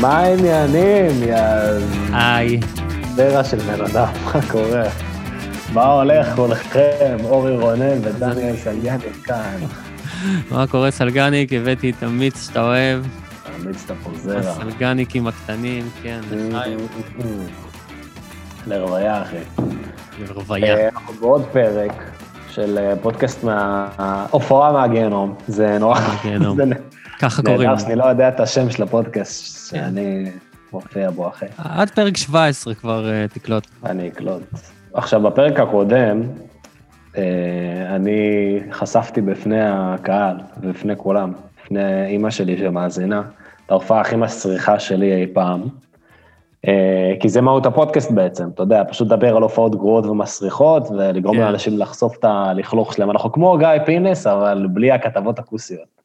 מה 0.00 0.18
העניינים, 0.18 1.22
יא 1.22 1.36
היי. 2.12 2.60
זרע 3.14 3.44
של 3.44 3.56
בן 3.56 3.84
אדם, 3.84 4.12
מה 4.24 4.40
קורה? 4.50 4.82
מה 5.72 5.84
הולך 5.92 6.34
כולכם? 6.36 7.16
אורי 7.24 7.56
רונן 7.56 7.98
ודניאל 8.02 8.56
סלגני 8.56 9.12
כאן. 9.24 9.58
מה 10.50 10.66
קורה 10.66 10.90
סלגניק? 10.90 11.52
הבאתי 11.52 11.90
את 11.90 12.02
המיץ 12.02 12.46
שאתה 12.46 12.62
אוהב, 12.62 13.02
תמיץ 13.62 13.84
את 13.84 13.90
הפוזרה. 13.90 14.38
הסלגניקים 14.38 15.26
הקטנים, 15.26 15.88
כן, 16.02 16.20
לחיים, 16.30 16.78
לרוויה, 18.66 19.22
אחי. 19.22 19.36
לרוויה. 20.18 20.76
אה, 20.76 20.88
אנחנו 20.88 21.14
בעוד 21.14 21.44
פרק 21.52 21.92
של 22.50 22.78
אה, 22.78 22.96
פודקאסט 23.02 23.44
מההופעה 23.44 24.72
מהגיהנום. 24.72 25.34
זה 25.48 25.78
נורא... 25.78 26.00
מהגיהנום. 26.00 26.58
ככה 27.18 27.42
נהדר 27.42 27.56
קוראים. 27.56 27.78
שאני 27.78 27.96
לא 27.96 28.04
יודע 28.04 28.28
את 28.28 28.40
השם 28.40 28.70
של 28.70 28.82
הפודקאסט 28.82 29.70
כן. 29.70 29.80
שאני 29.80 30.30
מופיע 30.72 31.10
בו, 31.10 31.28
אחי. 31.28 31.46
עד 31.58 31.90
פרק 31.90 32.16
17 32.16 32.74
כבר 32.74 33.10
אה, 33.10 33.26
תקלוט. 33.28 33.66
אני 33.84 34.08
אקלוט. 34.08 34.42
עכשיו, 34.94 35.20
בפרק 35.22 35.60
הקודם, 35.60 36.22
אה, 37.16 37.22
אני 37.94 38.20
חשפתי 38.72 39.20
בפני 39.20 39.60
הקהל 39.60 40.36
ובפני 40.60 40.96
כולם, 40.96 41.32
בפני 41.62 42.06
אימא 42.06 42.30
שלי 42.30 42.58
שמאזינה, 42.58 43.22
את 43.66 43.70
ההופעה 43.70 44.00
הכי 44.00 44.16
מסריחה 44.16 44.78
שלי 44.78 45.14
אי 45.14 45.26
פעם. 45.26 45.62
אה, 46.68 47.14
כי 47.20 47.28
זה 47.28 47.40
מהות 47.40 47.66
הפודקאסט 47.66 48.10
בעצם, 48.10 48.48
אתה 48.54 48.62
יודע, 48.62 48.82
פשוט 48.88 49.06
לדבר 49.06 49.36
על 49.36 49.42
הופעות 49.42 49.74
גרועות 49.74 50.06
ומסריחות, 50.06 50.90
ולגרום 50.90 51.36
כן. 51.36 51.42
לאנשים 51.42 51.78
לחשוף 51.78 52.16
את 52.18 52.24
הלכלוך 52.24 52.94
שלהם. 52.94 53.10
אנחנו 53.10 53.32
כמו 53.32 53.58
גיא 53.58 53.68
פינס, 53.86 54.26
אבל 54.26 54.66
בלי 54.70 54.92
הכתבות 54.92 55.38
הכוסיות. 55.38 55.97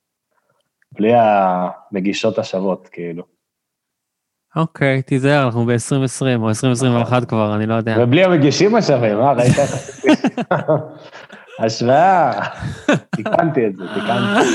בלי 0.94 1.12
המגישות 1.16 2.40
השוות, 2.40 2.90
כאילו. 2.92 3.24
אוקיי, 4.56 5.02
תיזהר, 5.02 5.46
אנחנו 5.46 5.66
ב-2020 5.66 6.38
או 6.38 6.50
2021 6.50 7.26
כבר, 7.26 7.56
אני 7.56 7.66
לא 7.66 7.74
יודע. 7.74 7.96
ובלי 8.00 8.24
המגישים 8.24 8.76
השווים, 8.76 9.20
אה? 9.20 9.34
ראית? 9.34 9.56
השוואה. 11.60 12.32
תיקנתי 13.16 13.68
את 13.68 13.76
זה, 13.76 13.84
תיקנתי. 13.94 14.50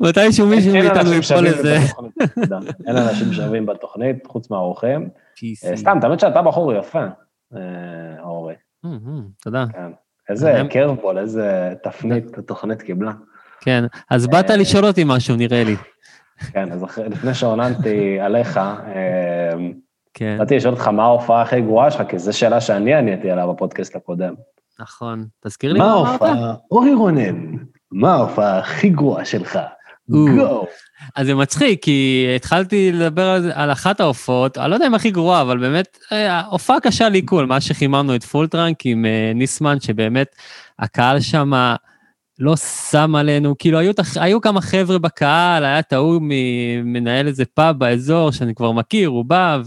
מתישהו 0.00 0.46
מישהו 0.46 0.72
מאיתנו 0.72 1.12
יפול 1.12 1.46
לזה. 1.46 1.76
אין 2.86 2.96
אנשים 2.96 3.32
שווים 3.32 3.66
בתוכנית, 3.66 4.26
חוץ 4.26 4.50
מהאורחים. 4.50 5.08
אה. 5.44 5.76
סתם, 5.76 5.98
תאמת 6.00 6.20
שאתה 6.20 6.42
בחור 6.42 6.72
יפה, 6.72 7.06
אה, 7.56 7.60
אורי. 8.22 8.54
אה, 8.84 8.90
תודה. 9.42 9.64
כן. 9.72 9.90
איזה 10.28 10.62
קרבבול, 10.70 11.18
איזה 11.18 11.74
תפנית 11.82 12.38
התוכנית 12.38 12.82
קיבלה. 12.82 13.12
כן, 13.60 13.84
אז 14.10 14.26
באת 14.26 14.50
לשאול 14.50 14.84
אותי 14.84 15.02
משהו, 15.06 15.36
נראה 15.36 15.64
לי. 15.64 15.76
כן, 16.52 16.72
אז 16.72 16.84
לפני 17.10 17.34
שעוננתי 17.34 18.20
עליך, 18.20 18.56
אה, 18.56 19.52
כן, 20.14 20.36
באתי 20.38 20.56
לשאול 20.56 20.74
אותך 20.74 20.88
מה 20.88 21.02
ההופעה 21.02 21.42
הכי 21.42 21.60
גרועה 21.60 21.90
שלך, 21.90 22.02
כי 22.08 22.18
זו 22.18 22.38
שאלה 22.38 22.60
שאני 22.60 22.94
עניתי 22.94 23.30
עליה 23.30 23.46
בפודקאסט 23.46 23.96
הקודם. 23.96 24.34
נכון. 24.80 25.24
תזכיר 25.44 25.72
לי 25.72 25.78
מה 25.78 25.92
אמרת? 25.94 26.06
ההופעה, 26.22 26.54
אורי 26.70 26.94
רונן, 26.94 27.54
מה 27.92 28.14
ההופעה 28.14 28.58
הכי 28.58 28.88
גרועה 28.88 29.24
שלך? 29.24 29.58
go. 30.08 30.66
אז 31.16 31.26
זה 31.26 31.34
מצחיק, 31.34 31.82
כי 31.82 32.26
התחלתי 32.36 32.92
לדבר 32.92 33.28
על, 33.28 33.42
זה- 33.42 33.52
על 33.54 33.72
אחת 33.72 34.00
ההופעות, 34.00 34.58
אני 34.58 34.70
לא 34.70 34.74
יודע 34.74 34.86
אם 34.86 34.94
הכי 34.94 35.10
גרועה, 35.10 35.42
אבל 35.42 35.58
באמת, 35.58 35.98
אה, 36.12 36.40
הופעה 36.40 36.80
קשה 36.80 37.08
לעיכול, 37.08 37.46
מאז 37.46 37.62
שחיממנו 37.62 38.14
את 38.14 38.24
Full 38.24 38.47
Trunk 38.47 38.76
עם 38.84 39.04
אה, 39.06 39.32
ניסמן, 39.34 39.80
שבאמת 39.80 40.34
הקהל 40.78 41.20
שם 41.20 41.52
לא 42.40 42.56
שם 42.56 43.14
עלינו, 43.14 43.54
כאילו 43.58 43.78
היו, 43.78 43.92
תח- 43.92 44.16
היו 44.16 44.40
כמה 44.40 44.60
חבר'ה 44.60 44.98
בקהל, 44.98 45.64
היה 45.64 45.78
את 45.78 45.92
ההוא 45.92 46.20
מנהל 46.84 47.26
איזה 47.26 47.44
פאב 47.44 47.78
באזור 47.78 48.30
שאני 48.32 48.54
כבר 48.54 48.72
מכיר, 48.72 49.08
הוא 49.08 49.24
בא, 49.24 49.58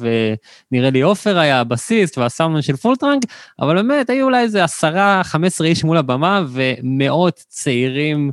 ונראה 0.71 0.89
לי 0.89 1.01
עופר 1.01 1.37
היה 1.37 1.59
הבסיסט 1.59 2.17
והסאונדמן 2.17 2.61
של 2.61 2.75
Full 2.75 2.94
Trunk, 2.94 3.23
אבל 3.59 3.75
באמת 3.75 4.09
היו 4.09 4.25
אולי 4.25 4.41
איזה 4.41 4.63
עשרה, 4.63 5.21
חמש 5.23 5.47
עשרה 5.47 5.67
איש 5.67 5.83
מול 5.83 5.97
הבמה, 5.97 6.41
ומאות 6.49 7.43
צעירים, 7.47 8.31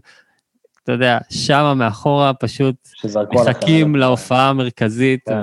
אתה 0.84 0.92
יודע, 0.92 1.18
שמה 1.30 1.74
מאחורה 1.74 2.32
פשוט. 2.34 2.74
מחכים 3.50 3.96
להופעה 3.96 4.48
המרכזית, 4.48 5.20
כן. 5.28 5.34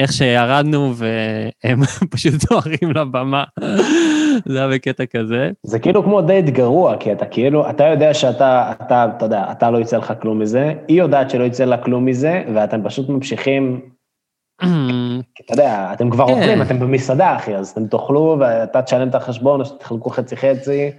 ואיך 0.00 0.12
שירדנו, 0.12 0.92
והם 0.94 1.80
פשוט 2.12 2.34
דוהרים 2.50 2.90
לבמה. 2.94 3.44
זה 4.44 4.58
היה 4.58 4.68
בקטע 4.68 5.06
כזה. 5.06 5.50
זה 5.62 5.78
כאילו 5.78 6.04
כמו 6.04 6.20
דייט 6.22 6.44
גרוע, 6.44 6.96
כי 6.96 7.12
אתה 7.12 7.26
כאילו, 7.26 7.70
אתה 7.70 7.84
יודע 7.84 8.14
שאתה, 8.14 8.72
אתה, 8.72 9.06
אתה 9.16 9.24
יודע, 9.24 9.44
אתה 9.50 9.70
לא 9.70 9.78
יצא 9.78 9.96
לך 9.96 10.12
כלום 10.22 10.38
מזה, 10.38 10.72
היא 10.88 10.98
יודעת 10.98 11.30
שלא 11.30 11.44
יצא 11.44 11.64
לה 11.64 11.76
כלום 11.76 12.04
מזה, 12.04 12.42
ואתם 12.54 12.80
פשוט 12.84 13.08
ממשיכים, 13.08 13.80
כי 13.80 13.86
אתה 15.40 15.52
יודע, 15.52 15.90
אתם 15.92 16.10
כבר 16.10 16.26
כן. 16.26 16.32
אוכלים, 16.32 16.62
אתם 16.62 16.78
במסעדה, 16.78 17.36
אחי, 17.36 17.56
אז 17.56 17.68
אתם 17.68 17.86
תאכלו, 17.86 18.36
ואתה 18.40 18.82
תשלם 18.82 19.08
את 19.08 19.14
החשבון, 19.14 19.60
או 19.60 19.64
שתחלקו 19.64 20.10
חצי-חצי, 20.10 20.90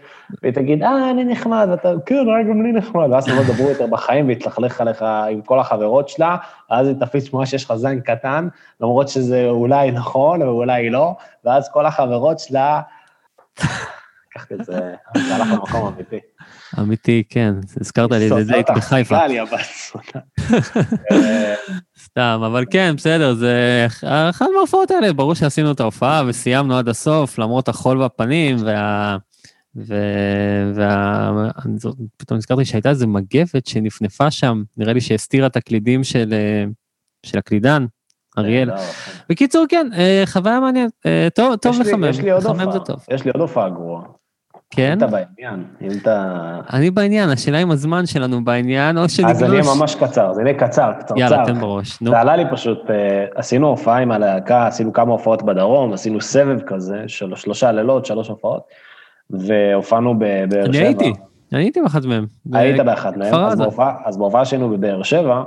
והיא 0.41 0.53
תגיד, 0.53 0.83
אה, 0.83 1.11
אני 1.11 1.23
נחמד, 1.23 1.67
ואתה, 1.71 1.93
כן, 2.05 2.15
אה, 2.15 2.43
גם 2.49 2.63
לי 2.63 2.71
נחמד, 2.71 3.07
ואז 3.11 3.29
הם 3.29 3.35
לא 3.35 3.41
ידברו 3.41 3.69
יותר 3.69 3.87
בחיים, 3.87 4.27
ויתלכלך 4.27 4.81
עליך 4.81 5.05
עם 5.31 5.41
כל 5.41 5.59
החברות 5.59 6.09
שלה, 6.09 6.37
ואז 6.71 6.87
היא 6.87 6.95
תפיץ 6.99 7.29
תמונה 7.29 7.45
שיש 7.45 7.65
לך 7.65 7.75
זין 7.75 8.01
קטן, 8.01 8.47
למרות 8.81 9.07
שזה 9.07 9.45
אולי 9.49 9.91
נכון, 9.91 10.41
ואולי 10.41 10.89
לא, 10.89 11.15
ואז 11.45 11.69
כל 11.69 11.85
החברות 11.85 12.39
שלה, 12.39 12.81
לקחתי 14.31 14.53
את 14.53 14.65
זה, 14.65 14.93
זה 15.17 15.35
הלך 15.35 15.51
למקום 15.51 15.87
אמיתי. 15.87 16.19
אמיתי, 16.79 17.23
כן, 17.29 17.53
הזכרת 17.81 18.11
לי 18.11 18.23
איזה 18.23 18.43
דייט 18.43 18.69
בחיפה. 18.69 19.17
סתם, 22.05 22.41
אבל 22.45 22.65
כן, 22.71 22.93
בסדר, 22.97 23.33
זה 23.33 23.85
אחת 24.29 24.45
מההופעות 24.55 24.91
האלה, 24.91 25.13
ברור 25.13 25.35
שעשינו 25.35 25.71
את 25.71 25.79
ההופעה 25.79 26.23
וסיימנו 26.27 26.77
עד 26.77 26.89
הסוף, 26.89 27.39
למרות 27.39 27.69
החול 27.69 28.05
בפנים, 28.05 28.57
וה... 28.65 29.17
ו... 29.75 29.95
וה... 30.75 31.31
פתאום 32.17 32.37
נזכרתי 32.37 32.65
שהייתה 32.65 32.89
איזו 32.89 33.07
מגבת 33.07 33.65
שנפנפה 33.65 34.31
שם, 34.31 34.63
נראה 34.77 34.93
לי 34.93 35.01
שהסתירה 35.01 35.47
את 35.47 35.55
הקלידים 35.55 36.03
של, 36.03 36.33
אה, 36.33 36.63
של 37.25 37.37
הקלידן, 37.37 37.85
אריאל. 38.37 38.67
לא, 38.67 38.75
בקיצור, 39.29 39.65
כן, 39.69 39.89
אה, 39.97 40.23
חוויה 40.25 40.59
מעניינת, 40.59 40.91
אה, 41.05 41.27
טוב, 41.35 41.55
טוב 41.55 41.79
לחמם, 41.79 42.03
לחמם 42.03 42.71
זה 42.71 42.79
טוב. 42.79 43.05
יש 43.11 43.25
לי 43.25 43.31
עוד 43.31 43.41
הופעה 43.41 43.69
גרועה. 43.69 44.03
כן? 44.71 44.91
אם 44.91 44.97
אתה 44.97 45.07
בעניין, 45.07 45.63
אם 45.81 45.89
אתה... 46.01 46.35
אני 46.73 46.91
בעניין, 46.91 47.29
השאלה 47.29 47.57
אם 47.61 47.71
הזמן 47.71 48.05
שלנו 48.05 48.43
בעניין, 48.43 48.97
או 48.97 49.03
אז 49.03 49.19
אני 49.23 49.33
שנגלוש. 49.39 49.67
אהיה 49.67 49.77
ממש 49.79 49.95
קצר, 49.95 50.33
זה 50.33 50.41
יהיה 50.41 50.53
קצר, 50.53 50.91
קצרצר. 50.99 51.17
יאללה, 51.19 51.43
תן 51.45 51.59
בראש, 51.59 52.01
נו. 52.01 52.11
זה 52.11 52.19
עלה 52.19 52.35
לי 52.35 52.43
פשוט, 52.51 52.89
אה, 52.89 53.25
עשינו 53.35 53.67
הופעה 53.67 53.97
עם 53.97 54.11
הלהקה, 54.11 54.67
עשינו 54.67 54.93
כמה 54.93 55.11
הופעות 55.11 55.43
בדרום, 55.43 55.93
עשינו 55.93 56.21
סבב 56.21 56.59
כזה 56.61 57.03
של 57.07 57.35
שלושה 57.35 57.71
לילות, 57.71 58.05
שלוש 58.05 58.27
הופעות, 58.27 58.63
והופענו 59.29 60.15
בבאר 60.19 60.47
שבע. 60.63 60.65
אני 60.65 60.77
הייתי, 60.77 61.13
אני 61.53 61.61
הייתי 61.63 61.81
באחת 61.81 62.05
מהם. 62.05 62.25
היית 62.53 62.79
באחת 62.79 63.17
מהם, 63.17 63.35
אז. 63.35 63.59
בהופעה- 63.61 64.45
שלנו 64.45 64.69
בבאר 64.69 65.03
שבע, 65.03 65.43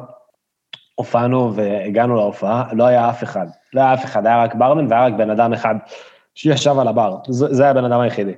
הופענו 0.94 1.55
והגענו 1.55 2.17
להופעה, 2.17 2.65
לא 2.73 2.85
היה 2.85 3.11
אף 3.11 3.23
אחד. 3.23 3.47
לא 3.75 3.81
היה 3.81 3.94
אף 3.94 4.05
אחד, 4.05 4.27
היה 4.27 4.43
רק 4.43 4.55
ברמן 4.55 4.87
והיה 4.91 5.06
רק 5.06 5.12
בן 5.12 5.31
אדם 5.31 5.53
אחד 5.53 5.75
שישב 6.35 6.79
על 6.79 6.88
הבר. 6.88 7.17
זה, 7.29 7.55
זה 7.55 7.62
היה 7.62 7.70
הבן 7.70 7.85
אדם 7.85 8.00
היחידי. 8.00 8.32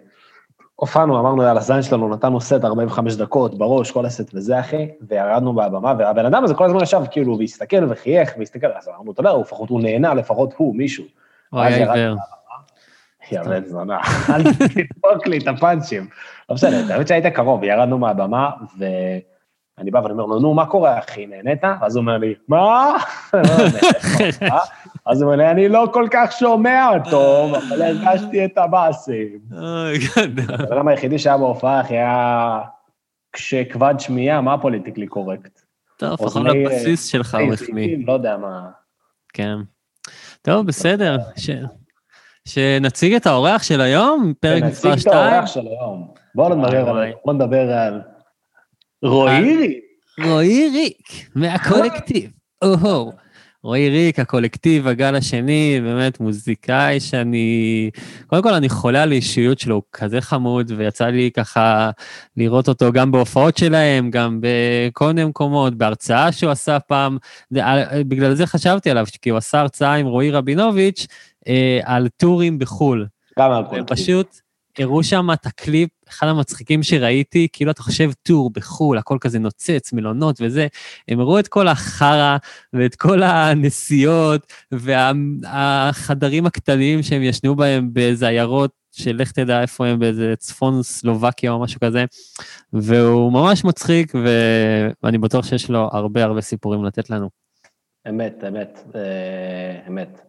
הופענו, 0.76 1.20
אמרנו, 1.20 1.42
יאללה, 1.42 1.60
זין 1.60 1.82
שלנו, 1.82 2.08
נתנו 2.08 2.40
סט 2.40 2.64
45 2.64 3.16
דקות 3.16 3.58
בראש, 3.58 3.90
כל 3.90 4.06
הסט 4.06 4.30
וזה, 4.34 4.60
אחי, 4.60 4.88
וירדנו 5.08 5.52
מהבמה, 5.52 5.94
והבן 5.98 6.26
אדם 6.26 6.44
הזה 6.44 6.54
כל 6.54 6.64
הזמן 6.64 6.82
ישב, 6.82 7.00
כאילו, 7.10 7.38
והסתכל 7.38 7.84
וחייך, 7.88 8.34
והסתכל, 8.38 8.66
אז 8.66 8.88
אמרנו, 8.88 9.12
אתה 9.12 9.20
יודע, 9.20 9.32
לפחות, 9.40 9.68
הוא 9.68 9.80
נהנה, 9.80 10.14
לפחות 10.14 10.54
הוא, 10.56 10.76
מישהו. 10.76 11.04
ירדנו 11.52 11.92
עיוור. 11.92 12.16
יא 13.32 13.42
בן 13.42 13.64
זונה, 13.64 13.98
אל 14.34 14.42
תדפוק 14.42 15.26
לי 15.26 15.38
את 15.38 15.48
הפאנצ'ים. 15.48 16.08
לא 16.48 16.54
משנה, 16.54 16.94
האמת 16.94 17.08
שהיית 17.08 17.26
קרוב, 17.26 17.64
ירדנו 17.64 17.98
מהבמה, 17.98 18.50
ואני 18.78 19.90
בא 19.90 19.98
ואני 19.98 20.12
אומר 20.12 20.24
לו, 20.24 20.40
נו, 20.40 20.54
מה 20.54 20.66
קורה, 20.66 20.98
אחי, 20.98 21.26
נהנית? 21.26 21.64
אז 21.80 21.96
הוא 21.96 22.00
אומר 22.00 22.18
לי, 22.18 22.34
מה? 22.48 22.96
אז 25.06 25.22
הוא 25.22 25.32
אומר 25.32 25.50
אני 25.50 25.68
לא 25.68 25.88
כל 25.92 26.08
כך 26.10 26.32
שומע 26.32 26.90
טוב, 27.10 27.54
אבל 27.54 27.82
הרגשתי 27.82 28.44
את 28.44 28.58
הבאסים. 28.58 29.38
אוי, 29.52 29.98
גדול. 29.98 30.54
הבן 30.54 30.76
אדם 30.76 30.88
היחידי 30.88 31.18
שהיה 31.18 31.38
בהופעה, 31.38 31.80
אחי, 31.80 31.94
היה 31.94 32.58
כשכבד 33.32 33.94
שמיעה, 33.98 34.40
מה 34.40 34.58
פוליטיקלי 34.58 35.06
קורקט? 35.06 35.60
טוב, 35.98 36.12
לפחות 36.12 36.46
הבסיס 36.46 37.06
שלך 37.06 37.34
הוא 37.34 37.52
מחמיא. 37.52 37.96
לא 38.06 38.12
יודע 38.12 38.36
מה. 38.36 38.68
כן. 39.32 39.56
טוב, 40.42 40.66
בסדר. 40.66 41.16
שנציג 42.48 43.14
את 43.14 43.26
האורח 43.26 43.62
של 43.62 43.80
היום, 43.80 44.32
פרק 44.40 44.62
מספר 44.62 44.88
ונציג 44.88 44.92
את 44.92 45.00
2. 45.00 45.16
האורח 45.16 45.46
של 45.46 45.66
היום. 45.66 46.14
בואו 46.34 46.54
נדבר 47.34 47.72
על... 47.72 48.00
רועי 49.02 49.56
ריק. 49.56 49.84
רועי 50.24 50.70
ריק, 50.72 51.30
מהקולקטיב. 51.34 52.30
או-הו. 52.62 53.12
רועי 53.66 53.90
ריק, 53.90 54.18
הקולקטיב, 54.18 54.86
הגל 54.86 55.14
השני, 55.14 55.80
באמת 55.82 56.20
מוזיקאי 56.20 57.00
שאני... 57.00 57.90
קודם 58.26 58.42
כל, 58.42 58.54
אני 58.54 58.68
חולה 58.68 59.02
על 59.02 59.12
האישיות 59.12 59.58
שלו, 59.58 59.74
הוא 59.74 59.82
כזה 59.92 60.20
חמוד, 60.20 60.72
ויצא 60.76 61.06
לי 61.06 61.30
ככה 61.34 61.90
לראות 62.36 62.68
אותו 62.68 62.92
גם 62.92 63.12
בהופעות 63.12 63.56
שלהם, 63.56 64.10
גם 64.10 64.40
בכל 64.40 65.06
מיני 65.06 65.24
מקומות, 65.24 65.74
בהרצאה 65.74 66.32
שהוא 66.32 66.50
עשה 66.50 66.78
פעם. 66.78 67.18
אה, 67.56 68.02
בגלל 68.08 68.34
זה 68.34 68.46
חשבתי 68.46 68.90
עליו, 68.90 69.06
כי 69.22 69.30
הוא 69.30 69.38
עשה 69.38 69.60
הרצאה 69.60 69.94
עם 69.94 70.06
רועי 70.06 70.30
רבינוביץ' 70.30 71.06
אה, 71.48 71.80
על 71.84 72.08
טורים 72.16 72.58
בחו"ל. 72.58 73.06
גם 73.38 73.52
על 73.52 73.64
קולקטיב. 73.64 73.96
פשוט 73.96 74.45
הראו 74.78 75.04
שם 75.04 75.26
את 75.32 75.46
הקליפ, 75.46 75.90
אחד 76.08 76.26
המצחיקים 76.26 76.82
שראיתי, 76.82 77.48
כאילו 77.52 77.70
אתה 77.70 77.82
חושב 77.82 78.10
טור 78.22 78.50
בחו"ל, 78.50 78.98
הכל 78.98 79.18
כזה 79.20 79.38
נוצץ, 79.38 79.92
מלונות 79.92 80.36
וזה, 80.40 80.66
הם 81.08 81.20
הראו 81.20 81.38
את 81.38 81.48
כל 81.48 81.68
החרא 81.68 82.36
ואת 82.72 82.94
כל 82.94 83.22
הנסיעות 83.22 84.52
והחדרים 84.72 86.46
הקטנים 86.46 87.02
שהם 87.02 87.22
ישנו 87.22 87.56
בהם 87.56 87.92
באיזה 87.92 88.28
עיירות, 88.28 88.70
שלך 88.92 89.32
תדע 89.32 89.62
איפה 89.62 89.86
הם, 89.86 89.98
באיזה 89.98 90.34
צפון 90.38 90.82
סלובקיה 90.82 91.50
או 91.50 91.60
משהו 91.60 91.80
כזה, 91.80 92.04
והוא 92.72 93.32
ממש 93.32 93.64
מצחיק, 93.64 94.12
ואני 95.02 95.18
בטוח 95.18 95.44
שיש 95.44 95.70
לו 95.70 95.88
הרבה 95.92 96.24
הרבה 96.24 96.40
סיפורים 96.40 96.84
לתת 96.84 97.10
לנו. 97.10 97.28
אמת, 98.08 98.44
אמת, 98.48 98.84
אה, 98.94 99.80
אמת. 99.88 100.20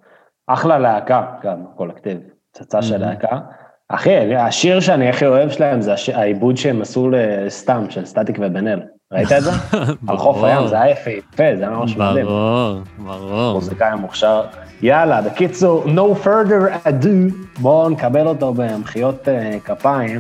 אחלה 0.47 0.79
להקה, 0.79 1.25
גם, 1.43 1.65
קולקטיב. 1.75 2.17
פצצה 2.51 2.81
של 2.81 2.97
להקה. 2.97 3.39
אחי, 3.89 4.35
השיר 4.35 4.79
שאני 4.79 5.09
הכי 5.09 5.25
אוהב 5.25 5.49
שלהם 5.49 5.81
זה 5.81 5.93
הש- 5.93 6.09
העיבוד 6.09 6.57
שהם 6.57 6.81
עשו 6.81 7.09
לסתם, 7.11 7.85
של 7.89 8.05
סטטיק 8.05 8.37
ובן 8.39 8.67
אל. 8.67 8.79
ראית 9.11 9.31
את 9.31 9.43
זה? 9.43 9.51
על 10.07 10.17
חוף 10.17 10.43
הים, 10.43 10.67
זה 10.67 10.81
היה 10.81 10.91
יפהפה, 10.91 11.43
זה 11.57 11.63
היה 11.63 11.69
ממש 11.69 11.97
מדהים. 11.97 12.25
ברור, 12.25 12.79
ברור. 12.97 13.53
מוזיקאי 13.53 13.95
מוכשר. 13.99 14.41
יאללה, 14.81 15.21
בקיצור, 15.21 15.83
no 15.85 16.25
further 16.25 16.87
ado, 16.87 17.33
בואו 17.59 17.89
נקבל 17.89 18.27
אותו 18.27 18.53
במחיאות 18.53 19.27
אה, 19.29 19.57
כפיים. 19.65 20.19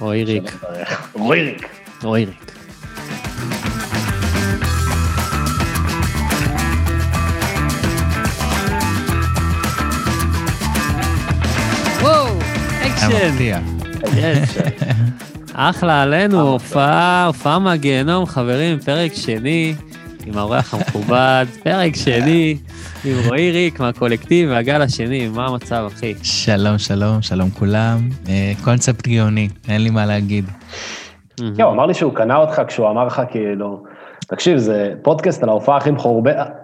רועי 0.00 0.24
ריק, 0.24 0.58
רועי 1.14 1.42
ריק. 1.42 1.68
רועי 2.02 2.24
ריק. 2.24 2.59
אקשן. 13.06 13.62
אחלה 15.54 16.02
עלינו, 16.02 16.40
הופעה, 16.40 17.26
הופעה 17.26 17.58
מהגיהנום, 17.58 18.26
חברים, 18.26 18.78
פרק 18.78 19.12
שני, 19.14 19.74
עם 20.26 20.38
האורח 20.38 20.74
המכובד, 20.74 21.46
פרק 21.64 21.96
שני, 21.96 22.56
עם 23.04 23.16
רועי 23.26 23.50
ריק 23.50 23.80
מהקולקטיב 23.80 24.50
והגל 24.50 24.82
השני, 24.82 25.28
מה 25.28 25.46
המצב, 25.46 25.88
אחי? 25.96 26.14
שלום, 26.22 26.78
שלום, 26.78 27.22
שלום 27.22 27.50
כולם. 27.50 28.08
אה, 28.28 28.52
קונספט 28.64 29.08
גאוני, 29.08 29.48
אין 29.68 29.82
לי 29.82 29.90
מה 29.90 30.06
להגיד. 30.06 30.44
כן, 31.36 31.62
הוא 31.62 31.72
אמר 31.72 31.86
לי 31.86 31.94
שהוא 31.94 32.14
קנה 32.14 32.36
אותך 32.36 32.62
כשהוא 32.68 32.90
אמר 32.90 33.04
לך 33.04 33.22
כאילו, 33.30 33.82
תקשיב, 34.20 34.58
זה 34.58 34.92
פודקאסט 35.02 35.42
על 35.42 35.48
ההופעה 35.48 35.76
הכי 35.76 35.90
מחורבנת, 35.90 36.59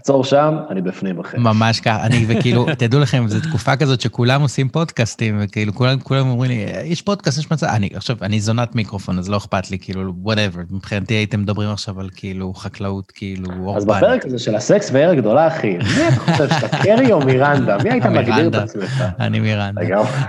עצור 0.00 0.24
שם, 0.24 0.56
אני 0.70 0.82
בפנים, 0.82 1.20
אחי. 1.20 1.38
ממש 1.38 1.80
ככה, 1.80 2.06
אני 2.06 2.24
וכאילו, 2.28 2.66
תדעו 2.78 3.00
לכם, 3.00 3.28
זו 3.28 3.40
תקופה 3.40 3.76
כזאת 3.76 4.00
שכולם 4.00 4.42
עושים 4.42 4.68
פודקאסטים, 4.68 5.38
וכאילו 5.40 5.74
כולם, 5.74 6.00
כולם 6.00 6.28
אומרים 6.28 6.50
לי, 6.50 6.66
יש 6.84 7.02
פודקאסט, 7.02 7.38
יש 7.38 7.50
מצב, 7.50 7.66
אני, 7.66 7.88
עכשיו, 7.94 8.16
אני 8.22 8.40
זונת 8.40 8.74
מיקרופון, 8.74 9.18
אז 9.18 9.28
לא 9.28 9.36
אכפת 9.36 9.70
לי, 9.70 9.78
כאילו, 9.78 10.12
whatever, 10.24 10.58
מבחינתי 10.70 11.14
הייתם 11.14 11.40
מדברים 11.40 11.70
עכשיו 11.70 12.00
על 12.00 12.08
כאילו 12.16 12.54
חקלאות, 12.54 13.10
כאילו, 13.10 13.50
אז 13.50 13.58
אורבנית. 13.58 14.02
בפרק 14.02 14.26
הזה 14.26 14.38
של 14.38 14.54
הסקס 14.54 14.90
ועיר 14.92 15.10
הגדולה, 15.10 15.46
אחי, 15.46 15.76
מי 15.76 16.08
אתה 16.08 16.20
חושב 16.20 16.48
שאתה, 16.48 16.68
קרי 16.84 17.12
או 17.12 17.20
מירנדה? 17.20 17.76
מי 17.84 17.90
היית 17.90 18.06
מגדיר 18.06 18.48
את. 18.48 18.54
עצמך? 18.54 19.04
אני 19.18 19.40
מירנדה. 19.40 19.80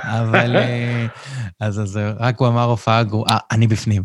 אבל, 0.03 0.55
אה, 0.55 1.05
אז, 1.59 1.81
אז 1.81 1.99
רק 2.19 2.39
הוא 2.39 2.47
אמר 2.47 2.63
הופעה 2.63 3.03
גרועה, 3.03 3.37
אני 3.51 3.67
בפנים. 3.67 4.03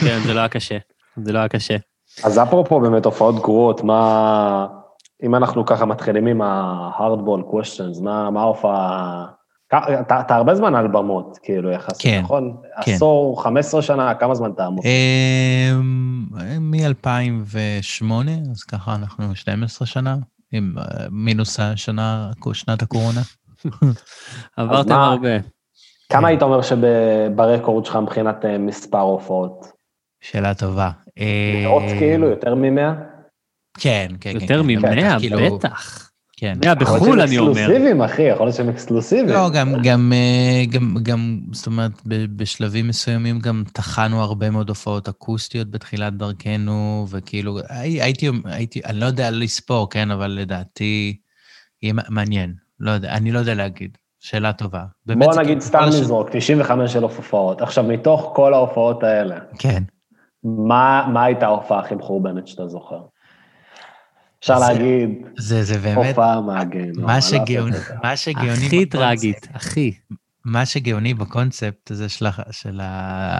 כן, 0.00 0.18
זה 0.26 0.34
לא 0.34 0.40
היה 0.40 0.48
קשה, 0.48 0.76
זה 1.24 1.32
לא 1.32 1.38
היה 1.38 1.48
קשה. 1.48 1.76
אז 2.22 2.38
אפרופו 2.38 2.80
באמת 2.80 3.04
הופעות 3.04 3.34
גרועות, 3.34 3.82
מה... 3.84 4.66
אם 5.22 5.34
אנחנו 5.34 5.66
ככה 5.66 5.86
מתחילים 5.86 6.26
עם 6.26 6.42
ה-hardball 6.42 7.52
questions, 7.52 8.02
מה 8.02 8.30
מה 8.30 8.40
ההופעה... 8.40 9.26
אתה 10.00 10.20
אתה 10.20 10.34
הרבה 10.36 10.54
זמן 10.54 10.74
על 10.74 10.88
במות, 10.88 11.38
כאילו, 11.42 11.70
יחסית, 11.70 12.02
כן, 12.02 12.20
נכון? 12.22 12.56
כן. 12.84 12.92
עשור, 12.92 13.42
15 13.42 13.82
שנה, 13.82 14.14
כמה 14.14 14.34
זמן 14.34 14.50
אתה 14.50 14.70
מופיע? 14.70 14.90
מ-2008, 16.60 18.30
אז 18.52 18.62
ככה 18.62 18.94
אנחנו 18.94 19.34
12 19.34 19.86
שנה, 19.86 20.16
עם 20.52 20.74
אה, 20.78 20.84
מינוס 21.10 21.60
השנה, 21.60 22.30
שנת 22.52 22.82
הקורונה. 22.82 23.20
עברתם 24.56 24.88
מה- 24.88 25.06
הרבה. 25.06 25.28
כמה 26.12 26.28
היית 26.28 26.42
אומר 26.42 26.60
שברקורד 26.62 27.84
שלך 27.84 27.96
מבחינת 27.96 28.44
אה, 28.44 28.58
מספר 28.58 29.00
הופעות? 29.00 29.66
שאלה 30.20 30.54
טובה. 30.54 30.90
אה, 31.18 31.60
מאות 31.64 31.82
כאילו, 31.98 32.26
יותר 32.28 32.54
מ-100? 32.54 32.80
כן, 33.78 34.08
כן, 34.20 34.30
כן. 34.32 34.38
יותר 34.40 34.62
כן, 34.62 34.66
ממאה, 34.66 35.18
כאילו, 35.18 35.58
בטח. 35.58 36.10
כן. 36.36 36.58
מאה 36.64 36.74
בחו"ל, 36.74 37.20
אני 37.20 37.38
אומר. 37.38 37.50
אקסקלוסיביים, 37.50 38.02
אחי, 38.02 38.22
יכול 38.22 38.46
להיות 38.46 38.56
שהם 38.56 38.68
אקסקלוסיביים. 38.68 39.28
לא, 39.28 39.50
גם, 39.50 39.74
גם, 39.82 40.12
אה, 40.14 40.64
גם, 40.70 40.96
גם, 41.02 41.40
זאת 41.52 41.66
אומרת, 41.66 41.90
בשלבים 42.36 42.88
מסוימים 42.88 43.38
גם 43.38 43.62
טחנו 43.72 44.22
הרבה 44.22 44.50
מאוד 44.50 44.68
הופעות 44.68 45.08
אקוסטיות 45.08 45.70
בתחילת 45.70 46.16
דרכנו, 46.16 47.06
וכאילו, 47.10 47.58
הי- 47.68 48.02
הייתי, 48.02 48.30
הייתי, 48.44 48.80
אני 48.84 49.00
לא 49.00 49.06
יודע 49.06 49.30
לספור, 49.30 49.90
כן, 49.90 50.10
אבל 50.10 50.30
לדעתי, 50.30 51.16
יהיה 51.82 51.94
מעניין. 52.08 52.54
לא 52.80 52.90
יודע, 52.90 53.12
אני 53.12 53.32
לא 53.32 53.38
יודע 53.38 53.54
להגיד. 53.54 53.98
שאלה 54.20 54.52
טובה. 54.52 54.82
בוא 55.06 55.34
נגיד 55.42 55.60
סתם 55.60 55.84
נזרוק, 55.88 56.28
95 56.32 56.96
אלף 56.96 57.16
הופעות. 57.16 57.62
עכשיו, 57.62 57.84
מתוך 57.84 58.32
כל 58.34 58.54
ההופעות 58.54 59.02
האלה, 59.02 59.36
כן. 59.58 59.82
מה 60.44 61.06
מה 61.12 61.24
הייתה 61.24 61.46
ההופעה 61.46 61.80
הכי 61.80 61.94
מחורבנת 61.94 62.46
שאתה 62.48 62.68
זוכר? 62.68 63.00
אפשר 64.40 64.58
זה- 64.58 64.64
להגיד, 64.66 65.10
זה, 65.38 65.62
זה 65.64 65.78
באמת, 65.78 66.06
הופעה 66.08 66.40
מהגיהנום. 66.40 67.04
מה 67.06 67.20
שגאוני. 67.20 67.76
מה 68.02 68.16
שגאוני 68.16 68.52
הכי 68.66 68.86
בקונספט- 68.86 68.90
טרגית, 68.90 69.48
הכי. 69.54 69.94
מה 70.44 70.66
שגאוני 70.66 71.14
בקונספט 71.14 71.90
הזה 71.90 72.08
של, 72.08 72.26
ה- 72.26 72.30
של 72.52 72.80
ה, 72.80 72.84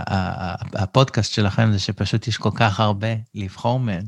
ה, 0.07 0.15
ה, 0.15 0.55
הפודקאסט 0.83 1.33
שלכם, 1.33 1.73
זה 1.73 1.79
שפשוט 1.79 2.29
יש 2.29 2.37
כל 2.37 2.51
כך 2.55 2.81
הרבה 2.81 3.09
לבחור 3.35 3.81
מהן. 3.81 4.05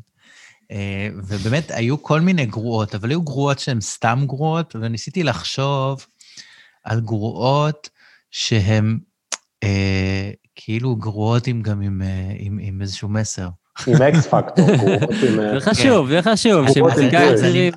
אה, 0.70 1.08
ובאמת, 1.16 1.70
היו 1.70 2.02
כל 2.02 2.20
מיני 2.20 2.46
גרועות, 2.46 2.94
אבל 2.94 3.10
היו 3.10 3.22
גרועות 3.22 3.58
שהן 3.58 3.80
סתם 3.80 4.24
גרועות, 4.26 4.76
וניסיתי 4.80 5.22
לחשוב 5.22 6.06
על 6.84 7.00
גרועות 7.00 7.88
שהן 8.30 8.98
אה, 9.64 10.30
כאילו 10.56 10.96
גרועות 10.96 11.46
עם, 11.46 11.62
גם 11.62 11.80
עם, 11.80 12.02
אה, 12.02 12.32
עם, 12.38 12.58
עם 12.62 12.82
איזשהו 12.82 13.08
מסר. 13.08 13.48
עם 13.86 14.02
אקס 14.02 14.26
פקטור, 14.26 14.66
גרועות 14.76 15.02
עם... 15.28 15.40
אה, 15.40 15.60
זה 15.60 15.70
חשוב, 15.70 16.08
זה 16.08 16.22
חשוב, 16.22 16.72
שמוזיקאים 16.72 17.28
עם 17.28 17.36
צעירים... 17.36 17.72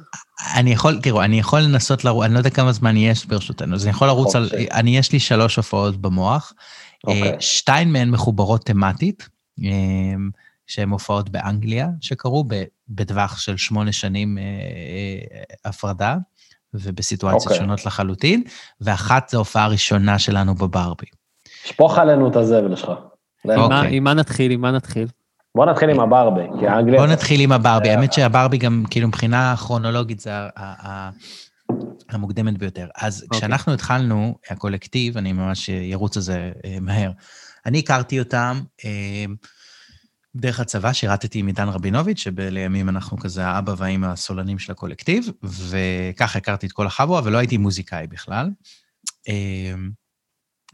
אני 0.55 0.71
יכול, 0.71 0.99
תראו, 1.01 1.23
אני 1.23 1.39
יכול 1.39 1.59
לנסות 1.59 2.05
לרוץ, 2.05 2.25
אני 2.25 2.33
לא 2.33 2.37
יודע 2.37 2.49
כמה 2.49 2.71
זמן 2.71 2.97
יש 2.97 3.25
ברשותנו, 3.25 3.75
אז 3.75 3.83
אני 3.83 3.89
יכול 3.91 4.07
לרוץ 4.07 4.35
על, 4.35 4.43
אוקיי. 4.43 4.67
אני, 4.71 4.97
יש 4.97 5.11
לי 5.11 5.19
שלוש 5.19 5.55
הופעות 5.55 6.01
במוח. 6.01 6.53
אוקיי. 7.03 7.33
אה, 7.33 7.41
שתיים 7.41 7.93
מהן 7.93 8.09
מחוברות 8.09 8.65
תמטית, 8.65 9.29
שהן 10.67 10.89
הופעות 10.89 11.29
באנגליה, 11.29 11.87
שקרו 12.01 12.45
בטווח 12.89 13.39
של 13.39 13.57
שמונה 13.57 13.91
שנים 13.91 14.37
הפרדה, 15.65 16.17
ובסיטואציות 16.73 17.43
אוקיי. 17.43 17.57
שונות 17.57 17.85
לחלוטין, 17.85 18.43
ואחת 18.81 19.29
זו 19.29 19.37
הופעה 19.37 19.67
ראשונה 19.67 20.19
שלנו 20.19 20.55
בברבי. 20.55 21.05
שפוך 21.69 21.97
עלינו 21.97 22.27
את 22.29 22.35
הזבל 22.35 22.75
שלך. 22.75 22.89
עם 23.45 23.59
מה- 23.59 23.63
אוקיי. 23.81 23.97
עם 23.97 24.03
מה 24.03 24.13
נתחיל, 24.13 24.51
עם 24.51 24.61
מה 24.61 24.71
נתחיל? 24.71 25.07
בוא 25.55 25.65
נתחיל 25.65 25.89
עם 25.89 25.99
הברבי, 25.99 26.41
כי 26.59 26.67
האנגליה... 26.67 26.99
בואו 26.99 27.11
נתחיל 27.11 27.41
עם 27.41 27.51
הברבי. 27.51 27.89
האמת 27.89 28.13
שהברבי 28.13 28.57
גם, 28.57 28.83
כאילו, 28.89 29.07
מבחינה 29.07 29.55
כרונולוגית 29.57 30.19
זה 30.19 30.31
ה- 30.33 31.09
המוקדמת 32.09 32.57
ביותר. 32.57 32.87
אז 32.97 33.23
אוקיי. 33.23 33.39
כשאנחנו 33.39 33.73
התחלנו, 33.73 34.35
הקולקטיב, 34.49 35.17
אני 35.17 35.33
ממש 35.33 35.69
ארוץ 35.93 36.17
על 36.17 36.23
זה 36.23 36.51
אה, 36.65 36.77
מהר. 36.81 37.11
אני 37.65 37.79
הכרתי 37.79 38.19
אותם 38.19 38.59
אה, 38.85 39.25
דרך 40.35 40.59
הצבא, 40.59 40.93
שירתתי 40.93 41.39
עם 41.39 41.47
עידן 41.47 41.67
רבינוביץ', 41.69 42.19
שלימים 42.19 42.89
אנחנו 42.89 43.17
כזה 43.17 43.45
האבא 43.45 43.73
והאימא 43.77 44.05
הסולנים 44.05 44.59
של 44.59 44.71
הקולקטיב, 44.71 45.29
וככה 45.43 46.37
הכרתי 46.39 46.67
את 46.67 46.71
כל 46.71 46.87
החבורה, 46.87 47.21
ולא 47.25 47.37
הייתי 47.37 47.57
מוזיקאי 47.57 48.07
בכלל. 48.07 48.49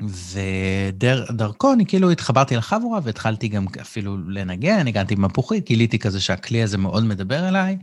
ודרכו 0.01 1.73
אני 1.73 1.85
כאילו 1.85 2.11
התחברתי 2.11 2.55
לחבורה 2.55 2.99
והתחלתי 3.03 3.47
גם 3.47 3.65
אפילו 3.81 4.17
לנגן, 4.27 4.87
הגעתי 4.87 5.15
במפוחית, 5.15 5.65
גיליתי 5.65 5.99
כזה 5.99 6.21
שהכלי 6.21 6.63
הזה 6.63 6.77
מאוד 6.77 7.03
מדבר 7.03 7.47
אליי, 7.47 7.77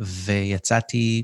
ויצאתי, 0.00 1.22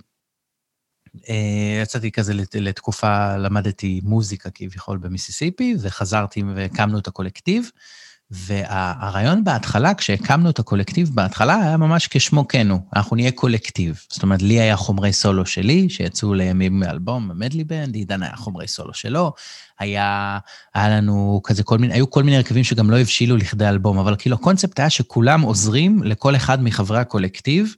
אה, 1.28 1.80
יצאתי 1.82 2.12
כזה 2.12 2.34
לת- 2.34 2.54
לתקופה, 2.54 3.36
למדתי 3.36 4.00
מוזיקה 4.04 4.50
כביכול 4.50 4.98
במיסיסיפי, 4.98 5.74
וחזרתי 5.80 6.42
והקמנו 6.54 6.98
את 6.98 7.06
הקולקטיב. 7.08 7.70
והרעיון 8.30 9.44
בהתחלה, 9.44 9.94
כשהקמנו 9.94 10.50
את 10.50 10.58
הקולקטיב 10.58 11.10
בהתחלה, 11.14 11.56
היה 11.62 11.76
ממש 11.76 12.08
כשמו 12.10 12.48
כן 12.48 12.70
הוא, 12.70 12.80
אנחנו 12.96 13.16
נהיה 13.16 13.30
קולקטיב. 13.30 14.00
זאת 14.12 14.22
אומרת, 14.22 14.42
לי 14.42 14.60
היה 14.60 14.76
חומרי 14.76 15.12
סולו 15.12 15.46
שלי, 15.46 15.88
שיצאו 15.90 16.34
לימים 16.34 16.80
מאלבום, 16.80 17.30
מדלי 17.34 17.64
בנד, 17.64 17.94
עידן 17.94 18.22
היה 18.22 18.36
חומרי 18.36 18.68
סולו 18.68 18.94
שלו, 18.94 19.32
היה, 19.78 20.38
היה 20.74 20.88
לנו 20.88 21.40
כזה 21.44 21.62
כל 21.62 21.78
מיני, 21.78 21.94
היו 21.94 22.10
כל 22.10 22.22
מיני 22.22 22.36
הרכבים 22.36 22.64
שגם 22.64 22.90
לא 22.90 22.98
הבשילו 22.98 23.36
לכדי 23.36 23.68
אלבום, 23.68 23.98
אבל 23.98 24.16
כאילו 24.18 24.36
הקונספט 24.36 24.80
היה 24.80 24.90
שכולם 24.90 25.40
עוזרים 25.40 26.02
לכל 26.02 26.36
אחד 26.36 26.62
מחברי 26.62 26.98
הקולקטיב 26.98 27.74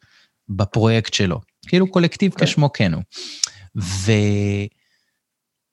בפרויקט 0.48 1.14
שלו. 1.14 1.40
כאילו 1.66 1.90
קולקטיב 1.90 2.32
כשמו 2.34 2.72
כן 2.72 2.94
הוא. 2.94 3.02
ו... 3.76 4.12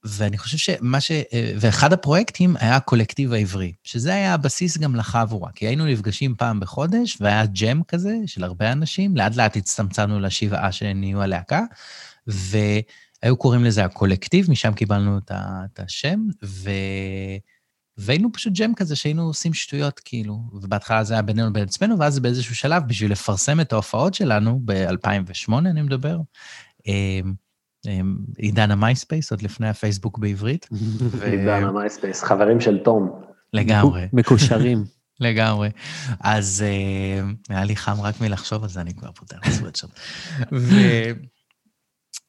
ואני 0.04 0.38
חושב 0.38 0.58
שמה 0.58 1.02
ש... 1.02 1.12
ואחד 1.60 1.94
הפרויקטים 1.94 2.56
היה 2.60 2.76
הקולקטיב 2.76 3.34
העברי, 3.34 3.74
שזה 3.84 4.14
היה 4.14 4.34
הבסיס 4.34 4.78
גם 4.78 4.96
לחבורה, 4.96 5.52
כי 5.52 5.68
היינו 5.68 5.86
נפגשים 5.86 6.36
פעם 6.36 6.60
בחודש, 6.60 7.18
והיה 7.22 7.46
ג'ם 7.46 7.82
כזה 7.88 8.16
של 8.26 8.44
הרבה 8.44 8.72
אנשים, 8.72 9.18
לאט 9.18 9.36
לאט 9.36 9.58
הצטמצמנו 9.58 10.20
לשבעה 10.20 10.72
שנהיו 10.72 11.22
הלהקה, 11.22 11.62
והיו 12.28 13.38
קוראים 13.38 13.64
לזה 13.64 13.86
הקולקטיב, 13.86 14.52
משם 14.52 14.74
קיבלנו 14.74 15.18
את 15.28 15.80
השם, 15.80 16.20
ו... 16.44 16.70
והיינו 17.98 18.32
פשוט 18.34 18.54
ג'ם 18.54 18.74
כזה 18.76 18.96
שהיינו 18.96 19.24
עושים 19.24 19.54
שטויות, 19.54 20.00
כאילו, 20.00 20.40
ובהתחלה 20.54 21.04
זה 21.04 21.14
היה 21.14 21.22
בינינו 21.22 21.50
לבין 21.50 21.64
עצמנו, 21.64 22.00
ואז 22.00 22.20
באיזשהו 22.20 22.56
שלב, 22.56 22.84
בשביל 22.88 23.12
לפרסם 23.12 23.60
את 23.60 23.74
ההופעות 23.74 24.14
שלנו, 24.14 24.60
ב-2008 24.66 25.54
אני 25.58 25.82
מדבר, 25.82 26.18
אמ, 26.88 27.34
עידן 28.38 28.72
המייספייס, 28.72 29.32
עוד 29.32 29.42
לפני 29.42 29.70
הפייסבוק 29.70 30.18
בעברית. 30.18 30.70
עידן 31.32 31.64
המייספייס, 31.64 32.24
חברים 32.24 32.62
של 32.62 32.80
תום. 32.84 33.22
לגמרי, 33.54 34.08
מקושרים. 34.14 34.84
לגמרי. 35.20 35.70
אז 36.20 36.66
אה, 36.68 37.56
היה 37.56 37.64
לי 37.64 37.76
חם 37.76 38.02
רק 38.02 38.22
מלחשוב 38.22 38.64
על 38.64 38.70
זה, 38.70 38.82
אני 38.82 38.94
כבר 38.94 39.12
פותח. 39.12 39.38
ו- 40.52 41.12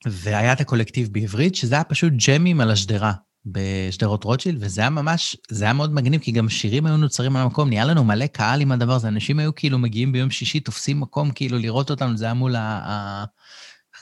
והיה 0.07 0.53
את 0.53 0.61
הקולקטיב 0.61 1.09
בעברית, 1.13 1.55
שזה 1.55 1.75
היה 1.75 1.85
פשוט 1.85 2.13
ג'מים 2.29 2.61
על 2.61 2.71
השדרה. 2.71 3.13
בשדרות 3.47 4.25
רוטשילד, 4.25 4.59
וזה 4.61 4.81
היה 4.81 4.91
ממש, 4.91 5.37
זה 5.49 5.65
היה 5.65 5.73
מאוד 5.73 5.95
מגניב, 5.95 6.21
כי 6.21 6.33
גם 6.33 6.49
שירים 6.49 6.87
היו 6.87 6.97
נוצרים 6.97 7.37
על 7.37 7.43
המקום, 7.43 7.69
נהיה 7.69 7.85
לנו 7.85 8.05
מלא 8.05 8.27
קהל 8.27 8.61
עם 8.61 8.73
הדבר 8.73 8.93
הזה, 8.93 9.09
אנשים 9.09 9.39
היו 9.39 9.55
כאילו 9.55 9.79
מגיעים 9.79 10.13
ביום 10.13 10.31
שישי, 10.31 10.61
תופסים 10.61 11.01
מקום 11.01 11.31
כאילו 11.31 11.59
לראות 11.59 11.91
אותנו, 11.91 12.17
זה 12.17 12.25
היה 12.25 12.35
מול 12.35 12.57
ה... 12.57 13.25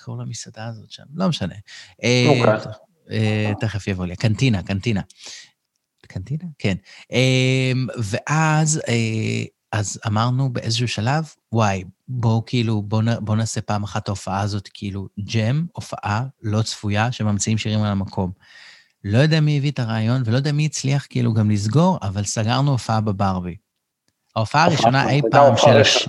איך 0.02 0.06
קוראים 0.06 0.26
למסעדה 0.26 0.66
הזאת 0.66 0.90
שם? 0.90 1.02
לא 1.14 1.28
משנה. 1.28 1.54
אה, 2.04 2.26
אוקיי. 2.28 2.72
אה, 3.10 3.52
תכף 3.60 3.88
יבוא 3.88 4.06
לי, 4.06 4.16
קנטינה, 4.16 4.62
קנטינה. 4.62 5.00
קנטינה? 6.06 6.44
כן. 6.58 6.74
אה, 7.12 7.72
ואז 7.98 8.80
אז 9.72 10.00
אמרנו 10.06 10.52
באיזשהו 10.52 10.88
שלב, 10.88 11.32
וואי, 11.52 11.84
בואו 12.08 12.44
כאילו, 12.46 12.82
בואו 12.82 13.02
בואו 13.20 13.36
נעשה 13.36 13.60
פעם 13.60 13.82
אחת 13.82 14.08
ההופעה 14.08 14.40
הזאת, 14.40 14.68
כאילו, 14.74 15.08
ג'ם, 15.20 15.66
הופעה 15.72 16.24
לא 16.42 16.62
צפויה, 16.62 17.12
שממציאים 17.12 17.58
שירים 17.58 17.82
על 17.82 17.92
המקום. 17.92 18.30
לא 19.04 19.18
יודע 19.18 19.40
מי 19.40 19.58
הביא 19.58 19.70
את 19.70 19.78
הרעיון, 19.78 20.22
ולא 20.24 20.36
יודע 20.36 20.52
מי 20.52 20.66
הצליח 20.66 21.06
כאילו 21.10 21.34
גם 21.34 21.50
לסגור, 21.50 21.98
אבל 22.02 22.24
סגרנו 22.24 22.70
הופעה 22.70 23.00
בברבי. 23.00 23.56
ההופעה 24.36 24.64
הראשונה 24.64 25.10
אי 25.10 25.20
פעם 25.30 25.56
של, 25.56 25.80
הש... 25.80 26.08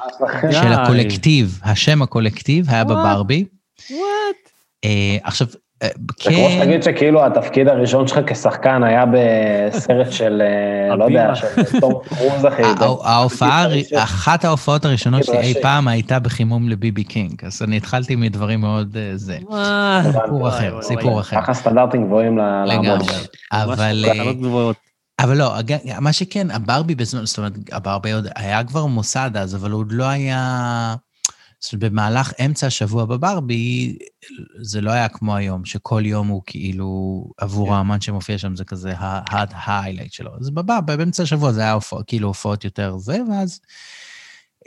של. 0.51 0.73
הקולקטיב, 0.73 1.59
השם 1.63 2.01
הקולקטיב 2.01 2.69
היה? 2.69 2.83
בברבי. 2.83 3.45
what? 3.91 4.50
אה, 4.85 5.17
עכשיו, 5.23 5.47
אה, 5.83 5.87
זה 6.23 6.29
כמו 6.29 6.47
כן, 6.47 6.57
שתגיד 6.59 6.83
שכאילו 6.83 7.25
התפקיד 7.25 7.67
הראשון 7.67 8.07
שלך 8.07 8.19
כשחקן 8.27 8.83
היה 8.83 9.03
בסרט 9.13 10.11
של, 10.11 10.41
אה, 10.89 10.95
לא 10.99 11.03
יודע. 11.05 11.35
של 11.35 11.79
תום 11.79 11.93
קרוז, 12.09 12.45
אחי. 12.47 12.61
ההופעה. 13.03 13.65
אחת 13.95 14.45
ההופעות 14.45 14.85
הראשונות 14.85 15.23
שלי 15.23 15.37
אי 15.37 15.47
ראשי. 15.49 15.61
פעם 15.61 15.87
הייתה 15.87 16.19
בחימום 16.19 16.69
ל 16.69 16.76
B.B. 16.76 17.03
King, 17.03 17.45
אז 17.45 17.61
אני 17.61 17.77
התחלתי 17.77 18.15
מדברים 18.15 18.61
מאוד 18.61 18.97
זה. 19.15 19.37
סיפור 20.11 20.49
אחר, 20.49 20.81
סיפור 20.81 21.19
אחר. 21.19 21.41
ככה 21.41 21.53
סטנדרטים 21.53 22.05
גבוהים 22.05 22.37
ל- 22.37 22.65
לעמוד. 22.65 23.01
אבל... 23.51 24.05
אבל 25.19 25.37
לא, 25.37 25.53
מה 25.99 26.13
שכן, 26.13 26.51
הברבי 26.51 26.95
בזמן, 26.95 27.25
זאת 27.25 27.37
אומרת, 27.37 27.53
הברבי 27.71 28.11
עוד 28.11 28.27
היה 28.35 28.63
כבר 28.63 28.85
מוסד 28.85 29.31
אז, 29.37 29.55
אבל 29.55 29.71
הוא 29.71 29.79
עוד 29.79 29.91
לא 29.91 30.03
היה... 30.03 30.95
זאת 31.63 31.74
אומרת, 31.74 31.91
במהלך 31.91 32.32
אמצע 32.46 32.67
השבוע 32.67 33.05
בברבי, 33.05 33.98
זה 34.62 34.82
לא 34.82 34.91
היה 34.91 35.10
כמו 35.10 35.36
היום, 35.36 35.65
שכל 35.65 36.01
יום 36.05 36.27
הוא 36.27 36.41
כאילו, 36.46 37.24
עבור 37.38 37.75
האמן 37.75 38.01
שמופיע 38.01 38.38
שם, 38.38 38.55
זה 38.55 38.65
כזה 38.65 38.93
ה-highlight 38.98 40.12
שלו. 40.12 40.32
אז 40.39 40.50
בברבי, 40.50 40.98
באמצע 40.98 41.24
השבוע 41.24 41.51
זה 41.51 41.62
היה 41.62 41.74
הופע- 41.74 42.03
כאילו 42.08 42.27
הופעות 42.27 42.63
יותר 42.63 42.98
זה, 42.98 43.20
ואז... 43.32 43.60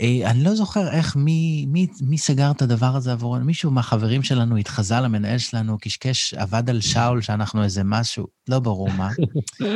אה, 0.01 0.31
אני 0.31 0.45
לא 0.45 0.55
זוכר 0.55 0.89
איך, 0.91 1.17
מי, 1.17 1.67
מי, 1.69 1.87
מי 2.01 2.19
סגר 2.19 2.51
את 2.51 2.63
הדבר 2.63 2.97
הזה 2.97 3.13
עבורנו? 3.13 3.45
מישהו 3.45 3.71
מהחברים 3.71 4.23
שלנו 4.23 4.57
התחזה 4.57 5.01
למנהל 5.01 5.39
שלנו, 5.39 5.79
קשקש, 5.81 6.35
עבד 6.35 6.71
על 6.71 6.81
שאול, 6.81 7.23
שאנחנו 7.23 7.63
איזה 7.65 7.83
משהו, 7.85 8.27
לא 8.49 8.59
ברור 8.59 8.91
מה. 8.91 9.11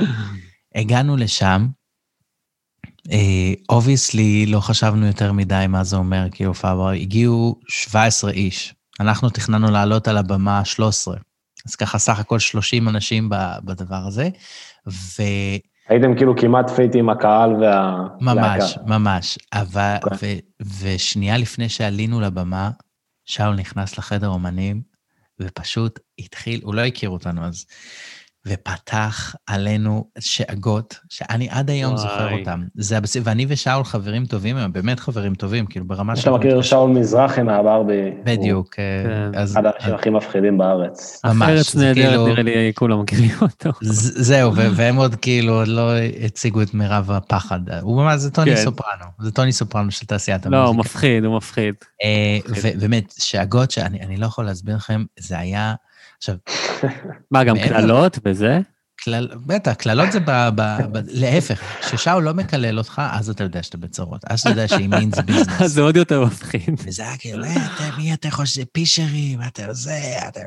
הגענו 0.75 1.17
לשם, 1.17 1.67
obviously 3.69 4.47
לא 4.47 4.61
חשבנו 4.61 5.07
יותר 5.07 5.33
מדי 5.33 5.65
מה 5.69 5.85
זה 5.85 5.97
אומר, 5.97 6.27
כאילו 6.33 6.51
הופעה 6.51 6.77
בר, 6.77 6.89
הגיעו 6.89 7.57
17 7.69 8.31
איש. 8.31 8.75
אנחנו 9.01 9.31
תכננו 9.31 9.71
לעלות 9.71 10.09
על 10.09 10.17
הבמה 10.17 10.65
13. 10.65 11.17
אז 11.67 11.75
ככה 11.77 11.99
סך 11.99 12.19
הכל 12.19 12.39
30 12.39 12.89
אנשים 12.89 13.29
בדבר 13.65 14.03
הזה, 14.07 14.29
ו... 14.89 15.23
הייתם 15.89 16.17
כאילו 16.17 16.37
כמעט 16.37 16.71
fight 16.71 16.97
עם 16.97 17.09
הקהל 17.09 17.51
והלהקה. 17.53 18.17
ממש, 18.21 18.79
ממש. 18.87 19.39
אבל, 19.53 19.97
אוקיי. 20.05 20.41
ו, 20.63 20.67
ושנייה 20.83 21.39
לפני 21.39 21.69
שעלינו 21.69 22.21
לבמה, 22.21 22.71
שאול 23.25 23.55
נכנס 23.55 23.99
לחדר 23.99 24.29
אומנים, 24.29 24.83
ופשוט 25.41 25.99
התחיל, 26.19 26.61
הוא 26.65 26.75
לא 26.75 26.81
הכיר 26.81 27.11
אותנו 27.11 27.45
אז, 27.45 27.67
ופתח 28.47 29.35
עלינו 29.47 30.05
שאגות, 30.19 30.95
שאני 31.09 31.49
עד 31.51 31.71
היום 31.71 31.93
וואי. 31.95 32.03
זוכר 32.03 32.39
אותם. 32.39 32.63
זה 32.75 32.97
הבסיס, 32.99 33.23
ואני 33.27 33.47
ושאול 33.49 33.85
חברים 33.85 34.27
טובים, 34.27 34.57
הם 34.57 34.73
באמת 34.73 35.01
חברים 35.01 35.35
טובים, 35.35 35.67
כאילו 35.67 35.87
ברמה 35.87 36.13
אתה 36.13 36.31
מכיר 36.31 36.63
שאול 36.63 36.91
מזרחי 36.91 37.43
מהברבי. 37.43 38.11
בדיוק. 38.25 38.75
אה, 38.79 38.85
כן. 39.33 39.39
אז 39.39 39.53
אחד 39.53 39.67
האנשים 39.67 39.95
הכי 39.95 40.11
מפחידים 40.11 40.59
בארץ. 40.59 41.21
ממש, 41.25 41.49
ארץ 41.49 41.73
זה 41.77 41.85
נהדרת, 41.85 42.05
כאילו- 42.09 42.27
נראה 42.27 42.43
לי 42.43 42.73
כולם 42.75 43.01
מכירים 43.03 43.31
אותו. 43.43 43.71
ז- 43.83 44.27
זהו, 44.27 44.53
ו- 44.57 44.69
והם 44.77 44.97
עוד 44.97 45.15
כאילו 45.15 45.53
עוד 45.55 45.69
לא 45.69 45.91
הציגו 46.25 46.63
את 46.63 46.75
מירב 46.75 47.11
הפחד. 47.11 47.61
הוא 47.81 48.03
ממש, 48.03 48.21
זה 48.21 48.31
טוני 48.31 48.57
כן. 48.57 48.63
סופרנו, 48.65 49.05
זה 49.19 49.31
טוני 49.33 49.53
סופרנו 49.53 49.91
של 49.91 50.07
תעשיית 50.07 50.47
לא, 50.47 50.57
הוא 50.57 50.69
המוזיקה. 50.69 50.81
מפחיד, 50.91 51.25
הוא 51.25 51.37
מפחיד. 51.37 51.75
אה, 52.05 52.39
ובאמת, 52.63 53.15
שאגות 53.19 53.71
שאני 53.71 54.01
אני 54.01 54.17
לא 54.17 54.27
יכול 54.27 54.45
להסביר 54.45 54.77
לכם, 54.77 55.05
זה 55.19 55.39
היה... 55.39 55.75
עכשיו, 56.21 56.37
מה, 57.33 57.45
גם 57.45 57.57
קללות 57.69 58.19
וזה? 58.25 58.59
כלל, 59.05 59.29
בטח, 59.47 59.73
קללות 59.73 60.13
זה 60.13 60.21
ב, 60.21 60.31
ב, 60.31 60.63
ב... 60.93 60.99
להפך, 61.09 61.61
כששאול 61.81 62.23
לא 62.23 62.35
מקלל 62.35 62.79
אותך, 62.79 63.03
אז 63.13 63.31
אתה 63.31 63.45
יודע 63.45 63.63
שאתה 63.63 63.77
בצרות. 63.79 64.21
אז 64.31 64.41
אתה 64.41 64.51
יודע 64.51 64.67
זה 64.67 64.75
אז 64.75 65.25
ביזנס. 65.27 65.63
זה 65.63 65.81
עוד 65.81 65.97
יותר 65.97 66.25
מפחיד. 66.25 66.81
וזה 66.85 67.03
היה 67.03 67.17
כאילו, 67.17 67.45
"אה, 67.45 67.51
אתה, 67.57 67.85
מי 67.97 68.15
אתה 68.15 68.31
חושב, 68.31 68.63
פישרים, 68.73 69.39
אתה 69.49 69.63
זה, 69.73 70.01
אתה, 70.29 70.41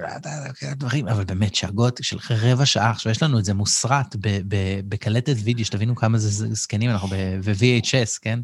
דברים, 0.75 1.07
אבל 1.07 1.23
באמת, 1.23 1.55
שאגות 1.55 1.99
של 2.01 2.17
רבע 2.29 2.65
שעה, 2.65 2.89
עכשיו 2.89 3.11
יש 3.11 3.23
לנו 3.23 3.39
את 3.39 3.45
זה 3.45 3.53
מוסרט 3.53 4.15
ב- 4.15 4.39
ב- 4.47 4.79
בקלטת 4.89 5.35
וידאו, 5.43 5.65
שתבינו 5.65 5.95
כמה 5.95 6.17
זה 6.17 6.55
זקנים, 6.55 6.89
אנחנו 6.89 7.07
ב-VHS, 7.07 8.19
כן? 8.21 8.39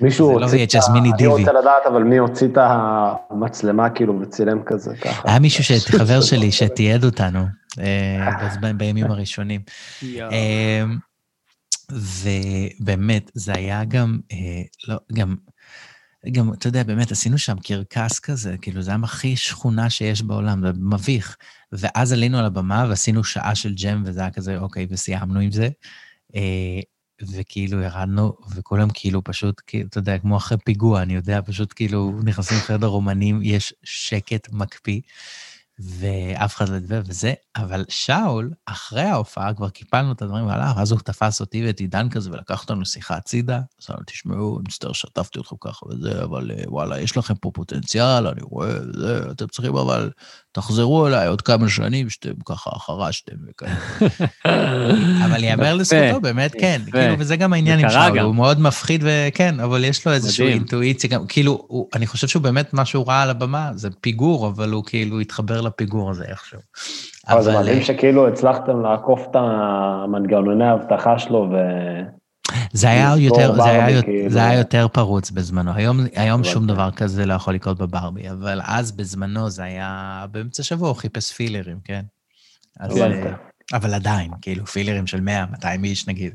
מישהו 0.00 0.28
זה 0.34 0.40
לא 0.40 0.44
הוציא 0.44 0.64
את 0.64 0.70
VHS, 0.74 0.90
ה... 0.90 0.92
מיני 0.92 1.12
אני 1.18 1.26
רוצה. 1.26 1.52
לדעת, 1.52 1.82
אבל 1.86 2.02
מי 2.02 2.16
הוציא 2.18 2.46
את 2.46 2.58
המצלמה 3.30 3.90
כאילו 3.90 4.20
וצילם 4.20 4.62
כזה 4.66 4.94
ככה. 5.00 5.22
היה 5.30 5.38
מישהו, 5.38 5.74
חבר 5.98 6.20
שלי, 6.20 6.52
שתיעד 6.52 7.04
אותנו 7.04 7.46
בימים 8.78 9.10
הראשונים. 9.10 9.60
אמ, 10.02 10.98
ובאמת, 11.92 13.30
זה 13.34 13.52
היה 13.52 13.84
גם, 13.84 14.18
אה, 14.32 14.62
לא, 14.88 14.96
גם, 15.12 15.36
גם, 16.32 16.52
אתה 16.52 16.68
יודע, 16.68 16.82
באמת, 16.82 17.12
עשינו 17.12 17.38
שם 17.38 17.56
קרקס 17.58 18.18
כזה, 18.18 18.56
כאילו, 18.62 18.82
זה 18.82 18.90
היה 18.90 19.00
הכי 19.02 19.36
שכונה 19.36 19.90
שיש 19.90 20.22
בעולם, 20.22 20.62
זה 20.66 20.72
מביך. 20.76 21.36
ואז 21.72 22.12
עלינו 22.12 22.38
על 22.38 22.44
הבמה 22.44 22.86
ועשינו 22.88 23.24
שעה 23.24 23.54
של 23.54 23.74
ג'ם, 23.74 24.02
וזה 24.06 24.20
היה 24.20 24.30
כזה, 24.30 24.58
אוקיי, 24.58 24.86
וסיימנו 24.90 25.40
עם 25.40 25.50
זה. 25.50 25.68
אה, 26.34 26.80
וכאילו 27.22 27.82
ירדנו, 27.82 28.32
וכולם 28.54 28.88
כאילו 28.94 29.24
פשוט, 29.24 29.60
כאילו, 29.66 29.88
אתה 29.88 29.98
יודע, 29.98 30.18
כמו 30.18 30.36
אחרי 30.36 30.58
פיגוע, 30.64 31.02
אני 31.02 31.14
יודע, 31.14 31.40
פשוט 31.46 31.72
כאילו 31.76 32.20
נכנסים 32.24 32.58
לחדר 32.58 32.88
אומנים, 32.88 33.40
יש 33.42 33.74
שקט 33.84 34.48
מקפיא. 34.52 35.00
ואף 35.80 36.56
אחד 36.56 36.68
לא 36.68 36.78
דיבר 36.78 37.00
וזה, 37.06 37.32
אבל 37.56 37.84
שאול, 37.88 38.50
אחרי 38.66 39.02
ההופעה, 39.02 39.54
כבר 39.54 39.68
קיפלנו 39.68 40.12
את 40.12 40.22
הדברים 40.22 40.46
והלך, 40.46 40.76
ואז 40.76 40.92
הוא 40.92 41.00
תפס 41.00 41.40
אותי 41.40 41.66
ואת 41.66 41.80
עידן 41.80 42.08
כזה 42.08 42.30
ולקח 42.30 42.62
אותנו 42.62 42.86
שיחה 42.86 43.16
הצידה. 43.16 43.60
אז 43.80 43.86
אמרנו, 43.90 44.04
תשמעו, 44.06 44.60
מצטער 44.66 44.92
שטפתי 44.92 45.38
אתכם 45.40 45.56
ככה 45.60 45.86
וזה, 45.86 46.24
אבל 46.24 46.50
אה, 46.50 46.64
וואלה, 46.66 47.00
יש 47.00 47.16
לכם 47.16 47.34
פה 47.34 47.50
פוטנציאל, 47.54 48.26
אני 48.26 48.40
רואה, 48.42 48.70
זה, 48.92 49.20
אתם 49.30 49.46
צריכים 49.46 49.76
אבל, 49.76 50.10
תחזרו 50.52 51.06
אליי 51.06 51.26
עוד 51.26 51.42
כמה 51.42 51.68
שנים 51.68 52.10
שאתם 52.10 52.32
ככה 52.46 52.70
חרשתם 52.78 53.36
וכאלה. 53.48 53.74
אבל 55.26 55.44
ייאמר 55.44 55.74
לזכותו, 55.74 56.20
באמת, 56.20 56.52
כן. 56.60 56.82
כאילו, 56.90 57.18
וזה 57.18 57.36
גם 57.36 57.52
העניין 57.52 57.78
עם 57.78 57.90
שאול. 57.90 58.18
הוא 58.18 58.34
מאוד 58.34 58.60
מפחיד 58.60 59.04
וכן, 59.04 59.60
אבל 59.60 59.84
יש 59.84 60.06
לו 60.06 60.12
איזושהי. 60.12 60.52
אינטואיציה 60.52 61.18
כאילו, 61.28 61.68
אני 61.94 62.06
חושב 62.06 62.28
שהוא 62.28 62.42
באמת, 62.42 62.72
מה 62.72 62.84
שהוא 62.84 63.06
ראה 63.06 63.22
על 63.22 63.30
הבמה 63.30 63.70
זה 63.74 63.90
פיגור, 64.00 64.48
אבל 64.48 64.70
הוא 64.70 64.84
כאילו 64.84 65.20
התחבר 65.20 65.60
לפיגור 65.68 66.10
הזה 66.10 66.24
איכשהו. 66.24 66.58
אבל 67.28 67.42
זה 67.42 67.54
אה, 67.54 67.60
מדהים 67.60 67.82
שכאילו 67.82 68.28
הצלחתם 68.28 68.82
לעקוף 68.82 69.26
את 69.30 69.36
המנגנוני 69.36 70.64
האבטחה 70.64 71.18
שלו, 71.18 71.50
ו... 71.52 71.56
זה 72.72 72.88
היה 72.88 73.14
יותר, 73.18 73.54
זה 73.54 73.64
היה, 73.64 73.90
יותר- 73.90 74.06
כאילו. 74.06 74.30
זה 74.30 74.44
היה 74.44 74.58
יותר 74.58 74.88
פרוץ 74.88 75.30
בזמנו. 75.30 75.72
היום, 75.74 76.00
היום 76.14 76.44
שום 76.44 76.62
הבנתי. 76.62 76.74
דבר 76.74 76.90
כזה 76.90 77.26
לא 77.26 77.34
יכול 77.34 77.54
לקרות 77.54 77.78
בברבי, 77.78 78.30
אבל 78.30 78.60
אז 78.64 78.92
בזמנו 78.92 79.50
זה 79.50 79.62
היה 79.62 80.24
באמצע 80.30 80.62
שבוע, 80.62 80.88
הוא 80.88 80.96
חיפש 80.96 81.32
פילרים, 81.32 81.78
כן? 81.84 82.02
אז, 82.80 82.96
הבנתי. 82.96 83.28
אה, 83.28 83.32
אבל 83.72 83.94
עדיין, 83.94 84.30
כאילו, 84.40 84.66
פילרים 84.66 85.06
של 85.06 85.20
100, 85.20 85.46
200 85.50 85.84
איש 85.84 86.08
נגיד. 86.08 86.34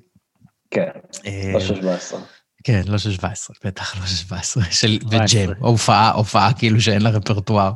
כן, 0.72 0.90
אה, 1.26 1.52
לא 1.54 1.60
של 1.60 1.76
17. 1.76 2.20
כן, 2.64 2.82
לא 2.88 2.98
של 2.98 3.12
17, 3.12 3.56
בטח 3.66 3.96
לא 4.02 4.06
של 4.06 4.16
17, 4.16 4.64
של 4.64 4.88
17. 4.88 5.20
וג'ם, 5.20 5.54
הופעה, 5.60 6.12
הופעה 6.12 6.54
כאילו 6.54 6.82
שאין 6.82 7.02
לה 7.02 7.10
רפרטואר. 7.10 7.72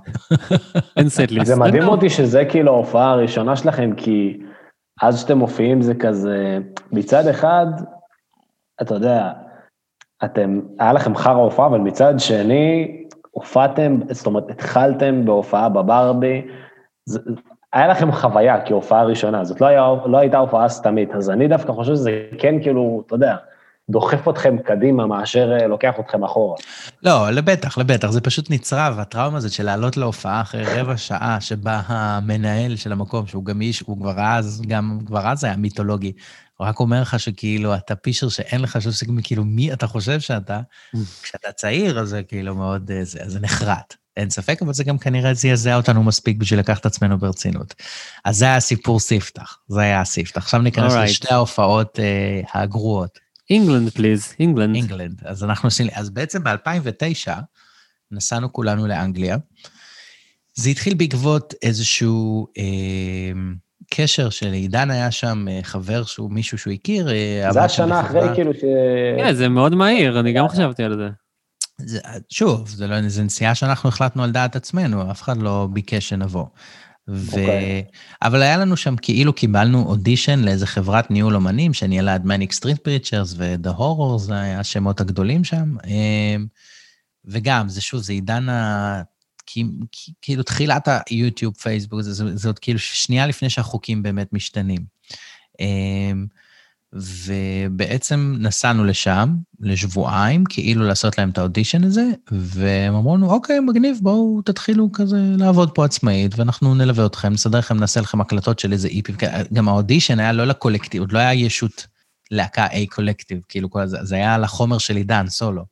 אין 0.97 1.09
סט 1.09 1.31
ליסט. 1.31 1.45
זה 1.45 1.55
מדהים 1.55 1.87
אותי 1.87 2.09
שזה 2.09 2.45
כאילו 2.45 2.73
ההופעה 2.73 3.11
הראשונה 3.11 3.55
שלכם, 3.55 3.91
כי 3.97 4.37
אז 5.01 5.19
שאתם 5.19 5.37
מופיעים 5.37 5.81
זה 5.81 5.93
כזה, 5.95 6.59
מצד 6.91 7.27
אחד, 7.27 7.65
אתה 8.81 8.93
יודע, 8.93 9.31
אתם, 10.23 10.59
היה 10.79 10.93
לכם 10.93 11.15
חרא 11.15 11.41
הופעה, 11.41 11.67
אבל 11.67 11.79
מצד 11.79 12.13
שני, 12.17 13.03
הופעתם, 13.31 13.99
זאת 14.11 14.25
אומרת, 14.25 14.49
התחלתם 14.49 15.25
בהופעה 15.25 15.69
בברבי, 15.69 16.47
זה, 17.05 17.19
היה 17.73 17.87
לכם 17.87 18.11
חוויה 18.11 18.65
כהופעה 18.65 19.03
ראשונה, 19.03 19.43
זאת 19.43 19.61
לא, 19.61 19.65
היה, 19.65 19.93
לא 20.05 20.17
הייתה 20.17 20.37
הופעה 20.37 20.69
סתמית, 20.69 21.15
אז 21.15 21.29
אני 21.29 21.47
דווקא 21.47 21.73
חושב 21.73 21.93
שזה 21.93 22.23
כן 22.39 22.61
כאילו, 22.61 23.03
אתה 23.05 23.15
יודע, 23.15 23.35
דוחף 23.89 24.29
אתכם 24.29 24.57
קדימה 24.57 25.07
מאשר 25.07 25.57
אה, 25.59 25.67
לוקח 25.67 25.93
אתכם 25.99 26.23
אחורה. 26.23 26.55
לא, 27.03 27.29
לבטח, 27.29 27.77
לבטח, 27.77 28.09
זה 28.11 28.21
פשוט 28.21 28.49
נצרב, 28.49 28.99
הטראומה 28.99 29.37
הזאת 29.37 29.51
של 29.51 29.63
לעלות 29.63 29.97
להופעה 29.97 30.41
אחרי 30.41 30.63
רבע 30.63 30.97
שעה 30.97 31.41
שבה 31.41 31.81
המנהל 31.87 32.75
של 32.75 32.91
המקום, 32.91 33.27
שהוא 33.27 33.45
גם 33.45 33.61
איש, 33.61 33.79
הוא 33.79 33.97
כבר 33.97 34.19
אז, 34.19 34.61
גם 34.67 34.99
כבר 35.05 35.27
אז 35.27 35.43
היה 35.43 35.57
מיתולוגי, 35.57 36.13
הוא 36.57 36.67
רק 36.67 36.79
אומר 36.79 37.01
לך 37.01 37.19
שכאילו, 37.19 37.75
אתה 37.75 37.95
פישר 37.95 38.29
שאין 38.29 38.61
לך 38.61 38.81
שום 38.81 38.91
סיכוי, 38.91 39.15
כאילו, 39.23 39.45
מי 39.45 39.73
אתה 39.73 39.87
חושב 39.87 40.19
שאתה? 40.19 40.59
כשאתה 41.23 41.51
צעיר, 41.51 41.99
אז 41.99 42.09
זה 42.09 42.23
כאילו 42.23 42.55
מאוד, 42.55 42.91
אה, 42.91 43.03
זה, 43.03 43.19
זה 43.25 43.39
נחרט. 43.39 43.95
אין 44.17 44.29
ספק, 44.29 44.61
אבל 44.61 44.73
זה 44.73 44.83
גם 44.83 44.97
כנראה 44.97 45.33
זעזע 45.33 45.75
אותנו 45.75 46.03
מספיק 46.03 46.37
בשביל 46.37 46.59
לקחת 46.59 46.81
את 46.81 46.85
עצמנו 46.85 47.17
ברצינות. 47.17 47.75
אז 48.25 48.37
זה 48.37 48.45
היה 48.45 48.59
סיפור 48.59 48.99
ספתח, 48.99 49.57
זה 49.67 49.81
היה 49.81 50.01
הספתח. 50.01 50.37
עכשיו 50.37 50.61
ניכנס 50.61 50.93
Alright. 50.93 50.97
לשתי 50.97 51.33
ההופעות 51.33 51.99
אה, 51.99 52.61
הגרועות. 52.61 53.26
England, 53.49 53.89
please, 53.89 54.33
England. 54.39 54.75
England. 54.75 55.21
אז 55.25 55.43
אנחנו 55.43 55.67
עושים, 55.67 55.87
אז 55.93 56.09
בעצם 56.09 56.43
ב-2009 56.43 57.31
נסענו 58.11 58.53
כולנו 58.53 58.87
לאנגליה. 58.87 59.37
זה 60.53 60.69
התחיל 60.69 60.93
בעקבות 60.93 61.53
איזשהו 61.61 62.47
אה, 62.57 62.63
קשר 63.93 64.29
של 64.29 64.53
עידן 64.53 64.91
היה 64.91 65.11
שם, 65.11 65.45
אה, 65.49 65.59
חבר 65.63 66.03
שהוא 66.03 66.31
מישהו 66.31 66.57
שהוא 66.57 66.73
הכיר. 66.73 67.09
אה, 67.09 67.51
זה 67.51 67.59
שם 67.59 67.65
השנה 67.65 68.01
בחברה. 68.01 68.21
אחרי 68.21 68.35
כאילו 68.35 68.53
ש... 68.53 68.61
כן, 69.17 69.33
זה 69.33 69.49
מאוד 69.49 69.75
מהיר, 69.75 70.19
אני 70.19 70.33
גם 70.33 70.47
חשבתי 70.47 70.83
על 70.83 70.97
זה. 70.97 71.09
זה, 71.77 71.99
שוב, 72.29 72.67
זה 72.67 72.87
לא, 72.87 73.01
נסיעה 73.01 73.55
שאנחנו 73.55 73.89
החלטנו 73.89 74.23
על 74.23 74.31
דעת 74.31 74.55
עצמנו, 74.55 75.11
אף 75.11 75.21
אחד 75.21 75.37
לא 75.37 75.67
ביקש 75.73 76.09
שנבוא. 76.09 76.45
ו... 77.07 77.39
אוקיי. 77.39 77.83
אבל 78.21 78.41
היה 78.41 78.57
לנו 78.57 78.77
שם, 78.77 78.95
כאילו 78.95 79.33
קיבלנו 79.33 79.85
אודישן 79.85 80.39
לאיזה 80.39 80.67
חברת 80.67 81.11
ניהול 81.11 81.35
אומנים, 81.35 81.73
שניהלה 81.73 82.15
את 82.15 82.21
Manic 82.25 82.51
Street 82.51 82.77
Preachers 82.77 83.33
ו-The 83.37 83.79
Horrors, 83.79 84.17
זה 84.17 84.39
היה 84.39 84.59
השמות 84.59 85.01
הגדולים 85.01 85.43
שם. 85.43 85.75
אמ, 85.87 86.45
וגם, 87.25 87.69
זה 87.69 87.81
שוב, 87.81 88.01
זה 88.01 88.13
עידן 88.13 88.49
ה... 88.49 89.01
כאילו 90.21 90.43
תחילת 90.43 90.87
היוטיוב, 91.09 91.53
פייסבוק, 91.53 92.01
זה, 92.01 92.13
זה, 92.13 92.37
זה 92.37 92.49
עוד 92.49 92.59
כאילו 92.59 92.79
שנייה 92.79 93.27
לפני 93.27 93.49
שהחוקים 93.49 94.03
באמת 94.03 94.33
משתנים. 94.33 94.85
ובעצם 96.93 98.35
נסענו 98.39 98.83
לשם 98.83 99.35
לשבועיים, 99.59 100.43
כאילו 100.49 100.83
לעשות 100.87 101.17
להם 101.17 101.29
את 101.29 101.37
האודישן 101.37 101.83
הזה, 101.83 102.05
והם 102.31 102.95
אמרו 102.95 103.17
לנו, 103.17 103.31
אוקיי, 103.31 103.59
מגניב, 103.59 103.99
בואו 104.01 104.41
תתחילו 104.41 104.91
כזה 104.91 105.17
לעבוד 105.37 105.71
פה 105.71 105.85
עצמאית, 105.85 106.39
ואנחנו 106.39 106.75
נלווה 106.75 107.05
אתכם, 107.05 107.33
נסדר 107.33 107.59
לכם, 107.59 107.77
נעשה 107.77 108.01
לכם 108.01 108.21
הקלטות 108.21 108.59
של 108.59 108.73
איזה 108.73 108.87
איפי. 108.87 109.13
גם 109.53 109.69
האודישן 109.69 110.19
היה 110.19 110.31
לא 110.31 110.43
לקולקטיב, 110.47 111.01
עוד 111.01 111.11
לא 111.11 111.19
היה 111.19 111.33
ישות 111.33 111.87
להקה 112.31 112.67
A 112.67 112.85
קולקטיב, 112.89 113.39
כאילו 113.49 113.69
כל 113.69 113.87
זה, 113.87 113.97
זה 114.03 114.15
היה 114.15 114.37
לחומר 114.37 114.77
של 114.77 114.95
עידן, 114.95 115.27
סולו. 115.29 115.65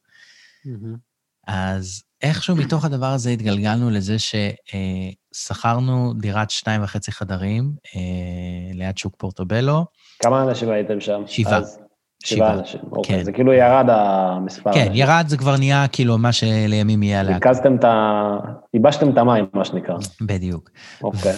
אז 1.47 2.03
איכשהו 2.21 2.55
מתוך 2.55 2.85
הדבר 2.85 3.11
הזה 3.11 3.29
התגלגלנו 3.29 3.89
לזה 3.89 4.15
ששכרנו 4.19 6.13
דירת 6.13 6.49
שתיים 6.49 6.83
וחצי 6.83 7.11
חדרים 7.11 7.73
אה, 7.95 8.73
ליד 8.73 8.97
שוק 8.97 9.15
פורטובלו. 9.17 9.85
כמה 10.19 10.43
אנשים 10.43 10.69
הייתם 10.69 10.99
שם? 10.99 11.23
שבעה. 11.25 11.57
אז? 11.57 11.79
שבעה. 12.23 12.53
אנשים, 12.53 12.79
אוקיי. 12.91 13.17
כן. 13.17 13.23
זה 13.23 13.31
כאילו 13.31 13.53
ירד 13.53 13.85
המספר. 13.89 14.73
כן, 14.73 14.79
האנשים. 14.79 14.95
ירד, 14.95 15.25
זה 15.27 15.37
כבר 15.37 15.57
נהיה 15.57 15.87
כאילו 15.87 16.17
מה 16.17 16.31
שלימים 16.31 17.03
יהיה 17.03 17.19
הלהקה. 17.19 17.49
ריכזתם 17.49 17.75
את 17.75 17.83
ה... 17.83 18.37
ייבשתם 18.73 19.09
את 19.09 19.17
המים, 19.17 19.45
מה 19.53 19.65
שנקרא. 19.65 19.95
בדיוק. 20.21 20.69
אוקיי. 21.03 21.33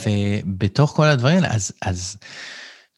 ובתוך 0.45 0.91
כל 0.91 1.05
הדברים 1.05 1.39
אז, 1.49 1.71
אז 1.85 2.17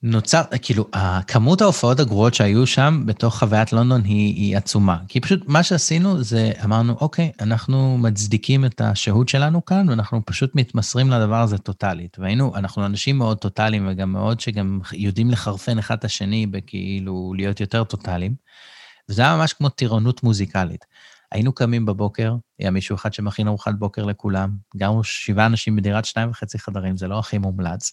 נוצר, 0.04 0.42
כאילו, 0.62 0.86
כמות 1.28 1.62
ההופעות 1.62 2.00
הגרועות 2.00 2.34
שהיו 2.34 2.68
שם 2.68 3.04
בתוך 3.06 3.40
חוויית 3.40 3.74
לונדון 3.74 4.04
היא, 4.04 4.36
היא 4.36 4.58
עצומה. 4.58 4.98
כי 5.08 5.20
פשוט 5.20 5.42
מה 5.48 5.64
שעשינו 5.64 6.24
זה, 6.24 6.52
אמרנו, 6.64 6.94
אוקיי, 7.02 7.32
אנחנו 7.42 7.98
מצדיקים 7.98 8.66
את 8.66 8.82
השהות 8.82 9.30
שלנו 9.30 9.66
כאן, 9.66 9.90
ואנחנו 9.90 10.22
פשוט 10.26 10.56
מתמסרים 10.56 11.10
לדבר 11.10 11.36
הזה 11.42 11.58
טוטאלית. 11.58 12.20
והיינו, 12.20 12.56
אנחנו 12.56 12.86
אנשים 12.86 13.18
מאוד 13.18 13.38
טוטאליים, 13.38 13.88
וגם 13.90 14.12
מאוד 14.12 14.40
שגם 14.40 14.80
יודעים 14.94 15.32
לחרפן 15.32 15.80
אחד 15.80 15.98
את 15.98 16.06
השני, 16.06 16.48
בכאילו 16.48 17.34
להיות 17.38 17.60
יותר 17.60 17.84
טוטאליים. 17.84 18.36
וזה 19.10 19.22
היה 19.22 19.36
ממש 19.36 19.54
כמו 19.54 19.70
טירונות 19.70 20.24
מוזיקלית. 20.24 20.86
היינו 21.32 21.54
קמים 21.54 21.86
בבוקר, 21.86 22.36
היה 22.60 22.72
מישהו 22.72 22.96
אחד 22.96 23.14
שמכין 23.14 23.48
ארוחת 23.48 23.74
בוקר 23.76 24.06
לכולם, 24.06 24.50
גרנו 24.78 25.04
שבעה 25.04 25.46
אנשים 25.46 25.76
בדירת 25.76 26.06
שניים 26.06 26.30
וחצי 26.30 26.60
חדרים, 26.60 26.98
זה 26.98 27.08
לא 27.08 27.20
הכי 27.20 27.38
מומלץ. 27.38 27.92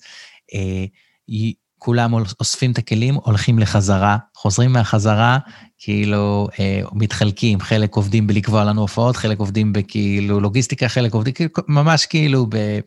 כולם 1.78 2.14
אוספים 2.14 2.72
את 2.72 2.78
הכלים, 2.78 3.14
הולכים 3.14 3.58
לחזרה, 3.58 4.16
חוזרים 4.36 4.72
מהחזרה, 4.72 5.38
כאילו 5.78 6.48
אה, 6.60 6.80
מתחלקים, 6.92 7.60
חלק 7.60 7.94
עובדים 7.94 8.26
בלקבוע 8.26 8.64
לנו 8.64 8.80
הופעות, 8.80 9.16
חלק 9.16 9.38
עובדים 9.38 9.72
בכאילו 9.72 10.40
לוגיסטיקה, 10.40 10.88
חלק 10.88 11.14
עובדים, 11.14 11.34
כאילו, 11.34 11.50
ממש 11.68 12.06
כאילו, 12.06 12.46
ב... 12.48 12.78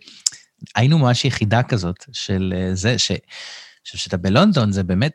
היינו 0.75 0.97
ממש 0.97 1.25
יחידה 1.25 1.63
כזאת 1.63 2.05
של 2.11 2.53
אה, 2.55 2.75
זה, 2.75 2.99
ש... 2.99 3.11
שאתה 3.83 4.17
בלונדון 4.17 4.71
זה 4.71 4.83
באמת 4.83 5.11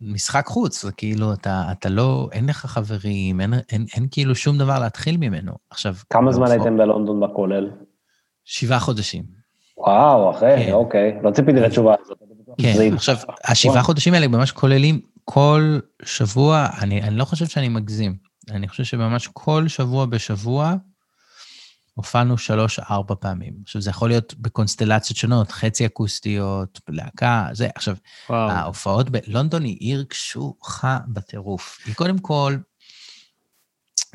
משחק 0.00 0.46
חוץ, 0.46 0.82
זה 0.84 0.92
כאילו, 0.92 1.32
אתה, 1.32 1.64
אתה 1.72 1.88
לא, 1.88 2.28
אין 2.32 2.46
לך 2.46 2.66
חברים, 2.66 3.40
אין, 3.40 3.54
אין, 3.72 3.86
אין 3.94 4.06
כאילו 4.10 4.34
שום 4.34 4.58
דבר 4.58 4.78
להתחיל 4.78 5.16
ממנו. 5.16 5.52
עכשיו... 5.70 5.94
כמה 6.10 6.32
זמן 6.32 6.46
בהופעות- 6.46 6.60
הייתם 6.66 6.76
בלונדון 6.78 7.20
בכולל? 7.20 7.70
שבעה 8.44 8.80
חודשים. 8.80 9.24
וואו, 9.76 10.30
אחי, 10.30 10.46
כן. 10.66 10.72
אוקיי. 10.72 11.18
לא 11.22 11.30
ציפיתי 11.30 11.60
לתשובה 11.60 11.94
הזאת. 12.00 12.18
כן, 12.58 12.94
עכשיו, 12.94 13.16
השבעה 13.44 13.82
חודשים 13.82 14.14
האלה 14.14 14.28
ממש 14.28 14.52
כוללים 14.52 15.00
כל 15.24 15.78
שבוע, 16.04 16.68
אני, 16.80 17.02
אני 17.02 17.16
לא 17.16 17.24
חושב 17.24 17.46
שאני 17.46 17.68
מגזים, 17.68 18.16
אני 18.50 18.68
חושב 18.68 18.84
שממש 18.84 19.28
כל 19.32 19.68
שבוע 19.68 20.06
בשבוע 20.06 20.74
הופענו 21.94 22.38
שלוש-ארבע 22.38 23.14
פעמים. 23.20 23.54
עכשיו, 23.62 23.82
זה 23.82 23.90
יכול 23.90 24.08
להיות 24.08 24.34
בקונסטלציות 24.38 25.16
שונות, 25.16 25.50
חצי 25.50 25.86
אקוסטיות, 25.86 26.80
להקה, 26.88 27.48
זה. 27.52 27.68
עכשיו, 27.74 27.96
וואו. 28.30 28.50
ההופעות 28.50 29.10
בלונדון 29.10 29.64
היא 29.64 29.76
עיר 29.80 30.04
קשוחה 30.08 30.98
בטירוף. 31.08 31.78
היא 31.86 31.94
קודם 31.94 32.18
כל, 32.18 32.56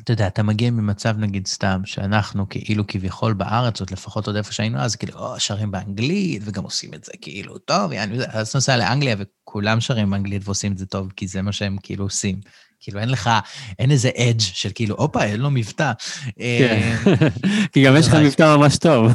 אתה 0.06 0.12
יודע, 0.12 0.26
אתה 0.26 0.42
מגיע 0.42 0.70
ממצב, 0.70 1.18
נגיד 1.18 1.46
סתם, 1.46 1.80
שאנחנו 1.84 2.46
כאילו 2.48 2.86
כביכול 2.86 3.32
בארץ, 3.32 3.80
עוד 3.80 3.90
לפחות 3.90 4.26
עוד 4.26 4.36
איפה 4.36 4.52
שהיינו 4.52 4.78
אז, 4.78 4.96
כאילו, 4.96 5.18
או, 5.18 5.40
שרים 5.40 5.70
באנגלית, 5.70 6.42
וגם 6.44 6.64
עושים 6.64 6.94
את 6.94 7.04
זה 7.04 7.12
כאילו 7.20 7.58
טוב, 7.58 7.92
יעני. 7.92 8.18
אז 8.28 8.54
נוסע 8.54 8.76
לאנגליה 8.76 9.16
וכולם 9.18 9.80
שרים 9.80 10.10
באנגלית 10.10 10.42
ועושים 10.44 10.72
את 10.72 10.78
זה 10.78 10.86
טוב, 10.86 11.12
כי 11.16 11.26
זה 11.26 11.42
מה 11.42 11.52
שהם 11.52 11.76
כאילו 11.82 12.04
עושים. 12.04 12.40
כאילו, 12.80 13.00
אין 13.00 13.08
לך, 13.08 13.30
אין 13.78 13.90
איזה 13.90 14.10
אדג' 14.16 14.40
של 14.40 14.70
כאילו, 14.74 14.96
הופה, 14.98 15.24
אין 15.24 15.40
לו 15.40 15.50
מבטא. 15.50 15.92
כן. 16.38 16.96
אה, 17.06 17.28
כי 17.72 17.84
גם 17.84 17.96
יש 17.96 18.08
לך. 18.08 18.14
מבטא 18.14 18.56
ממש 18.56 18.78
טוב. 18.78 19.12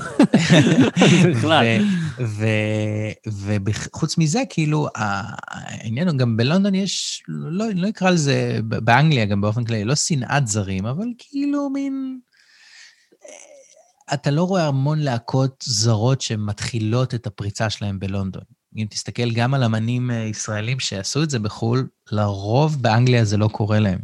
בכלל. 1.32 1.66
וחוץ 3.66 4.18
מזה, 4.18 4.42
כאילו, 4.50 4.88
העניין 4.96 6.08
הוא, 6.08 6.18
גם 6.18 6.38
בלונדון 6.38 6.76
יש, 6.76 7.24
לא, 7.28 7.66
לא 7.76 7.90
אקרא 7.90 8.10
לזה, 8.10 8.60
באנגליה 8.64 9.26
גם 9.26 9.42
באופן 9.42 9.64
כללי, 9.64 9.84
לא 9.84 9.96
שנאת 9.96 10.48
זרים, 10.48 10.86
אבל 10.86 11.08
כאילו 11.18 11.70
מין... 11.70 12.20
אה, 13.26 14.14
אתה 14.14 14.32
לא 14.32 14.44
רואה 14.44 14.68
המון 14.68 15.00
להקות 15.00 15.64
זרות 15.68 16.22
שמתחילות 16.22 17.16
את 17.16 17.28
הפריצה 17.28 17.70
שלהם 17.70 18.00
בלונדון. 18.00 18.61
אם 18.78 18.86
תסתכל 18.90 19.32
גם 19.32 19.54
על 19.54 19.64
אמנים 19.64 20.12
אה, 20.12 20.16
ישראלים 20.16 20.80
שעשו 20.80 21.24
את 21.24 21.30
זה 21.30 21.40
בחו"ל, 21.40 21.88
לרוב 22.12 22.82
באנגליה 22.82 23.26
זה 23.26 23.38
לא 23.38 23.48
קורה 23.48 23.80
להם. 23.80 24.00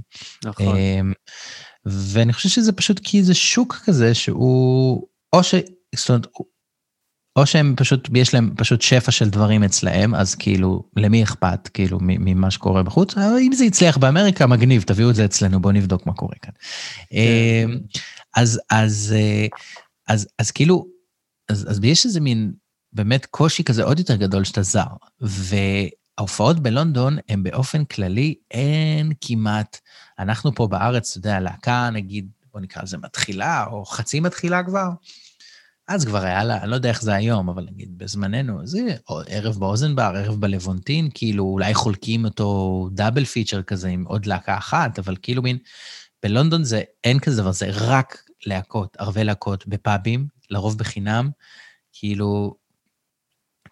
נכון. 0.46 0.78
אמ, 0.78 1.14
ואני 1.86 2.34
חושב 2.34 2.50
שזה 2.50 2.72
פשוט 2.72 3.00
כי 3.04 3.24
זה 3.24 3.34
שוק 3.34 3.82
כזה 3.86 4.14
שהוא, 4.14 5.08
או 5.34 5.44
ש... 5.44 5.56
זאת 5.96 6.10
אומרת, 6.10 6.28
או 7.38 7.46
שהם 7.46 7.74
פשוט, 7.78 8.10
יש 8.14 8.34
להם 8.34 8.54
פשוט 8.58 8.82
שפע 8.82 9.12
של 9.12 9.30
דברים 9.30 9.64
אצלהם, 9.64 10.16
אז 10.16 10.36
כאילו, 10.36 10.84
למי 10.96 11.24
אכפת, 11.24 11.68
כאילו, 11.74 11.98
ממה 12.02 12.52
שקורה 12.52 12.84
בחוץ? 12.84 13.18
אבל 13.18 13.38
אם 13.42 13.52
זה 13.54 13.66
יצליח 13.66 13.98
באמריקה, 13.98 14.48
מגניב, 14.48 14.82
תביאו 14.82 15.10
את 15.10 15.16
זה 15.16 15.26
אצלנו, 15.26 15.62
בואו 15.62 15.74
נבדוק 15.74 16.06
מה 16.06 16.14
קורה 16.14 16.36
כאן. 16.42 16.54
אמ, 17.12 17.78
אז, 18.36 18.60
אז, 18.70 19.16
אה, 19.18 19.48
אז, 20.08 20.28
אז 20.40 20.52
כאילו, 20.52 20.88
אז, 21.50 21.66
אז 21.70 21.80
יש 21.84 22.06
איזה 22.06 22.20
מין, 22.20 22.54
באמת 22.94 23.26
קושי 23.26 23.64
כזה 23.64 23.84
עוד 23.84 24.00
יותר 24.00 24.16
גדול 24.16 24.44
שאתה 24.44 24.62
זר. 24.62 24.88
וההופעות 25.22 26.60
בלונדון 26.60 27.18
הן 27.30 27.44
באופן 27.44 27.86
כללי, 27.86 28.36
אין 28.52 29.12
כמעט, 29.22 29.78
אנחנו 30.20 30.56
פה 30.56 30.68
בארץ, 30.68 31.10
אתה 31.10 31.18
יודע, 31.18 31.40
להקה, 31.40 31.90
נגיד, 31.94 32.30
בוא 32.54 32.62
נקרא 32.62 32.84
לזה 32.84 32.98
מתחילה, 32.98 33.66
או 33.66 33.86
חצי 33.86 34.20
מתחילה 34.20 34.64
כבר, 34.64 34.90
אז 35.88 36.06
כבר 36.06 36.24
היה 36.24 36.44
לה, 36.44 36.62
אני 36.62 36.70
לא 36.70 36.76
יודע 36.76 36.90
איך 36.90 37.02
זה 37.02 37.16
היום, 37.16 37.50
אבל 37.50 37.68
נגיד 37.72 37.98
בזמננו, 37.98 38.68
זה 38.68 38.96
ערב 39.28 39.56
באוזן 39.60 39.96
בר, 39.96 40.14
ערב 40.16 40.42
בלוונטין, 40.42 41.10
כאילו 41.14 41.44
אולי 41.44 41.74
חולקים 41.74 42.26
אותו 42.26 42.90
דאבל 42.94 43.26
פיצ'ר 43.26 43.62
כזה 43.62 43.88
עם 43.88 44.04
עוד 44.04 44.26
להקה 44.26 44.58
אחת, 44.58 45.00
אבל 45.00 45.16
כאילו 45.22 45.42
מין, 45.42 45.58
בלונדון 46.24 46.64
זה, 46.64 46.82
אין 47.04 47.20
כזה 47.20 47.42
דבר, 47.42 47.52
זה 47.52 47.68
רק 47.72 48.24
להקות, 48.46 48.98
ערבי 49.00 49.24
להקות 49.24 49.68
בפאבים, 49.68 50.28
לרוב 50.50 50.78
בחינם, 50.78 51.30
כאילו, 51.94 52.56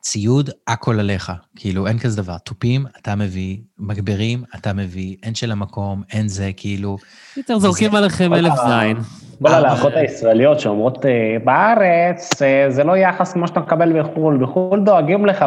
ציוד, 0.06 0.50
הכל 0.68 1.00
עליך. 1.00 1.32
כאילו, 1.56 1.88
אין 1.88 2.00
כזה 2.00 2.22
דבר. 2.22 2.38
תופים, 2.38 2.86
אתה 3.02 3.16
מביא, 3.16 3.58
מגברים, 3.80 4.44
אתה 4.56 4.74
מביא, 4.74 5.16
אין 5.24 5.36
של 5.36 5.52
המקום, 5.52 6.04
אין 6.12 6.28
זה, 6.28 6.52
כאילו... 6.58 6.98
יותר 7.38 7.60
זורקים 7.60 7.96
עליכם 7.96 8.34
אלף 8.34 8.54
זין. 8.68 8.98
כל 9.42 9.54
הלהקות 9.54 9.94
הישראליות 9.96 10.60
שאומרות, 10.60 11.06
אה, 11.06 11.38
בארץ 11.44 12.42
אה, 12.42 12.66
זה 12.70 12.84
לא 12.84 12.98
יחס 12.98 13.34
כמו 13.34 13.48
שאתה 13.48 13.60
מקבל 13.60 14.02
בחו"ל, 14.02 14.44
בחו"ל 14.44 14.84
דואגים 14.86 15.26
לך 15.26 15.46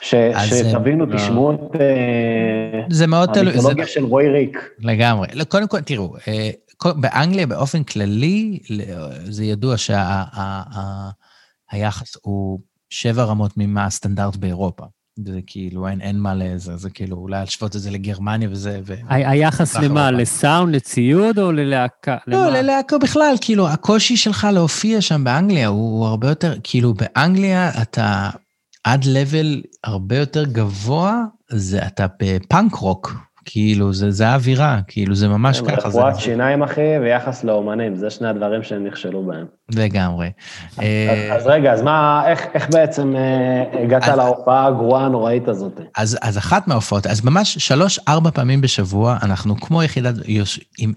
ש- 0.00 0.14
אז, 0.14 0.48
שתבינו, 0.48 1.04
אה, 1.04 1.16
תשמעו 1.16 1.52
את 1.52 1.80
אה, 1.80 2.80
זה 2.90 3.06
מאוד 3.06 3.30
תלוי, 3.32 3.52
זה 3.52 3.58
המיתולוגיה 3.58 3.86
של 3.86 4.04
רוי 4.04 4.28
ריק. 4.28 4.70
לגמרי. 4.78 5.28
לא, 5.34 5.44
קודם 5.44 5.68
כל, 5.68 5.80
תראו, 5.80 6.14
באנגליה 6.84 7.46
באופן 7.46 7.84
כללי, 7.84 8.58
זה 9.24 9.44
ידוע 9.44 9.74
שהיחס 11.72 12.16
הוא 12.22 12.60
שבע 12.94 13.24
רמות 13.24 13.52
ממה 13.56 13.84
הסטנדרט 13.86 14.36
באירופה. 14.36 14.84
זה 15.26 15.40
כאילו, 15.46 15.88
אין, 15.88 16.00
אין 16.00 16.18
מה 16.18 16.34
לזה, 16.34 16.76
זה 16.76 16.90
כאילו, 16.90 17.16
אולי 17.16 17.40
להשוות 17.40 17.76
את 17.76 17.80
זה 17.80 17.90
לגרמניה 17.90 18.48
וזה, 18.50 18.80
ו... 18.86 18.94
היחס 19.08 19.76
למה? 19.76 20.10
לסאונד, 20.10 20.74
לציוד 20.74 21.38
או 21.38 21.52
ללהקה? 21.52 22.16
לא? 22.26 22.50
ללהקה 22.50 22.98
בכלל, 22.98 23.34
כאילו, 23.40 23.68
הקושי 23.68 24.16
שלך 24.16 24.46
להופיע 24.52 25.00
שם 25.00 25.24
באנגליה 25.24 25.68
הוא 25.68 26.06
הרבה 26.06 26.28
יותר, 26.28 26.54
כאילו, 26.62 26.94
באנגליה 26.94 27.82
אתה 27.82 28.30
עד 28.84 29.04
לבל 29.04 29.62
הרבה 29.84 30.16
יותר 30.16 30.44
גבוה, 30.44 31.24
זה 31.50 31.86
אתה 31.86 32.06
בפאנק 32.22 32.74
רוק, 32.74 33.14
כאילו, 33.44 33.92
זה, 33.92 34.10
זה 34.10 34.28
האווירה, 34.28 34.78
כאילו, 34.86 35.14
זה 35.14 35.28
ממש 35.28 35.60
ככה. 35.60 35.90
זה 35.90 35.98
רפואת 35.98 36.20
שיניים, 36.20 36.62
אחי, 36.62 36.98
ויחס 37.02 37.44
לאומנים, 37.44 37.96
זה 37.96 38.10
שני 38.10 38.28
הדברים 38.28 38.62
שהם 38.62 38.86
נכשלו 38.86 39.22
בהם. 39.26 39.46
לגמרי. 39.74 40.30
אה, 40.82 41.32
אז- 41.36 41.42
אז 41.42 41.46
רגע, 41.46 41.72
אז 41.72 41.82
מה, 41.82 42.22
איך 42.26 42.46
איך 42.54 42.70
בעצם 42.70 43.14
אה, 43.16 43.82
הגעת 43.84 44.02
אז- 44.08 44.16
להופעה 44.18 44.66
הגרועה 44.66 45.06
הנוראית 45.06 45.48
הזאת? 45.48 45.80
אז, 45.96 46.18
אז 46.22 46.38
אחת 46.38 46.68
מההופעות, 46.68 47.06
אז 47.06 47.24
ממש 47.24 47.58
שלוש-ארבע 47.58 48.30
פעמים 48.30 48.60
בשבוע, 48.60 49.18
אנחנו 49.22 49.56
כמו 49.60 49.82
יחידת, 49.82 50.14
יוש, 50.28 50.60
עם, 50.78 50.92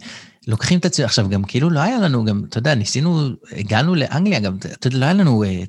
לוקחים 0.48 0.80
את 0.80 0.86
עצמי, 0.86 1.06
עכשיו 1.06 1.30
גם 1.30 1.44
כאילו 1.44 1.70
לא 1.70 1.80
היה 1.80 1.98
לנו, 2.00 2.26
גם, 2.26 2.42
אתה 2.50 2.58
יודע, 2.58 2.76
ניסינו, 2.76 3.20
הגענו 3.58 3.96
לאנגליה, 3.96 4.40
גם, 4.40 4.56
אתה 4.80 4.88
יודע, 4.88 4.98
לא 4.98 5.06
היה 5.06 5.14
לנו 5.14 5.44
אה, 5.44 5.64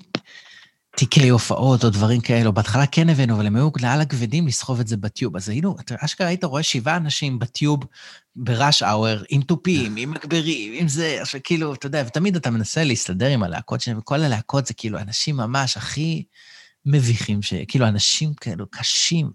תיקי 0.99 1.29
הופעות 1.29 1.85
או 1.85 1.91
דברים 1.91 2.21
כאלו, 2.21 2.53
בהתחלה 2.53 2.87
כן 2.87 3.09
הבאנו, 3.09 3.35
אבל 3.35 3.47
הם 3.47 3.57
היו 3.57 3.71
לאללה 3.81 4.05
כבדים 4.05 4.47
לסחוב 4.47 4.81
את 4.81 4.89
זה 4.89 4.97
ב 4.97 5.04
Tube. 5.04 5.37
אז 5.37 5.49
היינו, 5.49 5.77
אתה 5.81 5.95
אשכרה 5.99 6.27
היית 6.27 6.45
רואה 6.45 6.63
שבעה 6.63 6.97
אנשים 6.97 7.39
ב 7.39 7.47
Tube 7.47 7.81
ב 8.37 8.46
rush 8.46 8.83
hour, 8.83 9.23
עם 9.29 9.43
תופים, 9.43 9.97
עם 9.97 10.11
מגברים, 10.11 10.73
עם 10.75 10.89
זה, 10.89 11.19
כאילו, 11.45 11.75
אתה 11.75 11.87
יודע, 11.87 12.03
ותמיד 12.07 12.37
אתה 12.37 12.51
מנסה 12.51 12.85
להסתדר 12.85 13.27
עם 13.27 13.43
הלהקות 13.43 13.81
שלהם, 13.81 13.99
וכל 13.99 14.23
הלהקות 14.23 14.67
זה 14.67 14.75
כאילו 14.75 14.99
אנשים 14.99 15.37
ממש 15.37 15.77
הכי 15.77 16.25
מביכים, 16.87 17.43
ש... 17.43 17.55
כאילו 17.69 17.87
אנשים 17.87 18.35
כאלו 18.35 18.67
קשים. 18.71 19.31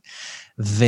ו... 0.61 0.85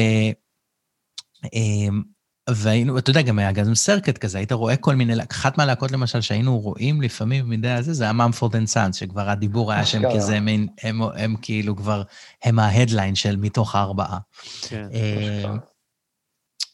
והיינו, 2.49 2.97
אתה 2.97 3.09
יודע, 3.09 3.21
גם 3.21 3.39
היה 3.39 3.51
גם 3.51 3.75
circuit 3.75 4.17
כזה, 4.17 4.37
היית 4.37 4.51
רואה 4.51 4.77
כל 4.77 4.95
מיני, 4.95 5.13
אחת 5.31 5.57
מהלהקות 5.57 5.91
למשל 5.91 6.21
שהיינו 6.21 6.59
רואים 6.59 7.01
לפעמים 7.01 7.49
מדי 7.49 7.69
הזה, 7.69 7.93
זה 7.93 8.03
היה 8.03 8.13
Mumford 8.13 8.55
and 8.55 8.67
Sons, 8.67 8.95
שכבר 8.95 9.29
הדיבור 9.29 9.71
היה 9.71 9.85
שהם 9.85 10.05
אשכרה. 10.05 10.21
כזה 10.21 10.39
מין, 10.39 10.67
הם, 10.81 11.01
הם 11.01 11.35
כאילו 11.41 11.75
כבר, 11.75 12.03
הם 12.43 12.59
ההדליין 12.59 13.15
של 13.15 13.35
מתוך 13.35 13.75
הארבעה. 13.75 14.19
כן. 14.61 14.87
אמ, 14.91 15.57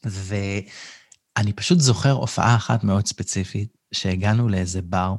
ואני 0.06 1.54
פשוט 1.54 1.80
זוכר 1.80 2.12
הופעה 2.12 2.56
אחת 2.56 2.84
מאוד 2.84 3.08
ספציפית, 3.08 3.78
שהגענו 3.94 4.50
לאיזה 4.50 4.82
בר, 4.82 5.16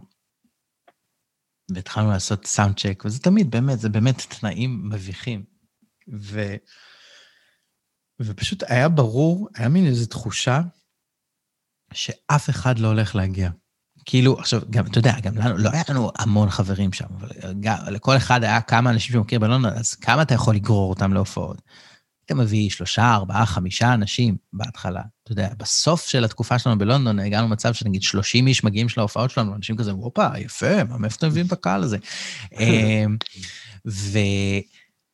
והתחלנו 1.75 2.11
לעשות 2.11 2.47
סאונד 2.47 2.81
צ'ק, 2.81 3.03
וזה 3.07 3.19
תמיד, 3.19 3.51
באמת, 3.51 3.81
זה 3.81 3.89
באמת 3.89 4.23
תנאים 4.29 4.89
מביכים. 4.89 5.45
ו... 6.21 6.55
ופשוט 8.25 8.63
היה 8.69 8.89
ברור, 8.89 9.49
היה 9.55 9.69
מין 9.69 9.87
איזו 9.87 10.07
תחושה 10.07 10.61
שאף 11.93 12.51
אחד 12.51 12.79
לא 12.79 12.89
הולך 12.89 13.17
להגיע. 13.17 13.51
כאילו, 14.05 14.39
עכשיו, 14.39 14.61
גם, 14.71 14.87
אתה 14.87 14.99
יודע, 14.99 15.21
גם 15.21 15.39
לנו, 15.39 15.59
לא 15.59 15.71
היה 15.73 15.83
לנו 15.89 16.11
המון 16.19 16.51
חברים 16.51 16.93
שם, 16.93 17.07
אבל 17.19 17.29
גם, 17.61 17.77
לכל 17.91 18.17
אחד 18.17 18.45
היה 18.45 18.61
כמה 18.61 18.91
אנשים 18.91 19.13
שהוא 19.13 19.25
מכיר 19.25 19.39
בלונדון, 19.39 19.73
אז 19.73 19.95
כמה 19.95 20.23
אתה 20.23 20.35
יכול 20.35 20.55
לגרור 20.55 20.91
אותם 20.91 21.13
להופעות? 21.13 21.63
היית 22.21 22.41
מביא 22.41 22.71
שלושה, 22.71 23.15
ארבעה, 23.15 23.47
חמישה 23.47 23.95
אנשים 23.95 24.37
בהתחלה. 24.53 25.03
אתה 25.23 25.33
יודע, 25.33 25.49
בסוף 25.59 26.09
של 26.09 26.25
התקופה 26.25 26.59
שלנו 26.59 26.79
בלונדון, 26.79 27.19
הגענו 27.19 27.47
למצב 27.47 27.75
שנגיד 27.75 28.03
30 28.03 28.47
איש 28.47 28.65
מגיעים 28.65 28.89
של 28.89 29.01
ההופעות 29.01 29.31
שלנו, 29.31 29.55
אנשים 29.55 29.77
כזה, 29.77 29.91
הופה, 29.91 30.29
יפה, 30.39 30.85
מה, 30.85 30.99
מאיפה 30.99 31.17
אתם 31.17 31.27
מביאים 31.27 31.47
את 31.47 31.53
הקהל 31.53 31.83
הזה? 31.83 31.99
אמ, 32.61 33.17
ו... 33.89 34.19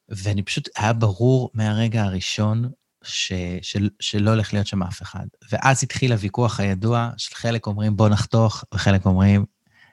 ואני 0.08 0.42
פשוט, 0.42 0.68
היה 0.76 0.92
ברור 0.92 1.50
מהרגע 1.54 2.02
הראשון 2.02 2.70
ש, 3.04 3.32
של, 3.62 3.88
שלא 4.00 4.30
הולך 4.30 4.52
להיות 4.52 4.66
שם 4.66 4.82
אף 4.82 5.02
אחד. 5.02 5.26
ואז 5.52 5.82
התחיל 5.82 6.12
הוויכוח 6.12 6.60
הידוע 6.60 7.10
של 7.16 7.34
חלק 7.34 7.66
אומרים 7.66 7.96
בוא 7.96 8.08
נחתוך, 8.08 8.64
וחלק 8.74 9.06
אומרים 9.06 9.44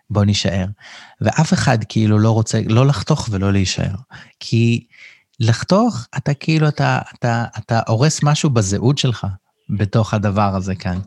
בוא 0.09 0.25
נישאר. 0.25 0.65
ואף 1.21 1.53
אחד 1.53 1.77
כאילו 1.89 2.19
לא 2.19 2.31
רוצה 2.31 2.61
לא 2.67 2.85
לחתוך 2.85 3.27
ולא 3.31 3.53
להישאר. 3.53 3.95
כי 4.39 4.87
לחתוך, 5.39 6.07
אתה 6.17 6.33
כאילו, 6.33 6.67
אתה, 6.67 6.99
אתה, 7.15 7.45
אתה 7.57 7.81
הורס 7.87 8.23
משהו 8.23 8.49
בזהות 8.49 8.97
שלך 8.97 9.27
בתוך 9.69 10.13
הדבר 10.13 10.55
הזה 10.55 10.75
כאן. 10.75 10.99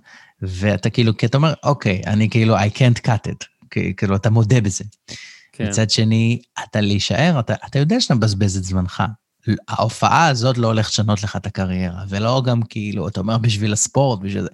ואתה 0.42 0.90
כאילו, 0.90 1.16
כי 1.16 1.26
אתה 1.26 1.36
אומר, 1.36 1.54
אוקיי, 1.62 2.02
אני 2.06 2.30
כאילו, 2.30 2.58
I 2.58 2.70
can't 2.74 3.06
cut 3.06 3.30
it. 3.30 3.70
כאילו, 3.96 4.16
אתה 4.16 4.30
מודה 4.30 4.60
בזה. 4.60 4.84
כן. 5.52 5.68
מצד 5.68 5.90
שני, 5.90 6.42
אתה 6.62 6.80
להישאר, 6.80 7.40
אתה, 7.40 7.54
אתה 7.66 7.78
יודע 7.78 8.00
שאתה 8.00 8.14
מבזבז 8.14 8.56
את 8.56 8.64
זמנך. 8.64 9.02
ההופעה 9.68 10.26
הזאת 10.26 10.58
לא 10.58 10.66
הולכת 10.66 10.90
לשנות 10.90 11.22
לך 11.22 11.36
את 11.36 11.46
הקריירה, 11.46 12.04
ולא 12.08 12.42
גם 12.46 12.62
כאילו, 12.62 13.08
אתה 13.08 13.20
אומר 13.20 13.38
בשביל 13.38 13.72
הספורט, 13.72 14.20
בשביל 14.20 14.42
זה. 14.42 14.48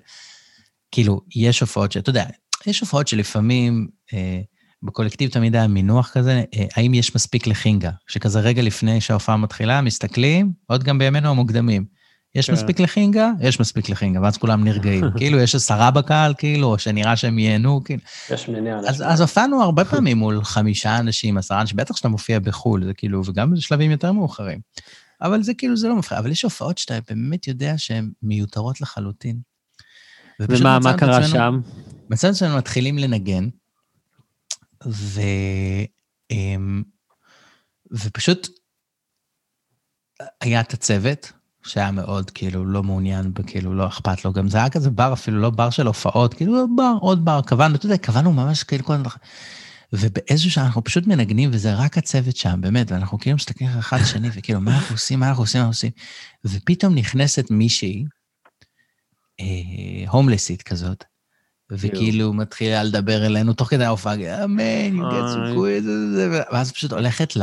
כאילו, 0.92 1.20
יש 1.36 1.60
הופעות 1.60 1.92
שאתה 1.92 2.10
יודע, 2.10 2.24
יש 2.66 2.80
הופעות 2.80 3.08
שלפעמים, 3.08 3.88
אה, 4.12 4.40
בקולקטיב 4.82 5.30
תמיד 5.30 5.56
היה 5.56 5.66
מינוח 5.66 6.10
כזה, 6.12 6.42
אה, 6.54 6.64
האם 6.76 6.94
יש 6.94 7.14
מספיק 7.14 7.46
לחינגה? 7.46 7.90
שכזה 8.06 8.40
רגע 8.40 8.62
לפני 8.62 9.00
שההופעה 9.00 9.36
מתחילה, 9.36 9.80
מסתכלים, 9.80 10.52
עוד 10.66 10.84
גם 10.84 10.98
בימינו 10.98 11.28
המוקדמים. 11.28 11.84
יש 12.34 12.46
כן. 12.46 12.52
מספיק 12.52 12.80
לחינגה? 12.80 13.30
יש 13.40 13.60
מספיק 13.60 13.88
לחינגה, 13.88 14.20
ואז 14.22 14.36
כולם 14.36 14.64
נרגעים. 14.64 15.04
כאילו, 15.18 15.38
יש 15.38 15.54
עשרה 15.54 15.90
בקהל, 15.90 16.34
כאילו, 16.38 16.66
או 16.66 16.78
שנראה 16.78 17.16
שהם 17.16 17.38
ייהנו, 17.38 17.84
כאילו. 17.84 18.00
יש 18.30 18.48
מניין. 18.48 18.78
אז, 18.88 19.02
אז 19.06 19.20
הופענו 19.20 19.62
הרבה 19.62 19.84
פעמים 19.84 20.18
מול 20.18 20.44
חמישה 20.44 20.98
אנשים, 20.98 21.38
עשרה 21.38 21.60
אנשים, 21.60 21.76
בטח 21.76 21.96
שאתה 21.96 22.08
מופיע 22.08 22.38
בחו"ל, 22.38 22.84
זה 22.84 22.94
כאילו, 22.94 23.22
וגם 23.26 23.52
בשלבים 23.52 23.90
יותר 23.90 24.12
מאוחרים. 24.12 24.60
אבל 25.22 25.42
זה 25.42 25.54
כאילו, 25.54 25.76
זה 25.76 25.88
לא 25.88 25.96
מפריע. 25.96 26.20
אבל 26.20 26.30
יש 26.30 26.42
הופעות 26.42 26.78
שאתה 26.78 26.98
באמת 27.08 27.46
יודע 27.46 27.74
שהן 27.76 28.10
מיותרות 28.22 28.80
לחלוטין. 28.80 29.40
ומה 30.40 30.78
מה 30.78 30.98
קרה 30.98 31.16
עצמנו- 31.18 31.32
שם? 31.32 31.60
מצאנו 32.10 32.32
עצמנו 32.32 32.56
מתחילים 32.56 32.98
לנגן, 32.98 33.48
ו... 34.86 35.20
אמ, 36.30 36.82
ופשוט 37.92 38.48
היה 40.40 40.60
את 40.60 40.72
הצוות, 40.72 41.32
שהיה 41.66 41.90
מאוד 41.90 42.30
כאילו 42.30 42.64
לא 42.64 42.82
מעוניין, 42.82 43.32
כאילו 43.46 43.74
לא 43.74 43.86
אכפת 43.86 44.24
לו, 44.24 44.32
גם 44.32 44.48
זה 44.48 44.58
היה 44.58 44.70
כזה 44.70 44.90
בר 44.90 45.12
אפילו, 45.12 45.40
לא 45.40 45.50
בר 45.50 45.70
של 45.70 45.86
הופעות, 45.86 46.34
כאילו 46.34 46.76
בר, 46.76 46.92
עוד 47.00 47.24
בר, 47.24 47.40
קבענו, 47.46 47.74
אתה 47.74 47.86
יודע, 47.86 47.96
קבענו 47.96 48.32
ממש 48.32 48.62
כאילו 48.62 48.84
כל 48.84 48.92
הזמן. 48.92 49.08
ובאיזשהו 49.92 50.50
שעה 50.50 50.66
אנחנו 50.66 50.84
פשוט 50.84 51.06
מנגנים, 51.06 51.50
וזה 51.52 51.74
רק 51.74 51.98
הצוות 51.98 52.36
שם, 52.36 52.60
באמת, 52.60 52.90
ואנחנו 52.90 53.18
כאילו 53.18 53.36
מסתכלים 53.36 53.70
אחד 53.78 53.96
על 53.96 54.02
השני, 54.02 54.28
וכאילו, 54.34 54.60
מה 54.60 54.76
אנחנו 54.76 54.94
עושים, 54.94 55.20
מה 55.20 55.28
אנחנו 55.28 55.42
עושים, 55.42 55.60
מה 55.60 55.66
אנחנו 55.66 55.72
עושים? 55.72 55.90
ופתאום 56.44 56.94
נכנסת 56.94 57.50
מישהי, 57.50 58.04
אה, 59.40 60.10
הומלסית 60.10 60.62
כזאת, 60.62 61.04
וכאילו 61.70 62.32
מתחילה 62.32 62.82
לדבר 62.82 63.26
אלינו 63.26 63.52
תוך 63.52 63.68
כדי 63.70 63.84
ההופעה, 63.84 64.44
אמן, 64.44 65.00
אוי. 65.00 65.78
good, 65.78 65.82
זה, 65.82 66.10
זה, 66.10 66.30
זה", 66.30 66.42
ואז 66.52 66.72
פשוט 66.72 66.92
הולכת. 66.92 67.36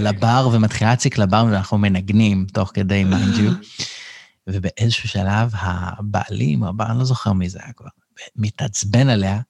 לבר 0.00 0.48
ומתחילה 0.52 0.90
להציק 0.90 1.18
לבר, 1.18 1.44
ואנחנו 1.50 1.78
מנגנים 1.78 2.46
תוך 2.52 2.70
כדי 2.74 3.04
מיינג'ו. 3.04 3.50
ובאיזשהו 4.46 5.08
שלב 5.08 5.50
הבעלים, 5.54 6.62
או 6.62 6.68
הבעל, 6.68 6.90
אני 6.90 6.98
לא 6.98 7.04
זוכר 7.04 7.32
מי 7.32 7.48
זה 7.48 7.58
היה 7.62 7.72
כבר, 7.72 7.88
מתעצבן 8.36 9.08
עליה, 9.08 9.40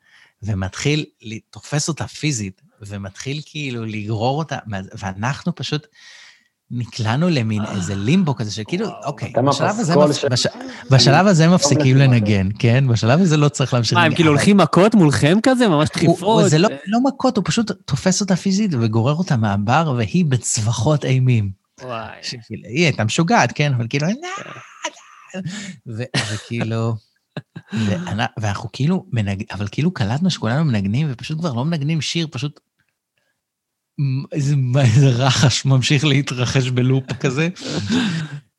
ומתחיל, 0.42 1.04
תופס 1.50 1.88
אותה 1.88 2.06
פיזית, 2.06 2.62
ומתחיל 2.80 3.40
כאילו 3.46 3.84
לגרור 3.84 4.38
אותה, 4.38 4.58
ואנחנו 4.98 5.54
פשוט 5.54 5.86
נקלענו 6.70 7.28
למין 7.28 7.62
איזה 7.76 7.94
לימבו 7.94 8.34
כזה, 8.36 8.50
שכאילו, 8.52 8.86
אוקיי, 9.04 9.32
בשלב 9.48 9.76
הזה, 9.80 9.94
מפס- 9.96 10.12
של- 10.16 10.28
בש- 10.28 10.46
בשלב 10.90 11.26
הזה 11.26 11.48
מפסיקים 11.48 11.96
לסימון. 11.96 12.14
לנגן, 12.14 12.48
כן? 12.58 12.84
בשלב 12.88 13.20
הזה 13.20 13.36
לא 13.36 13.48
צריך 13.48 13.74
להמשיך 13.74 13.98
מה, 13.98 14.04
הם. 14.04 14.14
כאילו 14.14 14.30
הולכים 14.30 14.56
מכות 14.56 14.94
מולכם 14.94 15.38
כזה? 15.42 15.68
ממש 15.68 15.88
הוא- 15.94 16.06
הוא- 16.06 16.12
דחיפות? 16.14 16.50
זה 16.50 16.58
לא 16.58 16.68
לא 16.86 16.98
מכות, 17.04 17.36
הוא 17.36 17.44
פשוט 17.46 17.70
תופס 17.84 18.20
אותה 18.20 18.36
פיזית 18.36 18.70
וגורר 18.80 19.14
אותה 19.14 19.36
מהבר, 19.36 19.94
והיא 19.96 20.24
בצווחות 20.24 21.04
אימים. 21.04 21.50
וואי. 21.82 22.08
היא 22.68 22.84
הייתה 22.84 23.04
משוגעת, 23.04 23.52
כן? 23.54 23.72
אבל 23.74 23.86
כאילו, 23.90 24.06
"לא, 25.86 26.04
וכאילו, 26.34 26.94
ואנ- 27.86 28.32
ואנחנו 28.40 28.68
כאילו, 28.72 29.06
מנג... 29.12 29.42
אבל 29.52 29.66
כאילו 29.70 29.90
קלטנו 29.90 30.30
שכולנו 30.30 30.64
מנגנים, 30.64 31.06
ופשוט 31.10 31.38
כבר 31.38 31.52
לא 31.52 31.64
מנגנים 31.64 32.00
שיר, 32.00 32.26
פשוט 32.30 32.60
איזה, 34.32 34.54
איזה 34.80 35.08
רחש 35.08 35.64
ממשיך 35.64 36.04
להתרחש 36.04 36.68
בלופ 36.68 37.12
כזה. 37.12 37.48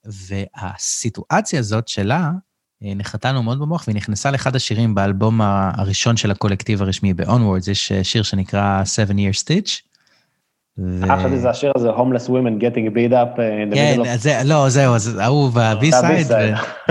והסיטואציה 0.05 1.59
הזאת 1.59 1.87
שלה, 1.87 2.31
אה, 2.83 2.93
נחתה 2.95 3.31
לנו 3.31 3.43
מאוד 3.43 3.59
במוח, 3.59 3.83
והיא 3.87 3.95
נכנסה 3.95 4.31
לאחד 4.31 4.55
השירים 4.55 4.95
באלבום 4.95 5.41
הראשון 5.41 6.17
של 6.17 6.31
הקולקטיב 6.31 6.81
הרשמי 6.81 7.13
ב-Onwards, 7.13 7.71
יש 7.71 7.91
אה, 7.91 8.03
שיר 8.03 8.23
שנקרא 8.23 8.83
Seven 8.83 9.13
Year 9.13 9.43
Stitch. 9.43 9.86
חשבתי 11.01 11.37
זה 11.37 11.49
השיר 11.49 11.71
הזה, 11.75 11.89
homeless 11.91 12.27
women 12.29 12.61
getting 12.61 12.89
beat 12.95 13.11
up 13.11 13.39
אה, 13.39 13.63
in 13.63 13.73
the 13.73 13.75
כן, 13.75 13.97
לא, 14.45 14.69
זהו, 14.69 14.95
אז 14.95 15.17
ההוא 15.17 15.49
ב-B-side. 15.53 16.33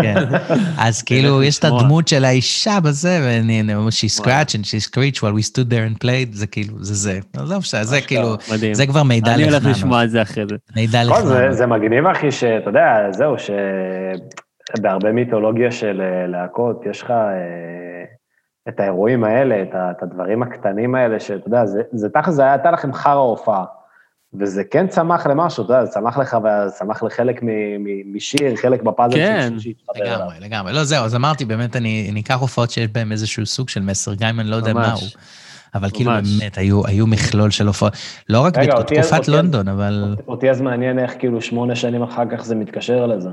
כן. 0.02 0.14
אז 0.86 1.02
כאילו, 1.02 1.42
יש 1.42 1.58
את. 1.58 1.64
הדמות 1.64 2.08
של 2.08 2.24
האישה 2.24 2.80
בזה, 2.80 3.40
she 3.88 4.20
scratch 4.22 4.48
and 4.54 4.64
she 4.64 4.90
screech 4.90 5.18
while 5.20 5.34
we 5.38 5.50
stood 5.50 5.70
there 5.70 5.94
and 5.94 6.04
played, 6.04 6.32
זה 6.32 6.46
כאילו, 6.46 6.74
זה 6.84 6.94
זה. 6.94 7.18
עזוב, 7.36 7.62
זה 7.82 8.00
כאילו. 8.00 8.36
זה 8.72 8.86
כבר 8.86 9.02
מידע 9.02 9.34
אני 9.34 9.44
הולך. 9.44 9.66
לשמוע 9.66 10.04
את 10.04 10.10
זה 10.10 10.22
אחרי 10.22 10.44
זה. 10.50 10.54
מידע 10.76 11.04
נכון, 11.04 11.52
זה- 11.52 11.66
מגניב, 11.66 12.06
אחי, 12.06 12.30
שאתה 12.30 12.70
יודע, 12.70 13.06
זהו, 13.10 13.34
שבהרבה 14.78 15.12
מיתולוגיה 15.12 15.70
של 15.70 16.00
אה, 16.02 16.26
להקות, 16.26 16.82
יש 16.90 17.02
לך 17.02 17.10
אה, 17.10 17.16
את 18.68 18.80
האירועים 18.80 19.24
האלה, 19.24 19.62
את 19.62 20.02
הדברים 20.02 20.42
הקטנים 20.42 20.94
האלה, 20.94 21.20
שאתה 21.20 21.48
יודע, 21.48 21.66
זה- 21.66 22.08
תכל'ס, 22.14 22.34
זה 22.34 22.50
הייתה 22.52 22.70
לכם 22.70 22.92
חרא 22.92 23.12
הופעה. 23.20 23.64
וזה 24.40 24.62
כן 24.70 24.86
צמח 24.86 25.26
למשהו, 25.26 25.64
אתה 25.64 25.72
יודע, 25.72 25.84
זה 25.84 25.90
צמח 25.90 26.18
לך, 26.18 26.36
צמח 26.78 27.02
לחלק 27.02 27.42
מ- 27.42 27.46
מ- 27.84 28.16
משיר, 28.16 28.56
חלק 28.56 28.82
בפאזל 28.82 29.14
כן, 29.16 29.52
שהתחבר 29.58 29.92
אליו. 30.04 30.16
לגמרי, 30.18 30.36
לגמרי. 30.40 30.72
לא, 30.72 30.84
זהו, 30.84 31.04
אז 31.04 31.14
אמרתי, 31.14 31.44
באמת, 31.44 31.76
אני 31.76 32.08
אני 32.12 32.20
אקח 32.20 32.34
הופעות 32.34 32.70
שיש 32.70 32.88
בהן 32.88 33.12
איזשהו 33.12 33.46
סוג 33.46 33.68
של 33.68 33.82
מסר, 33.82 34.14
גם 34.14 34.28
אם 34.28 34.40
אני 34.40 34.48
לא 34.48 34.56
יודע 34.56 34.72
ממש. 34.72 35.02
מהו. 35.02 35.10
אבל 35.74 35.90
כאילו. 35.90 36.10
באמת, 36.40 36.58
היו 36.58 36.86
היו 36.86 37.06
מכלול 37.06 37.50
של 37.50 37.66
הופעות. 37.66 37.92
לא 38.28 38.40
רק 38.40 38.58
רגע, 38.58 38.74
בתקופת 38.78 39.18
אותי- 39.18 39.30
לונדון, 39.30 39.68
אבל 39.68 40.16
אותי 40.28 40.50
אז 40.50 40.60
מעניין 40.60 40.98
איך 40.98 41.14
כאילו 41.18 41.40
שמונה 41.40 41.76
שנים 41.76 42.02
אחר 42.02 42.22
כך 42.30 42.44
זה 42.44 42.54
מתקשר 42.54 43.06
לזה. 43.06 43.28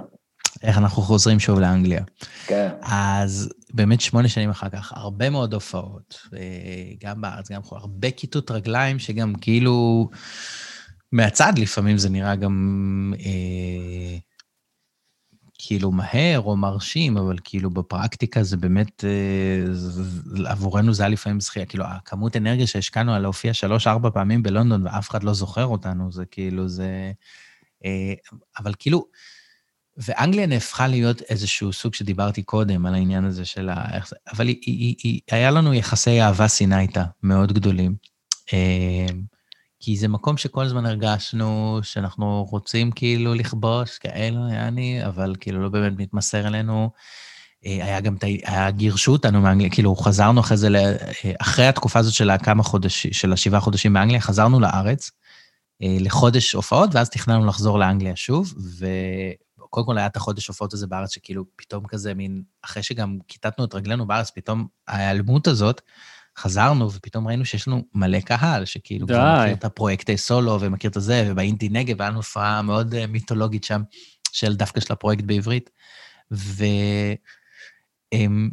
איך 0.64 0.78
אנחנו 0.78 1.02
חוזרים 1.02 1.40
שוב 1.40 1.60
לאנגליה. 1.60 2.02
כן. 2.48 2.70
אז 2.82 3.50
באמת 3.74 4.02
שמונה 4.02 4.28
שנים 4.28 4.50
אחר 4.50 4.70
כך, 4.70 4.94
הרבה 4.96 5.30
מאוד 5.30 5.54
הופעות, 5.54 6.20
אה, 6.38 6.40
גם 7.04 7.22
בארץ, 7.22 7.52
גם 7.52 7.62
בחו"ל, 7.62 7.78
הרבה 7.82 8.12
כיתות 8.12 8.52
רגליים, 8.52 9.00
שגם 9.00 9.34
כאילו, 9.42 10.10
מהצד 11.14 11.54
לפעמים 11.58 11.98
זה 11.98 12.10
נראה 12.10 12.36
גם 12.36 13.14
אה, 13.20 14.18
כאילו 15.58 15.92
מהר 15.92 16.40
או 16.40 16.58
מרשים, 16.58 17.18
אבל 17.18 17.38
כאילו 17.44 17.70
בפרקטיקה 17.70 18.44
זה 18.44 18.58
באמת, 18.58 19.04
אה, 19.04 19.74
זה- 19.74 20.50
עבורנו 20.50 20.94
זה 20.94 21.04
היה 21.04 21.10
לפעמים 21.10 21.40
זכייה, 21.40 21.66
כאילו 21.66 21.86
הכמות 21.86 22.36
אנרגיה 22.36 22.68
שהשקענו 22.68 23.14
על 23.14 23.22
להופיע 23.22 23.54
שלוש-ארבע 23.54 24.10
פעמים 24.10 24.44
בלונדון 24.44 24.88
ואף 24.88 25.10
אחד 25.10 25.24
לא 25.24 25.34
זוכר 25.34 25.66
אותנו, 25.66 26.12
זה 26.12 26.26
כאילו, 26.26 26.68
זה... 26.70 27.12
אה, 27.86 28.14
אבל 28.60 28.74
כאילו, 28.80 29.06
ואנגליה 29.98 30.48
נהפכה 30.48 30.88
להיות 30.88 31.22
איזשהו 31.22 31.74
סוג 31.74 31.94
שדיברתי 31.94 32.44
קודם 32.44 32.86
על 32.86 32.94
העניין 32.94 33.26
הזה 33.26 33.46
של 33.46 33.70
ה... 33.70 34.00
אבל 34.34 34.48
היא, 34.48 34.58
היא, 34.66 34.96
היא, 35.04 35.22
היה 35.32 35.52
לנו 35.52 35.74
יחסי 35.74 36.22
אהבה-שנאה 36.22 36.80
איתה 36.80 37.04
מאוד 37.24 37.54
גדולים. 37.54 37.96
אה, 38.54 39.06
כי 39.86 39.98
זה 39.98 40.08
מקום 40.08 40.38
שכל 40.38 40.66
הזמן 40.66 40.86
הרגשנו 40.86 41.80
שאנחנו 41.84 42.48
רוצים 42.50 42.92
כאילו 42.92 43.34
לכבוש, 43.34 43.98
כאלה, 43.98 44.40
יעני, 44.54 45.06
אבל 45.06 45.36
כאילו 45.40 45.62
לא 45.62 45.70
באמת 45.70 45.94
מתמסר 45.98 46.48
אלינו. 46.48 46.90
אה, 47.66 47.86
היה 47.86 48.00
גם, 48.00 48.16
היה, 48.46 48.72
גירשו 48.72 49.12
אותנו 49.12 49.42
מאנגליה, 49.42 49.70
כאילו 49.70 49.96
חזרנו 49.96 50.40
אחרי 50.40 50.58
זה, 50.58 50.68
אה, 50.76 51.32
אחרי 51.40 51.68
התקופה 51.68 52.00
הזאת 52.00 52.14
של 52.14 52.30
הכמה 52.30 52.64
חודשים, 52.64 53.14
של 53.14 53.34
השבעה 53.34 53.60
חודשים 53.60 53.94
באנגליה, 53.94 54.22
חזרנו 54.22 54.60
לארץ 54.60 55.12
אה, 55.84 55.98
לחודש 56.00 56.54
הופעות, 56.54 56.96
ואז 56.96 57.10
תכננו 57.10 57.46
לחזור 57.46 57.80
לאנגליה 57.80 58.16
שוב, 58.16 58.54
וקודם 58.80 59.86
כל 59.86 59.98
היה 59.98 60.08
את 60.08 60.16
החודש 60.16 60.48
הופעות 60.48 60.74
הזה 60.74 60.88
בארץ, 60.88 61.14
שכאילו 61.14 61.46
פתאום 61.56 61.86
כזה 61.88 62.14
מין, 62.14 62.44
אחרי 62.62 62.84
שגם 62.84 63.18
כיתתנו 63.28 63.66
את 63.66 63.74
רגלינו 63.76 64.08
בארץ, 64.08 64.32
פתאום 64.36 64.68
ההיעלמות 64.88 65.48
הזאת, 65.48 65.82
חזרנו, 66.38 66.92
ופתאום 66.92 67.28
ראינו 67.28 67.46
שיש 67.46 67.68
לנו 67.68 67.84
מלא 67.94 68.20
קהל, 68.20 68.66
שכאילו 68.66 69.08
די. 69.08 69.14
כבר 69.14 69.42
מכיר 69.42 69.54
את 69.54 69.66
הפרויקטי 69.66 70.18
סולו, 70.18 70.58
ומכיר 70.62 70.90
את 70.90 70.96
הזה, 70.96 71.28
ובאינדי 71.28 71.70
נגב, 71.70 72.02
היה 72.02 72.10
לנו 72.10 72.20
הופעה 72.20 72.62
מאוד 72.62 72.94
אה, 72.94 73.08
מיתולוגית 73.08 73.64
שם, 73.64 73.82
של 74.32 74.56
דווקא 74.56 74.80
של 74.80 74.94
הפרויקט 74.94 75.24
בעברית. 75.24 75.70
ו... 76.32 76.64
אמ, 78.14 78.50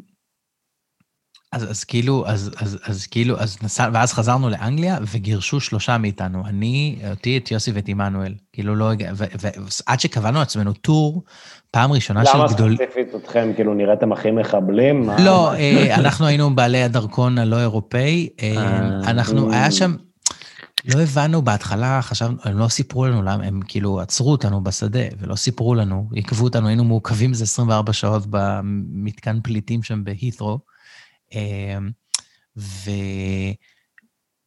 אז, 1.53 1.71
אז 1.71 1.85
כאילו, 1.85 2.27
אז, 2.27 2.51
אז, 2.57 2.79
אז 2.85 3.07
כאילו, 3.07 3.39
אז 3.39 3.57
נסע, 3.63 3.89
ואז 3.93 4.13
חזרנו 4.13 4.49
לאנגליה 4.51 4.99
וגירשו 5.13 5.61
שלושה 5.61 5.99
מאיתנו, 5.99 6.47
אני, 6.47 6.99
אותי, 7.11 7.37
את 7.37 7.51
יוסי 7.51 7.73
ואת 7.73 7.89
עמנואל. 7.89 8.35
כאילו 8.53 8.75
לא 8.75 8.91
הגע, 8.91 9.13
ועד 9.15 10.01
שקבענו 10.01 10.39
לעצמנו 10.39 10.73
טור, 10.73 11.23
פעם 11.71 11.93
ראשונה 11.93 12.21
למה 12.21 12.49
של 12.49 12.55
גדול... 12.55 12.77
ספציפית 12.77 13.15
אתכם, 13.15 13.53
כאילו 13.55 13.75
נראיתם 13.75 14.13
הכי 14.13 14.31
מחבלים? 14.31 15.11
לא, 15.25 15.55
אה, 15.55 15.95
אנחנו 15.95 16.27
היינו 16.27 16.55
בעלי 16.55 16.83
הדרכון 16.83 17.39
הלא 17.39 17.61
אירופאי, 17.61 18.29
אה, 18.43 18.57
אה. 18.57 19.11
אנחנו, 19.11 19.53
היה 19.53 19.71
שם, 19.71 19.95
לא 20.95 21.01
הבנו 21.01 21.43
בהתחלה, 21.43 22.03
חשבנו, 22.03 22.37
הם 22.45 22.59
לא 22.59 22.69
סיפרו 22.69 23.07
לנו 23.07 23.23
למה, 23.23 23.45
הם 23.45 23.61
כאילו 23.69 24.01
עצרו 24.01 24.31
אותנו 24.31 24.63
בשדה 24.63 25.05
ולא 25.19 25.35
סיפרו 25.35 25.75
לנו, 25.75 26.09
עיכבו 26.13 26.45
אותנו, 26.45 26.69
היינו 26.69 26.85
מעוכבים 26.85 27.31
איזה 27.31 27.45
24 27.45 27.93
שעות 27.93 28.23
במתקן 28.31 29.39
פליטים 29.43 29.83
שם 29.83 30.05
בהית'רו, 30.05 30.59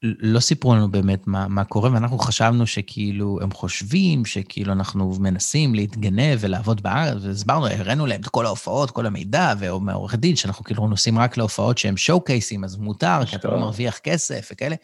ולא 0.04 0.40
סיפרו 0.40 0.76
לנו 0.76 0.92
באמת 0.92 1.28
מה, 1.28 1.48
מה 1.48 1.64
קורה, 1.64 1.92
ואנחנו 1.94 2.18
חשבנו 2.18 2.68
שכאילו, 2.68 3.40
הם 3.42 3.52
חושבים 3.52 4.26
שכאילו 4.26 4.74
אנחנו 4.74 5.14
מנסים 5.20 5.76
להתגנב 5.76 6.38
ולעבוד 6.40 6.84
בארץ, 6.84 7.24
והסברנו, 7.24 7.68
הראינו 7.68 8.06
להם 8.06 8.22
את 8.22 8.28
כל 8.28 8.46
ההופעות, 8.46 8.92
כל 8.92 9.06
המידע, 9.06 9.54
ומעורך 9.60 10.16
דין, 10.16 10.36
שאנחנו 10.36 10.64
כאילו 10.64 10.88
נוסעים 10.88 11.20
רק 11.20 11.38
להופעות 11.38 11.78
שהם 11.78 11.98
שואו 11.98 12.22
קייסים, 12.22 12.64
אז 12.64 12.78
מותר, 12.78 13.20
כי 13.26 13.36
אתה 13.36 13.48
לא. 13.48 13.60
מרוויח 13.60 13.98
כסף 13.98 14.50
וכאלה. 14.52 14.76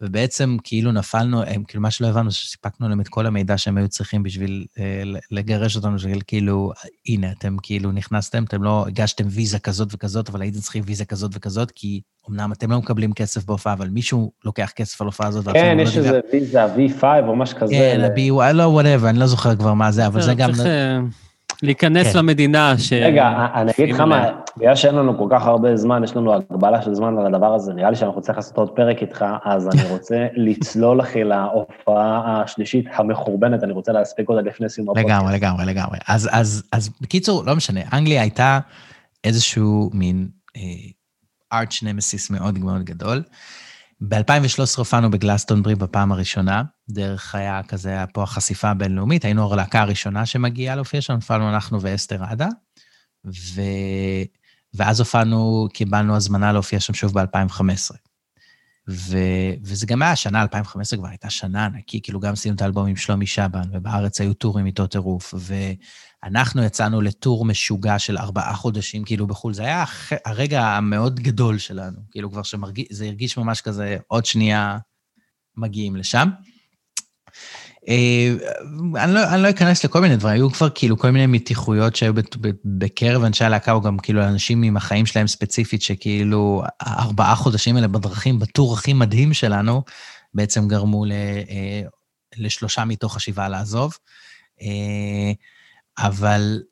ובעצם 0.00 0.56
כאילו 0.64 0.92
נפלנו, 0.92 1.42
הם, 1.42 1.64
כאילו 1.64 1.82
מה 1.82 1.90
שלא 1.90 2.06
הבנו, 2.06 2.30
שסיפקנו 2.30 2.88
להם 2.88 3.00
את 3.00 3.08
כל 3.08 3.26
המידע 3.26 3.58
שהם 3.58 3.76
היו 3.76 3.88
צריכים 3.88 4.22
בשביל 4.22 4.66
אה, 4.78 5.02
לגרש 5.30 5.76
אותנו, 5.76 5.98
של 5.98 6.18
כאילו, 6.26 6.72
הנה, 7.08 7.32
אתם 7.38 7.56
כאילו 7.62 7.92
נכנסתם, 7.92 8.44
אתם 8.44 8.62
לא 8.62 8.84
הגשתם 8.86 9.24
ויזה 9.26 9.58
כזאת 9.58 9.88
וכזאת, 9.92 10.28
אבל 10.28 10.42
הייתם 10.42 10.58
צריכים 10.58 10.82
ויזה 10.86 11.04
כזאת 11.04 11.30
וכזאת, 11.34 11.70
כי 11.70 12.00
אמנם 12.30 12.52
אתם 12.52 12.70
לא 12.70 12.78
מקבלים 12.78 13.12
כסף 13.12 13.44
בהופעה, 13.44 13.72
אבל 13.72 13.88
מישהו 13.88 14.32
לוקח 14.44 14.70
כסף 14.76 15.00
על 15.00 15.06
הופעה 15.06 15.28
הזאת, 15.28 15.48
כן, 15.52 15.76
לא 15.76 15.82
יש. 15.82 15.96
איזה 15.96 16.20
ויזה 16.32 16.64
V5 16.66 17.04
או 17.26 17.36
משהו 17.36 17.58
כזה. 17.58 17.74
כן, 17.74 18.00
ה-BY, 18.04 18.52
לא, 18.52 18.62
whatever, 18.62 19.08
אני 19.08 19.18
לא 19.18 19.26
זוכר 19.26 19.56
כבר 19.56 19.74
מה 19.74 19.92
זה, 19.92 20.06
אבל 20.06 20.22
זה 20.22 20.34
גם... 20.34 20.52
צריך 20.52 20.66
אה, 20.66 20.98
להיכנס 21.62 22.12
כן. 22.12 22.18
למדינה 22.18 22.78
ש... 22.78 22.92
רגע, 22.92 23.46
אני 23.54 23.70
אגיד 23.70 23.94
לך 23.94 24.00
מה, 24.00 24.28
בגלל 24.60 24.76
שאין 24.76 24.94
לנו 24.94 25.18
כל 25.18 25.26
כך 25.30 25.46
הרבה 25.46 25.76
זמן, 25.76 26.04
יש 26.04 26.16
לנו 26.16 26.34
הגבלה 26.34 26.82
של 26.82 26.94
זמן 26.94 27.18
על 27.18 27.26
הדבר 27.26 27.54
הזה, 27.54 27.72
נראה 27.74 27.90
לי 27.90 27.96
שאנחנו 27.96 28.20
צריכים 28.20 28.36
לעשות 28.36 28.56
עוד 28.56 28.70
פרק 28.70 29.02
איתך, 29.02 29.24
אז 29.44 29.68
אני 29.68 29.82
רוצה 29.90 30.26
לצלול 30.46 31.00
אחי 31.00 31.24
להופעה 31.24 32.42
השלישית 32.42 32.86
המחורבנת, 32.92 33.64
אני 33.64 33.72
רוצה 33.72 33.92
להספיק 33.92 34.28
אותה 34.28 34.40
לפני 34.40 34.68
סיום 34.68 34.90
הפודקאסט. 34.90 35.08
לגמרי, 35.08 35.34
לגמרי, 35.34 35.64
לגמרי. 35.64 35.98
אז, 36.08 36.28
אז, 36.32 36.62
אז 36.72 36.90
בקיצור, 37.00 37.44
לא 37.44 37.56
משנה, 37.56 37.80
אנגליה 37.92 38.22
הייתה 38.22 38.60
איזשהו 39.24 39.90
מין 39.94 40.28
ארץ' 41.52 41.82
נמסיס 41.82 42.30
מאוד 42.30 42.58
מאוד 42.58 42.82
גדול. 42.82 43.22
ב-2013 44.00 44.78
הופענו 44.78 45.10
בגלסטונברי 45.10 45.74
בפעם 45.74 46.12
הראשונה, 46.12 46.62
דרך 46.90 47.34
היה 47.34 47.60
כזה, 47.68 47.88
היה 47.88 48.06
פה 48.06 48.22
החשיפה 48.22 48.68
הבינלאומית, 48.68 49.24
היינו 49.24 49.52
הלהקה 49.52 49.80
הראשונה 49.80 50.26
שמגיעה 50.26 50.76
להופיע 50.76 51.00
שם, 51.00 51.14
הופענו 51.14 51.48
אנחנו 51.48 51.80
ואסתר 51.80 52.24
עדה, 52.24 52.48
ו... 53.26 53.60
ואז 54.74 55.00
הופענו, 55.00 55.68
קיבלנו 55.72 56.16
הזמנה 56.16 56.52
להופיע 56.52 56.80
שם 56.80 56.94
שוב 56.94 57.20
ב-2015. 57.20 57.96
ו... 58.88 59.18
וזה 59.62 59.86
גם 59.86 60.02
היה 60.02 60.16
שנה, 60.16 60.42
2015 60.42 60.98
כבר 60.98 61.08
הייתה 61.08 61.30
שנה 61.30 61.66
ענקי, 61.66 62.00
כאילו 62.02 62.20
גם 62.20 62.32
עשינו 62.32 62.54
את 62.54 62.62
האלבום 62.62 62.86
עם 62.86 62.96
שלומי 62.96 63.26
שבן, 63.26 63.62
ובארץ 63.72 64.20
היו 64.20 64.34
טורים 64.34 64.66
איתו 64.66 64.86
טירוף, 64.86 65.34
ואנחנו 66.24 66.62
יצאנו 66.62 67.00
לטור 67.00 67.44
משוגע 67.44 67.98
של 67.98 68.18
ארבעה 68.18 68.54
חודשים, 68.54 69.04
כאילו 69.04 69.26
בחו"ל. 69.26 69.54
זה 69.54 69.62
היה 69.62 69.84
הרגע 70.24 70.62
המאוד 70.62 71.20
גדול 71.20 71.58
שלנו, 71.58 71.98
כאילו 72.10 72.30
כבר 72.30 72.42
שמרגיש, 72.42 72.86
זה 72.90 73.04
הרגיש 73.04 73.36
ממש 73.36 73.60
כזה, 73.60 73.96
עוד 74.06 74.26
שנייה 74.26 74.78
מגיעים 75.56 75.96
לשם. 75.96 76.28
אה, 77.88 78.34
אני 79.04 79.14
לא, 79.14 79.34
אני 79.34 79.42
לא 79.42 79.50
אכנס 79.50 79.84
לכל 79.84 80.00
מיני 80.00 80.16
דברים, 80.16 80.34
היו 80.34 80.50
כבר 80.50 80.70
כאילו 80.70 80.98
כל 80.98 81.10
מיני 81.10 81.26
מתיחויות 81.26 81.96
שהיו 81.96 82.12
בקרב 82.64 83.24
אנשי 83.24 83.44
הלהקה, 83.44 83.72
או 83.72 83.80
גם 83.80 83.98
כאילו 83.98 84.22
אנשים 84.22 84.62
עם 84.62 84.76
החיים 84.76 85.06
שלהם 85.06 85.26
ספציפית, 85.26 85.82
שכאילו 85.82 86.62
הארבעה 86.80 87.34
חודשים 87.36 87.76
האלה 87.76 87.88
בדרכים, 87.88 88.38
בטור 88.38 88.74
הכי 88.74 88.92
מדהים 88.92 89.34
שלנו, 89.34 89.82
בעצם 90.34 90.68
גרמו 90.68 91.04
ל, 91.04 91.12
אה, 91.12 91.82
לשלושה 92.36 92.84
מתוך 92.84 93.16
השבעה 93.16 93.48
לעזוב. 93.48 93.92
אה, 94.62 95.32
אבל, 95.98 96.62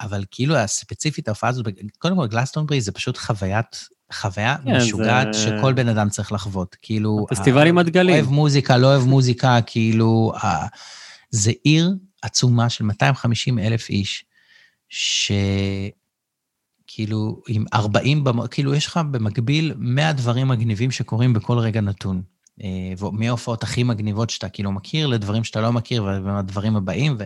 אבל 0.00 0.24
כאילו 0.30 0.56
הספציפית 0.56 1.28
ההופעה 1.28 1.50
הזאת, 1.50 1.66
קודם 1.98 2.16
כל 2.16 2.26
גלסטונברי 2.26 2.80
זה 2.80 2.92
פשוט 2.92 3.16
חוויית, 3.16 3.88
חוויה 4.12 4.56
כן, 4.64 4.76
משוגעת 4.76 5.34
זה- 5.34 5.38
שכל 5.40 5.72
בן 5.72 5.88
אדם 5.88 6.08
צריך 6.08 6.32
לחוות. 6.32 6.76
כאילו... 6.82 7.26
פסטיבל 7.30 7.66
עם 7.66 7.78
הדגלים. 7.78 8.14
אוהב 8.14 8.28
מוזיקה, 8.28 8.76
לא 8.76 8.86
אוהב 8.86 9.04
מוזיקה, 9.06 9.58
כאילו, 9.66 10.32
ה- 10.42 10.66
זה 11.30 11.52
עיר 11.64 11.90
עצומה 12.22 12.68
של 12.68 12.84
250 12.84 13.58
אלף 13.58 13.88
איש, 13.90 14.24
שכאילו, 16.84 17.42
עם 17.48 17.64
40, 17.74 18.24
במ... 18.24 18.46
כאילו, 18.46 18.74
יש 18.74 18.86
לך 18.86 19.00
במקביל 19.10 19.74
100 19.76 20.12
דברים 20.12 20.48
מגניבים 20.48 20.90
שקורים 20.90 21.32
בכל 21.32 21.58
רגע 21.58 21.80
נתון. 21.80 22.22
אה, 22.62 22.68
מההופעות 23.12 23.62
הכי 23.62 23.82
מגניבות 23.82 24.30
שאתה 24.30 24.48
כאילו 24.48 24.72
מכיר, 24.72 25.06
לדברים 25.06 25.44
שאתה 25.44 25.60
לא 25.60 25.72
מכיר, 25.72 26.04
והדברים 26.04 26.76
הבאים, 26.76 27.16
ו... 27.18 27.24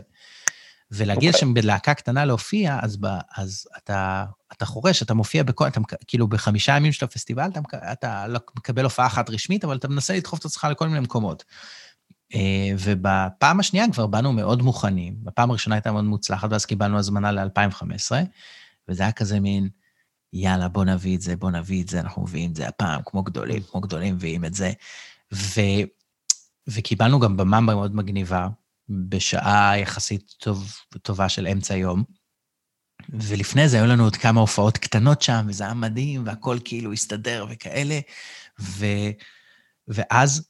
ולהגיע 0.92 1.30
אוקיי. 1.30 1.40
שם 1.40 1.54
בלהקה 1.54 1.94
קטנה 1.94 2.24
להופיע, 2.24 2.78
אז, 2.82 2.96
ב, 2.96 3.06
אז 3.36 3.66
אתה, 3.76 4.24
אתה 4.52 4.64
חורש, 4.64 5.02
אתה 5.02 5.14
מופיע 5.14 5.42
בכל, 5.42 5.68
אתה, 5.68 5.80
כאילו 6.06 6.28
בחמישה 6.28 6.76
ימים 6.76 6.92
של 6.92 7.04
הפסטיבל, 7.04 7.48
אתה, 7.50 7.92
אתה 7.92 8.26
לא 8.28 8.40
מקבל 8.56 8.84
הופעה 8.84 9.06
אחת 9.06 9.30
רשמית, 9.30 9.64
אבל 9.64 9.76
אתה 9.76 9.88
מנסה 9.88 10.16
לדחוף 10.16 10.38
את 10.38 10.44
עצמך 10.44 10.66
לכל 10.70 10.88
מיני 10.88 11.00
מקומות. 11.00 11.44
אה, 12.34 12.70
ובפעם 12.78 13.60
השנייה 13.60 13.86
כבר 13.92 14.06
באנו 14.06 14.32
מאוד 14.32 14.62
מוכנים. 14.62 15.16
בפעם 15.22 15.50
הראשונה 15.50 15.76
הייתה 15.76 15.92
מאוד 15.92 16.04
מוצלחת, 16.04 16.48
ואז 16.50 16.66
קיבלנו 16.66 16.98
הזמנה 16.98 17.32
ל-2015, 17.32 18.12
וזה 18.88 19.02
היה 19.02 19.12
כזה 19.12 19.40
מין, 19.40 19.68
יאללה, 20.32 20.68
בוא 20.68 20.84
נביא 20.84 21.16
את 21.16 21.22
זה, 21.22 21.36
בוא 21.36 21.50
נביא 21.50 21.82
את 21.82 21.88
זה, 21.88 22.00
אנחנו 22.00 22.22
מביאים 22.22 22.50
את 22.50 22.56
זה 22.56 22.68
הפעם, 22.68 23.00
כמו 23.06 23.22
גדולים, 23.22 23.62
כמו 23.70 23.80
גדולים 23.80 24.14
מביאים 24.14 24.44
את 24.44 24.54
זה. 24.54 24.72
ו, 25.32 25.60
וקיבלנו 26.68 27.20
גם 27.20 27.36
במה 27.36 27.60
מאוד 27.60 27.96
מגניבה, 27.96 28.48
בשעה 29.08 29.78
יחסית 29.78 30.34
טוב, 30.38 30.72
טובה 31.02 31.28
של 31.28 31.46
אמצע 31.46 31.76
יום. 31.76 32.04
ולפני 33.08 33.68
זה 33.68 33.76
היו 33.76 33.86
לנו 33.86 34.04
עוד 34.04 34.16
כמה 34.16 34.40
הופעות 34.40 34.78
קטנות 34.78 35.22
שם, 35.22 35.46
וזה 35.48 35.64
היה 35.64 35.74
מדהים, 35.74 36.26
והכל 36.26 36.58
כאילו 36.64 36.92
הסתדר 36.92 37.46
וכאלה. 37.50 38.00
ו, 38.60 38.86
ואז 39.88 40.48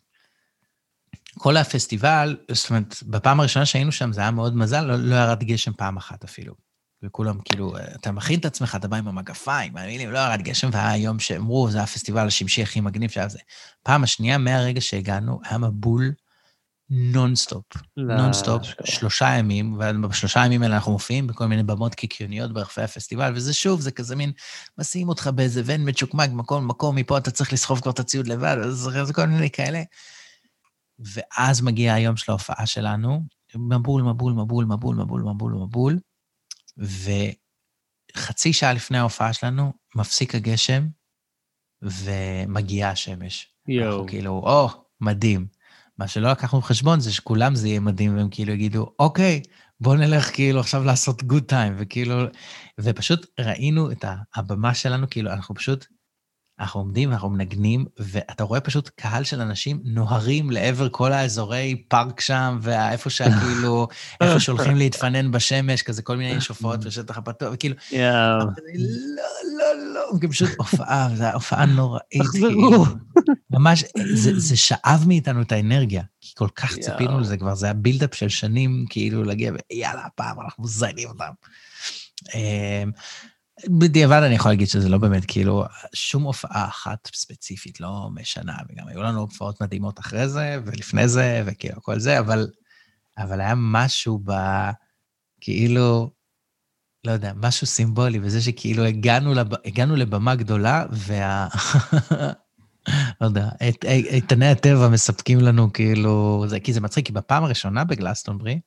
כל 1.39 1.57
הפסטיבל, 1.57 2.37
זאת 2.53 2.71
אומרת, 2.71 3.03
בפעם 3.03 3.41
הראשונה 3.41 3.67
שהיינו 3.67 3.93
שם 3.93 4.13
זה 4.13 4.21
היה 4.21 4.31
מאוד 4.31 4.57
מזל, 4.57 4.85
לא, 4.85 4.97
לא 4.97 5.15
ירד 5.15 5.45
גשם 5.45 5.73
פעם 5.73 5.97
אחת 5.97 6.25
אפילו. 6.25 6.55
וכולם 7.03 7.41
כאילו, 7.45 7.75
אתה 7.79 8.13
מכין 8.13 8.41
את 8.41 8.45
עצמך, 8.45 8.77
אתה 8.77 8.89
בא 8.89 8.97
עם 8.97 9.09
המגפיים, 9.09 9.77
המילים, 9.77 10.11
לא 10.11 10.19
ירד 10.19 10.43
גשם, 10.43 10.69
והיה 10.73 10.97
יום 10.97 11.19
שאמרו, 11.19 11.71
זה 11.71 11.83
הפסטיבל 11.83 12.27
השמשי 12.27 12.63
הכי 12.63 12.81
מגניב 12.81 13.11
שהיה 13.11 13.29
זה. 13.29 13.39
פעם 13.83 14.03
השנייה, 14.03 14.39
מהרגע 14.39 14.81
שהגענו, 14.81 15.41
היה 15.45 15.59
מבול 15.59 16.13
נונסטופ. 16.95 17.65
לא, 17.97 18.17
נונסטופ. 18.17 18.63
שלושה 18.85 19.29
ימים, 19.39 19.73
ובשלושה 19.73 20.47
ימים 20.47 20.63
האלה 20.63 20.75
אנחנו 20.75 20.93
מופיעים 20.93 21.27
בכל 21.27 21.47
מיני 21.47 21.63
במות 21.63 21.95
קיקיוניות 21.95 22.53
ברחבי 22.53 22.85
הפסטיבל, 22.85 23.33
וזה 23.35 23.55
שוב, 23.55 23.81
זה 23.81 23.91
כזה 23.91 24.17
מין, 24.17 24.33
מסיעים 24.79 25.09
אותך 25.09 25.31
באיזה 25.35 25.63
ון 25.65 25.89
מצ'וקמק, 25.89 26.31
מקום 26.31 26.65
למקום, 26.65 26.97
מפה 26.97 27.19
אתה 27.19 27.31
צריך 27.31 27.53
לסחוב 27.53 27.81
כבר 27.81 27.91
את 27.91 27.99
הציוד 27.99 28.27
לבד, 28.29 28.57
אז 28.65 28.89
זה 29.05 29.13
כל 29.13 29.27
מיני 29.27 29.51
כאלה. 29.51 29.83
ואז 30.99 31.61
מגיע 31.61 31.95
היום 31.95 32.17
של 32.17 32.33
ההופעה 32.33 32.67
שלנו, 32.67 33.21
מבול, 33.55 34.03
מבול, 34.03 34.33
מבול, 34.33 34.65
מבול, 34.65 34.95
מבול, 34.95 35.23
מבול, 35.23 35.53
מבול, 35.53 35.99
וחצי 38.17 38.53
שעה 38.53 38.73
לפני 38.73 38.99
ההופעה 38.99 39.33
שלנו, 39.33 39.73
מפסיק 39.95 40.35
הגשם, 40.35 40.87
ומגיעה 41.83 42.91
השמש. 42.91 43.55
יואו. 43.69 43.91
אנחנו 43.91 44.07
כאילו, 44.07 44.31
או, 44.31 44.69
מדהים. 45.01 45.62
מה 46.03 46.09
שלא 46.09 46.31
לקחנו 46.31 46.61
בחשבון 46.61 47.01
זה 47.01 47.13
שכולם 47.13 47.55
זה 47.55 47.69
יהיה 47.69 47.81
מדהים, 47.81 48.17
והם 48.17 48.29
כאילו 48.31 48.53
יגידו, 48.53 48.93
אוקיי, 48.99 49.43
בוא 49.81 49.97
נלך 49.97 50.35
כאילו 50.35 50.61
עכשיו 50.61 50.85
לעשות 50.85 51.23
גוד 51.23 51.43
טיים, 51.43 51.75
וכאילו, 51.79 52.15
ופשוט 52.81 53.27
ראינו 53.41 53.91
את 53.91 54.05
הבמה 54.37 54.75
שלנו, 54.75 55.07
כאילו, 55.11 55.31
אנחנו 55.31 55.55
פשוט, 55.55 55.87
אנחנו 56.61 56.81
עומדים 56.81 57.11
ואנחנו 57.11 57.31
מנגנים, 57.31 57.85
ואתה 57.99 58.45
רואה 58.45 58.61
פשוט 58.61 58.89
קהל 58.89 59.25
של 59.25 59.41
אנשים 59.41 59.81
נוהרים 59.85 60.51
לעבר 60.51 60.89
כל 60.89 61.13
האזורי 61.13 61.85
פארק 61.89 62.21
שם, 62.21 62.59
ואיפה 62.63 63.11
שכאילו, 63.11 63.89
איפה 64.21 64.41
שהולכים 64.41 64.77
להתפנן 64.77 65.31
בשמש, 65.31 65.83
כזה 65.83 66.03
כל 66.03 66.17
מיני 66.17 66.41
שופעות 66.41 66.85
בשטח 66.85 67.19
הפתוח, 67.19 67.53
וכאילו. 67.53 67.75
לא, 67.93 68.39
לא, 69.59 69.92
לא, 69.92 69.92
גם 70.19 70.31
פשוט 70.31 70.51
הופעה, 70.59 71.09
זו 71.09 71.23
הייתה 71.23 71.35
הופעה 71.35 71.67
נוראית, 71.67 72.23
תחזרו. 72.23 72.49
כאילו. 72.49 72.85
ממש, 73.51 73.85
זה, 74.15 74.41
זה 74.41 74.57
שאב 74.57 75.05
מאיתנו 75.07 75.43
את 75.43 75.53
האנרגיה, 75.53 76.03
כי 76.21 76.33
כל 76.37 76.49
כך. 76.57 76.79
ציפינו 76.79 77.21
לזה 77.21 77.37
כבר, 77.37 77.55
זה 77.55 77.67
היה 77.67 77.73
בילדאפ 77.73 78.15
של 78.15 78.29
שנים, 78.29 78.85
כאילו 78.91 79.25
להגיע, 79.25 79.53
ויאללה, 79.71 80.07
הפעם 80.07 80.41
אנחנו 80.41 80.65
מזיינים 80.65 81.09
אותם. 81.09 81.33
אמ, 82.35 82.91
בדיעבד 83.69 84.23
אני 84.23 84.35
יכול 84.35 84.51
להגיד 84.51 84.69
שזה 84.69 84.89
לא 84.89 84.99
באמת, 84.99 85.25
כאילו, 85.29 85.65
שום 85.95 86.23
הופעה 86.23 86.69
אחת 86.69 87.09
ספציפית 87.15 87.81
לא 87.81 88.09
משנה, 88.15 88.57
וגם 88.69 88.89
היו 88.89 89.03
לנו 89.03 89.21
הופעות 89.21 89.63
מדהימות 89.63 90.01
אחרי 90.01 90.29
זה, 90.29 90.59
ולפני 90.65 91.09
זה, 91.09 91.43
וכאילו, 91.47 91.83
כל 91.83 92.01
זה, 92.01 92.19
אבל, 92.19 92.49
אבל 93.19 93.41
היה 93.41 93.55
משהו 93.57 94.21
ב... 94.25 94.33
כאילו, 95.41 96.11
לא 97.07 97.13
יודע, 97.13 97.33
משהו 97.37 97.67
סימבולי 97.67 98.19
בזה 98.19 98.41
שכאילו 98.43 98.85
הגענו, 98.85 99.35
לב... 99.35 99.47
הגענו 99.65 99.97
לבמה 99.97 100.35
גדולה, 100.35 100.85
וה... 100.91 101.49
לא 103.21 103.27
יודע, 103.27 103.49
את- 103.69 103.85
איתני 103.85 104.47
הטבע 104.51 104.89
מספקים 104.89 105.41
לנו 105.41 105.73
כאילו, 105.73 106.45
זה, 106.47 106.61
כי 106.61 106.73
זה 106.73 106.81
מצחיק, 106.81 107.07
כי 107.07 107.13
בפעם 107.13 107.45
הראשונה 107.45 107.85
בגלסטונברי, 107.85 108.61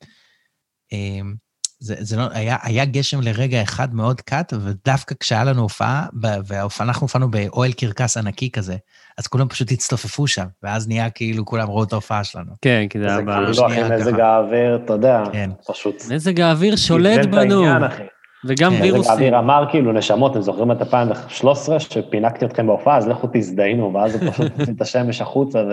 אמ, 0.92 1.34
זה, 1.80 1.96
זה 2.00 2.18
לא, 2.18 2.28
היה, 2.32 2.58
היה 2.62 2.86
גשם 2.86 3.22
לרגע 3.22 3.62
אחד 3.64 3.96
מאוד 3.96 4.22
קט, 4.22 4.54
ודווקא 4.62 5.16
כשהיה 5.20 5.44
לנו 5.44 5.62
הופעה, 5.62 6.06
ב- 6.22 6.28
וההופעה, 6.48 6.88
אנחנו 6.88 7.02
הופענו 7.06 7.32
באוהל 7.32 7.72
קרקס 7.72 8.18
ענקי 8.18 8.52
כזה, 8.52 8.76
אז 9.18 9.28
כולם 9.28 9.48
פשוט 9.48 9.72
הצטופפו 9.72 10.28
שם, 10.28 10.46
ואז 10.64 10.88
נהיה 10.88 11.10
כאילו, 11.10 11.46
כולם 11.46 11.68
ראו 11.68 11.84
את 11.84 11.94
ההופעה 11.94 12.24
שלנו. 12.24 12.52
כן, 12.62 12.86
כי 12.90 13.00
זה 13.00 13.06
זה 13.06 13.12
היה 13.16 13.22
ב... 13.22 13.46
כאילו, 13.52 13.68
אחי, 13.68 13.84
מזג. 13.96 14.20
האוויר, 14.20 14.80
אתה 14.86 14.94
יודע, 14.94 15.24
כן. 15.32 15.50
פשוט... 15.68 15.96
מזג 16.12 16.40
האוויר 16.40 16.76
שולט 16.76 17.26
בנו, 17.26 17.38
העניין, 17.66 17.84
אחי. 17.84 18.04
וגם 18.46 18.72
כן. 18.72 18.82
וירוסים. 18.82 19.12
האוויר 19.12 19.40
אמר 19.40 19.66
כאילו, 19.70 19.92
נשמות, 19.92 20.32
אתם 20.32 20.42
זוכרים 20.42 20.72
את 20.72 20.82
2013, 20.82 21.80
שפינקתי 21.80 22.46
אתכם 22.46 22.68
בהופעה, 22.68 22.98
אז 22.98 23.08
לכו 23.08 23.28
תזדיינו, 23.34 23.94
ואז 23.94 24.16
הוא 24.16 24.32
פשוט 24.32 24.52
הוציא 24.60 24.74
את 24.74 24.82
השמש 24.82 25.22
החוצה 25.22 25.64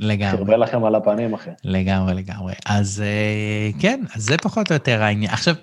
לגמרי. 0.00 0.34
וחרבל 0.34 0.62
לכם 0.62 0.84
על 0.84 0.94
הפנים, 0.94 1.34
אחי. 1.34 1.50
לגמרי, 1.64 2.14
לגמרי. 2.14 2.52
אז 2.66 3.02
אה, 3.06 3.80
כן, 3.80 4.00
אז 4.16 4.22
זה 4.22 4.36
פחות 4.38 4.70
או 4.70 4.74
יותר 4.74 5.02
העניין. 5.02 5.30
עכשיו, 5.30 5.54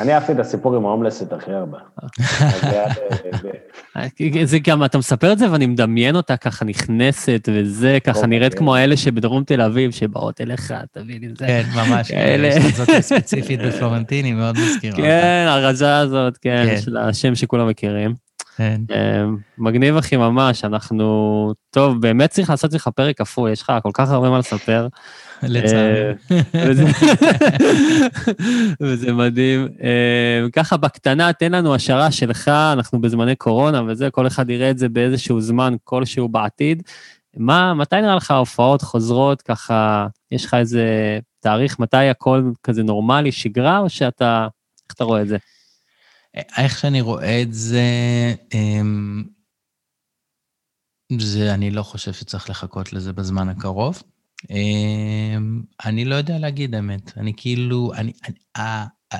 אני 0.00 0.14
אהבתי 0.14 0.32
את 0.32 0.38
הסיפור 0.38 0.76
עם 0.76 0.86
ההומלסית 0.86 1.32
הכי 1.32 1.52
הרבה. 1.52 1.78
זה 2.60 2.70
היה 2.70 2.88
ב- 2.88 3.46
ב- 3.46 4.44
זה 4.44 4.58
גם, 4.58 4.84
אתה 4.84 4.98
מספר 4.98 5.32
את 5.32 5.38
זה 5.38 5.52
ואני 5.52 5.66
מדמיין 5.66 6.16
אותה 6.16 6.36
ככה 6.36 6.64
נכנסת 6.64 7.48
וזה, 7.52 7.98
ככה 8.04 8.16
אוקיי. 8.18 8.28
נראית 8.30 8.54
כמו 8.54 8.74
האלה 8.76 8.96
שבדרום 8.96 9.44
תל 9.44 9.60
אביב, 9.60 9.90
שבאות 9.90 10.40
אליך, 10.40 10.74
תביא 10.92 11.20
לי 11.20 11.28
זה. 11.38 11.46
כן, 11.46 11.62
ממש. 11.74 12.10
זאת 12.76 12.90
ספציפית 13.00 13.60
בפלורנטיני, 13.60 14.32
מאוד 14.32 14.56
מזכירה. 14.58 14.96
כן, 14.96 15.44
הרזה 15.48 15.96
הזאת, 15.98 16.36
כן, 16.36 16.64
כן. 16.66 16.80
של 16.80 16.96
השם 16.96 17.34
שכולם 17.34 17.68
מכירים. 17.68 18.25
כן. 18.56 18.80
אה, 18.90 19.24
מגניב 19.58 19.96
אחי 19.96 20.16
ממש, 20.16 20.64
אנחנו... 20.64 21.52
טוב, 21.70 22.00
באמת 22.00 22.30
צריך 22.30 22.50
לעשות 22.50 22.72
לך 22.72 22.88
פרק 22.96 23.18
כפוי, 23.18 23.50
יש 23.52 23.62
לך 23.62 23.72
כל 23.82 23.90
כך 23.94 24.10
הרבה 24.10 24.30
מה 24.30 24.38
לספר. 24.38 24.88
לצערי. 25.42 26.10
אה, 26.30 26.70
וזה- 28.80 29.12
מדהים. 29.22 29.68
אה, 29.82 30.46
ככה 30.52 30.76
בקטנה, 30.76 31.32
תן 31.32 31.52
לנו 31.52 31.74
השערה 31.74 32.10
שלך, 32.12 32.48
אנחנו 32.48 33.00
בזמני 33.00 33.36
קורונה 33.36 33.82
וזה, 33.86 34.10
כל 34.10 34.26
אחד 34.26 34.50
יראה 34.50 34.70
את 34.70 34.78
זה 34.78 34.88
באיזשהו 34.88 35.40
זמן 35.40 35.74
כלשהו 35.84 36.28
בעתיד. 36.28 36.82
מה, 37.36 37.74
מתי 37.74 37.96
נראה 38.00 38.14
לך 38.16 38.30
ההופעות 38.30 38.82
חוזרות, 38.82 39.42
ככה, 39.42 40.06
יש 40.30 40.44
לך 40.44 40.54
איזה 40.54 40.84
תאריך, 41.40 41.78
מתי 41.78 41.96
הכל 41.96 42.42
כזה 42.62 42.82
נורמלי, 42.82 43.32
שגרה, 43.32 43.78
או 43.78 43.88
שאתה, 43.88 44.46
איך 44.88 44.94
אתה 44.94 45.04
רואה 45.04 45.22
את 45.22 45.28
זה? 45.28 45.36
איך 46.36 46.78
שאני 46.78 47.00
רואה 47.00 47.42
את 47.42 47.52
זה, 47.52 47.84
אמ, 48.54 49.24
זה, 51.18 51.54
אני 51.54 51.70
לא 51.70 51.82
חושב 51.82 52.12
שצריך 52.12 52.50
לחכות 52.50 52.92
לזה 52.92 53.12
בזמן 53.12 53.48
הקרוב. 53.48 54.02
אמ, 54.50 55.62
אני 55.84 56.04
לא 56.04 56.14
יודע 56.14 56.38
להגיד 56.38 56.74
האמת. 56.74 57.18
אני 57.18 57.32
כאילו, 57.36 57.92
אני, 57.94 58.12
אני, 58.28 58.38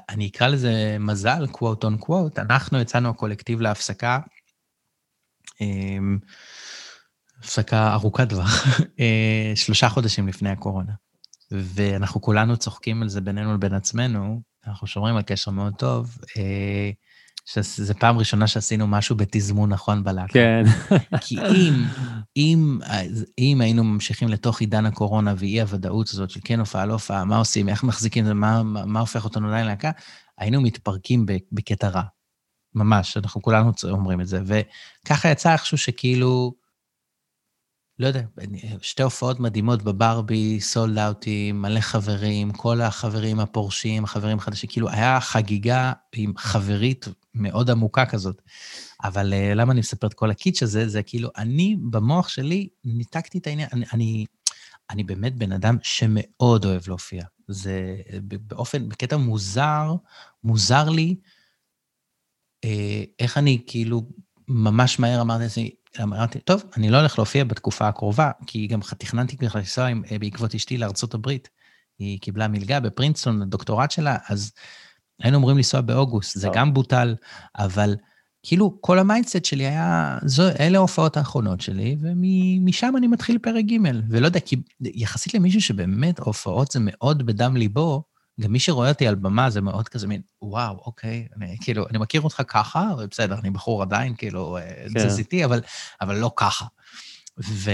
אני 0.08 0.28
אקרא 0.28 0.48
לזה 0.48 0.96
מזל, 1.00 1.44
quote 1.52 1.84
on 1.84 2.04
quote, 2.04 2.40
אנחנו 2.40 2.80
יצאנו 2.80 3.08
הקולקטיב 3.08 3.60
להפסקה, 3.60 4.18
אמ, 5.60 6.18
הפסקה 7.38 7.92
ארוכת 7.92 8.28
טווח, 8.28 8.66
אה, 9.00 9.52
שלושה 9.54 9.88
חודשים 9.88 10.28
לפני 10.28 10.50
הקורונה. 10.50 10.92
ואנחנו 11.50 12.20
כולנו 12.20 12.56
צוחקים 12.56 13.02
על 13.02 13.08
זה 13.08 13.20
בינינו 13.20 13.54
לבין 13.54 13.74
עצמנו, 13.74 14.40
אנחנו 14.66 14.86
שומרים 14.86 15.16
על 15.16 15.22
קשר 15.22 15.50
מאוד 15.50 15.74
טוב, 15.74 16.18
אה, 16.36 16.90
שזו 17.46 17.94
פעם 17.98 18.18
ראשונה 18.18 18.46
שעשינו 18.46 18.86
משהו 18.86 19.16
בתזמון 19.16 19.72
נכון 19.72 20.04
בלהקה. 20.04 20.32
כן. 20.32 20.64
כי 21.20 21.38
אם, 21.40 21.74
אם, 22.36 22.78
אם 23.38 23.60
היינו 23.60 23.84
ממשיכים 23.84 24.28
לתוך 24.28 24.60
עידן 24.60 24.86
הקורונה 24.86 25.34
ואי 25.36 25.60
הוודאות 25.60 26.08
הזאת 26.08 26.30
של 26.30 26.40
כן 26.44 26.60
הופעה, 26.60 26.86
לא 26.86 26.92
הופעה, 26.92 27.24
מה 27.24 27.36
עושים, 27.36 27.68
איך 27.68 27.84
מחזיקים 27.84 28.24
את 28.24 28.28
זה, 28.28 28.34
מה, 28.34 28.62
מה, 28.62 29.00
הופך 29.00 29.24
אותנו 29.24 29.48
עדיין 29.48 29.66
להקה, 29.66 29.90
היינו 30.38 30.60
מתפרקים 30.60 31.26
בקטע 31.52 31.88
רע. 31.88 32.02
ממש, 32.74 33.16
אנחנו 33.16 33.42
כולנו 33.42 33.72
אומרים 33.84 34.20
את 34.20 34.26
זה. 34.26 34.40
וככה 34.46 35.28
יצא 35.28 35.52
איכשהו 35.52 35.78
שכאילו, 35.78 36.54
לא 37.98 38.06
יודע, 38.06 38.22
שתי 38.82 39.02
הופעות 39.02 39.40
מדהימות 39.40 39.82
בברבי, 39.82 40.60
סולד 40.60 40.98
אאוטים, 40.98 41.62
מלא 41.62 41.80
חברים, 41.80 42.52
כל 42.52 42.80
החברים 42.80 43.40
הפורשים, 43.40 44.04
החברים 44.04 44.38
החדשים, 44.38 44.70
כאילו, 44.72 44.90
היה 44.90 45.20
חגיגה 45.20 45.92
עם 46.12 46.32
חברית 46.36 47.08
מאוד 47.34 47.70
עמוקה 47.70 48.06
כזאת. 48.06 48.42
אבל 49.04 49.32
uh, 49.32 49.54
למה 49.54 49.72
אני 49.72 49.80
מספר 49.80 50.06
את 50.06 50.14
כל 50.14 50.30
הקיץ' 50.30 50.62
הזה? 50.62 50.88
זה 50.88 51.02
כאילו, 51.02 51.30
אני, 51.36 51.76
במוח 51.90 52.28
שלי, 52.28 52.68
ניתקתי 52.84 53.38
את 53.38 53.46
העניין. 53.46 53.68
אני, 53.72 53.84
אני, 53.92 54.26
אני 54.90 55.04
באמת 55.04 55.34
בן 55.34 55.52
אדם 55.52 55.76
שמאוד 55.82 56.64
אוהב 56.64 56.82
להופיע. 56.88 57.24
זה 57.48 57.96
ב- 58.28 58.48
באופן, 58.48 58.88
בקטע 58.88 59.16
מוזר, 59.16 59.94
מוזר 60.44 60.88
לי 60.88 61.16
אה, 62.64 63.04
איך 63.18 63.38
אני 63.38 63.62
כאילו 63.66 64.02
ממש 64.48 64.98
מהר 64.98 65.20
אמרתי 65.20 65.42
לעצמי, 65.42 65.70
אמרתי, 66.02 66.38
טוב, 66.38 66.62
אני 66.76 66.90
לא 66.90 66.96
הולך 66.96 67.18
להופיע 67.18 67.44
בתקופה 67.44 67.88
הקרובה, 67.88 68.30
כי 68.46 68.66
גם 68.66 68.80
תכננתי 68.98 69.36
בכלל 69.36 69.60
לנסוע 69.60 69.88
אה, 70.10 70.18
בעקבות 70.18 70.54
אשתי 70.54 70.78
לארצות 70.78 71.14
הברית. 71.14 71.48
היא 71.98 72.20
קיבלה 72.20 72.48
מלגה 72.48 72.80
בפרינסטון, 72.80 73.42
הדוקטורט 73.42 73.90
שלה, 73.90 74.16
אז 74.28 74.52
היינו 75.22 75.38
אמורים 75.38 75.56
לנסוע 75.56 75.80
באוגוסט, 75.80 76.38
זה. 76.38 76.48
גם 76.54 76.74
בוטל, 76.74 77.14
אבל 77.58 77.96
כאילו 78.42 78.78
כל 78.80 78.98
ה 78.98 79.04
mindset 79.04 79.44
שלי 79.44 79.66
היה, 79.66 80.18
זו, 80.24 80.42
אלה 80.60 80.78
ההופעות 80.78 81.16
האחרונות 81.16 81.60
שלי, 81.60 81.96
ומשם 82.00 82.94
אני 82.96 83.06
מתחיל 83.06 83.38
פרק 83.38 83.64
ג', 83.64 83.76
ולא 84.10 84.26
יודע, 84.26 84.40
כי 84.40 84.56
יחסית 84.80 85.34
למישהו 85.34 85.62
שבאמת 85.62 86.18
הופעות 86.18 86.72
זה 86.72 86.78
מאוד 86.82 87.26
בדם 87.26 87.56
ליבו, 87.56 88.02
גם 88.40 88.52
מי 88.52 88.58
שרואה 88.58 88.88
אותי 88.88 89.06
על 89.06 89.14
במה 89.14 89.50
זה 89.50 89.60
מאוד 89.60 89.88
כזה 89.88 90.06
מין, 90.06 90.20
וואו, 90.42 90.78
אוקיי, 90.86 91.28
אני, 91.36 91.56
כאילו, 91.60 91.88
אני 91.90 91.98
מכיר 91.98 92.20
אותך 92.20 92.42
ככה, 92.48 92.90
ובסדר, 92.98 93.38
אני 93.38 93.50
בחור 93.50 93.82
עדיין, 93.82 94.14
כאילו, 94.14 94.58
כן. 94.60 94.88
כן. 94.94 95.06
תזזיתי, 95.06 95.44
אבל, 95.44 95.60
אבל 96.00 96.16
לא 96.16 96.30
ככה. 96.36 96.64
ו... 97.38 97.70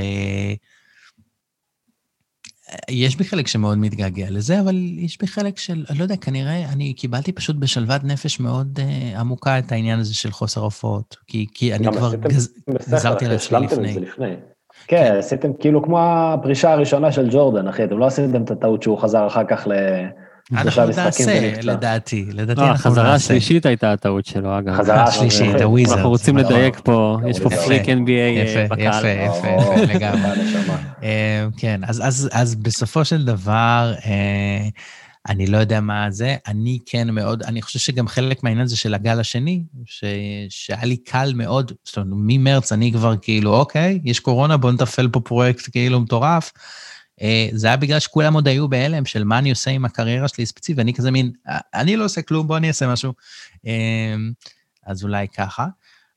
יש 2.90 3.16
בי 3.16 3.24
חלק 3.24 3.46
שמאוד 3.46 3.78
מתגעגע 3.78 4.26
לזה, 4.30 4.60
אבל 4.60 4.76
יש 4.98 5.18
בי 5.18 5.26
חלק 5.26 5.58
של, 5.58 5.84
אני 5.90 5.98
לא 5.98 6.02
יודע, 6.02 6.16
כנראה 6.16 6.72
אני 6.72 6.94
קיבלתי 6.94 7.32
פשוט 7.32 7.56
בשלוות 7.56 8.04
נפש 8.04 8.40
מאוד 8.40 8.78
uh, 8.78 9.18
עמוקה 9.18 9.58
את 9.58 9.72
העניין 9.72 9.98
הזה 9.98 10.14
של 10.14 10.30
חוסר 10.30 10.60
הופעות. 10.60 11.16
כי, 11.26 11.46
כי 11.54 11.74
אני 11.74 11.92
כבר 11.92 12.14
גז, 12.14 12.54
בסדר, 12.68 12.96
גזרתי 12.96 13.24
על 13.24 13.32
עצמי 13.32 13.60
לפני. 13.60 14.00
לפני. 14.00 14.34
כן, 14.86 15.14
עשיתם 15.18 15.52
כאילו 15.52 15.82
כמו 15.82 15.98
הפרישה 16.00 16.72
הראשונה 16.72 17.12
של 17.12 17.28
ג'ורדן, 17.30 17.68
אחי, 17.68 17.84
אתם 17.84 17.98
לא 17.98 18.06
עשיתם 18.06 18.44
את 18.44 18.50
הטעות 18.50 18.82
שהוא 18.82 18.98
חזר 18.98 19.26
אחר 19.26 19.44
כך 19.48 19.66
ל... 19.66 19.72
אנחנו 20.52 20.86
נעשה. 20.86 21.60
לדעתי, 21.62 22.26
לדעתי 22.32 22.60
לא, 22.60 22.66
אנחנו 22.66 22.90
החזרה 22.90 23.04
נעשה. 23.04 23.14
השלישית 23.14 23.66
הייתה 23.66 23.92
הטעות 23.92 24.26
שלו, 24.26 24.58
אגב. 24.58 24.76
חזרה 24.76 25.02
השלישית, 25.02 25.60
הוויזרד. 25.60 25.96
אנחנו 25.96 26.10
רוצים 26.10 26.38
נכון. 26.38 26.52
לדייק 26.52 26.80
פה, 26.84 27.18
יש 27.28 27.40
פה 27.40 27.50
פריק 27.50 27.82
NBA 27.82 28.10
אה, 28.10 28.44
יפה, 28.44 28.74
בקהל. 28.74 29.04
יפה, 29.04 29.48
יפה, 29.48 29.76
לגמרי. 29.94 30.30
אה, 31.02 31.46
כן, 31.56 31.80
אז, 31.86 32.02
אז, 32.06 32.28
אז 32.32 32.54
בסופו 32.54 33.04
של 33.04 33.24
דבר, 33.24 33.94
אה, 34.06 34.68
אני 35.28 35.46
לא 35.46 35.58
יודע 35.58 35.80
מה 35.80 36.10
זה, 36.10 36.36
אני 36.46 36.78
כן 36.86 37.10
מאוד, 37.10 37.42
אני 37.42 37.62
חושב 37.62 37.78
שגם 37.78 38.08
חלק 38.08 38.42
מהעניין 38.44 38.64
הזה 38.64 38.76
של 38.76 38.94
הגל 38.94 39.20
השני, 39.20 39.62
ש, 39.84 40.04
שהיה 40.48 40.84
לי 40.84 40.96
קל 40.96 41.32
מאוד, 41.34 41.72
זאת 41.84 41.96
אומרת, 41.96 42.08
ממרץ 42.12 42.72
אני 42.72 42.92
כבר 42.92 43.14
כאילו, 43.22 43.54
אוקיי, 43.54 44.00
יש 44.04 44.20
קורונה, 44.20 44.56
בוא 44.56 44.72
נתפעל 44.72 45.08
פה 45.08 45.20
פרויקט 45.20 45.68
כאילו 45.72 46.00
מטורף. 46.00 46.52
אה, 47.20 47.48
זה 47.52 47.66
היה 47.66 47.76
בגלל 47.76 47.98
שכולם 47.98 48.34
עוד 48.34 48.48
היו 48.48 48.68
בהלם 48.68 49.04
של 49.04 49.24
מה 49.24 49.38
אני 49.38 49.50
עושה 49.50 49.70
עם 49.70 49.84
הקריירה 49.84 50.28
שלי 50.28 50.46
ספציפית, 50.46 50.78
ואני 50.78 50.94
כזה 50.94 51.10
מין, 51.10 51.32
"אה, 51.48 51.58
אני 51.74 51.96
לא 51.96 52.04
עושה 52.04 52.22
כלום, 52.22 52.46
בוא 52.46 52.56
אני 52.56 52.68
אעשה 52.68 52.92
משהו. 52.92 53.12
אה, 53.66 54.14
אז 54.86 55.04
אולי 55.04 55.28
ככה. 55.28 55.66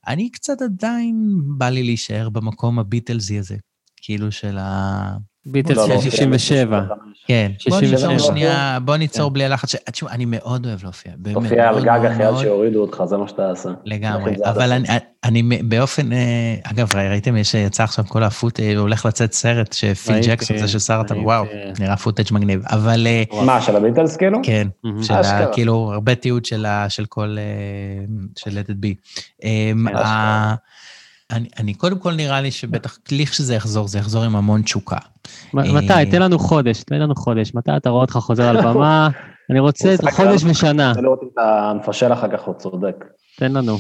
אני 0.08 0.32
קצת 0.32 0.62
עדיין 0.62 1.16
בא 1.58 1.70
לי 1.70 1.84
להישאר 1.84 2.30
במקום 2.30 2.80
הביטלזי 2.80 3.39
הזה, 3.39 3.56
כאילו 3.98 4.32
של 4.32 4.58
ה... 4.58 5.18
ביטלס 5.46 5.78
לא, 5.78 5.88
לא, 5.89 6.02
של 6.02 6.10
67. 6.10 6.84
כן, 7.28 7.52
בוא 7.70 7.80
67. 7.80 8.08
ניצור 8.12 8.28
שנייה, 8.28 8.78
בוא 8.86 8.98
ניצור 8.98 9.30
כן. 9.30 9.34
בלי 9.34 9.46
הלחץ. 9.46 9.72
ש- 9.72 9.76
תשמע, 9.91 10.12
אני 10.12 10.26
מאוד 10.26 10.66
אוהב 10.66 10.84
להופיע, 10.84 11.12
באמת. 11.18 11.36
תופיע 11.36 11.70
על 11.70 11.84
גג 11.84 12.00
אחרי 12.12 12.26
עד. 12.26 12.38
שיורידו 12.38 12.82
אותך, 12.82 13.04
זה 13.06 13.18
מה 13.18 13.28
שאתה 13.28 13.50
עושה. 13.50 13.70
לגמרי, 13.86 14.36
אבל. 14.46 14.72
אני, 15.24 15.43
באופן, 15.64 16.14
אה, 16.14 16.56
אגב, 16.64 16.96
ראיתם, 16.96 17.38
יש, 17.38 17.54
יצא 17.54 17.84
עכשיו 17.84 18.06
כל 18.08 18.24
הפוט, 18.24 18.60
אה, 18.60 18.78
הולך 18.78 19.06
לצאת 19.06 19.34
סרט 19.34 19.74
שפיל 19.74 20.20
ג'קסון, 20.28 20.58
זה 20.58 20.68
ששר 20.68 20.98
אותם, 20.98 21.14
ראיתי. 21.14 21.26
וואו, 21.26 21.46
נראה 21.80 21.98
פוטאג' 21.98 22.26
מגניב. 22.32 22.62
אבל 22.66 23.08
אה, 23.08 23.24
מה, 23.46 23.62
של 23.62 23.76
הביטלס 23.76 24.18
כאילו? 24.18 24.39
כן. 24.43 24.68
של. 25.02 25.14
כאילו, 25.54 25.89
הרבה 25.93 26.16
תיעוד 26.16 26.46
של, 26.46 26.66
של 26.89 27.06
כל, 27.06 27.38
של 28.38 28.52
let 28.52 28.70
it 28.70 28.74
be. 28.86 29.46
אני, 31.32 31.47
אני 31.59 31.73
קודם 31.73 31.99
כל 31.99 32.13
נראה 32.13 32.41
לי 32.41 32.51
שבטח, 32.51 32.97
לכשזה 33.11 33.55
יחזור, 33.55 33.88
זה 33.88 33.99
יחזור 33.99 34.23
עם 34.23 34.36
המון 34.36 34.61
תשוקה. 34.61 34.97
מ- 35.53 35.76
מתי? 35.76 36.11
תן 36.11 36.21
לנו 36.21 36.39
חודש, 36.39 36.84
תן 36.84 36.99
לנו 36.99 37.15
חודש. 37.15 37.55
מתי 37.55 37.71
אתה 37.78 37.89
רואה 37.89 38.01
אותך 38.01 38.13
חוזר 38.13 38.43
על 38.43 38.61
במה? 38.65 39.09
אני 39.51 39.59
רוצה 39.59 39.93
משחק 39.93 40.13
חודש 40.13 40.43
ושנה. 40.43 40.89
רוצה 40.89 41.01
לראות 41.01 41.19
אם 41.23 41.28
אתה 41.34 41.73
מפשל 41.80 42.13
אחר 42.13 42.38
כך, 42.38 42.43
הוא 42.43 42.55
צודק. 42.55 42.95
תן 43.38 43.51
לנו. 43.51 43.78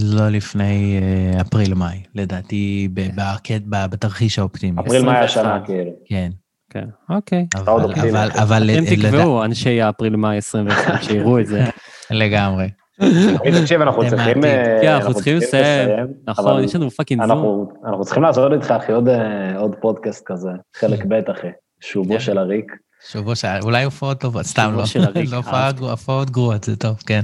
לא 0.00 0.28
לפני 0.28 0.98
אה, 1.02 1.40
אפריל-מאי, 1.40 2.02
לדעתי, 2.14 2.88
ב- 2.94 3.86
בתרחיש 3.90 4.38
האופטימי. 4.38 4.80
אפריל 4.80 5.02
מאי 5.02 5.16
21. 5.18 5.24
השנה, 5.24 5.66
כאילו. 5.66 5.90
כן, 6.08 6.30
כן, 6.70 6.84
אוקיי. 7.10 7.46
אבל. 7.56 7.92
אבל, 8.10 8.28
אבל, 8.42 8.70
אתם 8.70 8.84
אה, 8.84 8.96
תקבעו, 8.96 9.44
אנשי 9.44 9.82
האפריל-מאי 9.82 10.36
21, 10.36 11.02
שיראו 11.02 11.40
את 11.40 11.46
זה. 11.46 11.64
לגמרי. 12.10 12.68
תקשיב, 13.60 13.80
אנחנו 13.80 14.02
זה 14.04 14.10
צריכים... 14.10 14.44
אה, 14.44 14.78
כן, 14.82 14.92
אנחנו 14.92 15.14
צריכים 15.14 15.36
לסיים. 15.36 15.88
נכון, 16.28 16.64
יש 16.64 16.76
לנו 16.76 16.90
fucking 16.90 17.24
זום. 17.26 17.66
אנחנו 17.86 18.04
צריכים 18.04 18.22
לעשות 18.22 18.52
איתך, 18.52 18.70
אחי, 18.70 18.92
עוד, 18.92 19.08
אה, 19.08 19.58
עוד 19.58 19.74
פודקאסט 19.80 20.22
כזה, 20.26 20.50
חלק 20.76 21.04
ב', 21.08 21.30
אחי. 21.30 21.46
שובו. 21.80 22.20
של 22.20 22.38
הריק. 22.38 22.72
שבוע 23.08 23.34
שעה, 23.34 23.58
אולי 23.62 23.84
הופעות 23.84 24.20
טובות, 24.20 24.42
סתם 24.44 24.72
לא. 24.76 24.86
של 24.86 25.04
הריק, 25.04 25.32
לא. 25.32 25.40
גרוע- 25.40 25.90
הופעות 25.90 26.30
גרועות, 26.30 26.64
זה 26.64 26.76
טוב, 26.76 26.96
כן. 27.06 27.20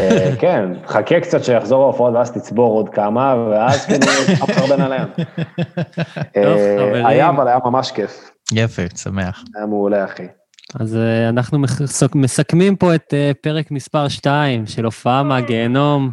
אה, 0.00 0.36
כן, 0.38 0.64
חכה 0.86 1.20
קצת 1.20 1.44
שיחזור 1.44 1.82
ההופעות 1.82 2.14
ואז 2.14 2.30
תצבור 2.32 2.72
עוד 2.72 2.88
כמה, 2.88 3.34
ואז 3.50 3.86
כאילו 3.86 4.06
תחרבן 4.46 4.80
עליהם. 4.80 5.08
אה, 6.36 6.76
חברים. 6.78 7.06
היה, 7.06 7.28
אבל 7.28 7.48
היה 7.48 7.58
ממש 7.64 7.90
כיף. 7.92 8.30
יפה, 8.52 8.82
שמח. 8.96 9.44
היה 9.56 9.66
מעולה, 9.66 10.04
אחי. 10.04 10.26
אז 10.80 10.96
אה, 10.96 11.28
אנחנו 11.28 11.58
מסכמים 12.14 12.76
פה 12.76 12.94
את 12.94 13.14
אה, 13.14 13.30
פרק 13.40 13.70
מספר 13.70 14.08
2 14.08 14.66
של 14.66 14.84
הופעה 14.84 15.22
מהגיהנום. 15.22 16.10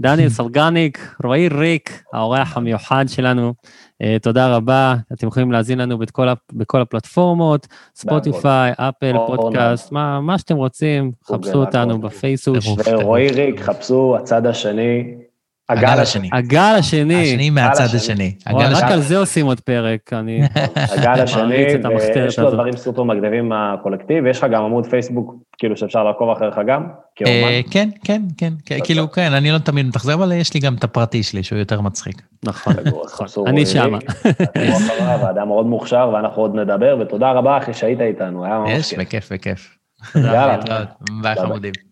דניאל 0.00 0.28
סרגניק, 0.38 1.14
רועי 1.24 1.48
ריק, 1.48 2.02
האורח 2.12 2.56
המיוחד 2.56 3.04
שלנו. 3.08 3.54
אה, 4.02 4.16
תודה 4.22 4.56
רבה, 4.56 4.94
אתם 5.12 5.26
יכולים 5.26 5.52
להאזין 5.52 5.78
לנו 5.78 5.98
בכל, 5.98 6.28
הפ- 6.28 6.52
בכל 6.52 6.80
הפלטפורמות, 6.80 7.66
ספוטיפיי, 7.96 8.72
אפל. 8.76 9.12
פודקאסט, 9.26 9.92
מה, 9.92 10.20
מה 10.20 10.38
שאתם 10.38 10.56
רוצים, 10.56 11.10
גוגל, 11.28 11.48
חפשו 11.48 11.58
אותנו. 11.58 11.98
בפייסבוק. 12.00 12.56
ורועי 12.86 13.28
ריק, 13.28 13.60
חפשו 13.60 14.16
הצד 14.18 14.46
השני. 14.46 15.14
הגל 15.68 16.00
השני. 16.00 16.28
הגל 16.32 16.74
השני, 16.78 17.22
השני 17.22 17.50
מהצד 17.50 17.94
השני. 17.94 18.34
רק. 18.46 18.90
על 18.90 19.00
זה 19.00 19.18
עושים 19.18 19.46
עוד 19.46 19.60
פרק, 19.60 20.12
אני... 20.12 20.40
הגל 20.74 21.22
השני, 21.22 21.66
ויש 22.14 22.38
לו. 22.38 22.50
דברים 22.50 22.76
סופר 22.76 23.02
מגניבים 23.02 23.48
מהקולקטיב, 23.48 24.26
יש 24.26 24.38
לך 24.38 24.46
גם 24.52 24.64
עמוד 24.64 24.86
פייסבוק, 24.86 25.34
כאילו 25.58 25.76
שאפשר 25.76 26.04
לעקוב 26.04 26.30
אחריך 26.30 26.60
גם, 26.66 26.82
אה, 26.82 26.88
כאומן. 27.16 27.62
כן, 27.70 27.88
כן, 28.04 28.22
כן, 28.38 28.52
כן, 28.66 28.78
כאילו, 28.84 29.10
כן, 29.12 29.32
אני 29.32 29.50
לא 29.50 29.58
תמיד 29.58 29.86
מתאכזר, 29.86 30.14
אבל 30.14 30.32
יש 30.32 30.54
לי 30.54 30.60
גם 30.60 30.74
את 30.74 30.84
הפרטי 30.84 31.22
שלי, 31.22 31.42
שהוא 31.42 31.58
יותר 31.58 31.80
מצחיק. 31.80 32.22
נכון, 32.44 32.74
נכון. 32.84 33.46
אני 33.46 33.66
שמה. 33.66 33.98
אחריו, 34.76 35.26
האדם 35.26 35.48
מאוד 35.48 35.66
מוכשר, 35.66 36.10
ואנחנו 36.14 36.42
עוד 36.42 36.54
נדבר, 36.54 36.96
ותודה 37.00 37.32
רבה 37.32 37.58
אחי 37.58 37.74
שהיית 37.74 38.00
איתנו, 38.00 38.44
היה 38.44 38.58
ממש 38.58 38.70
יש, 38.70 38.90
כיף. 38.90 38.98
בכיף, 38.98 39.32
בכיף. 39.32 39.78
יאללה. 40.16 40.84
ביי. 41.22 41.36
חמודים. 41.36 41.87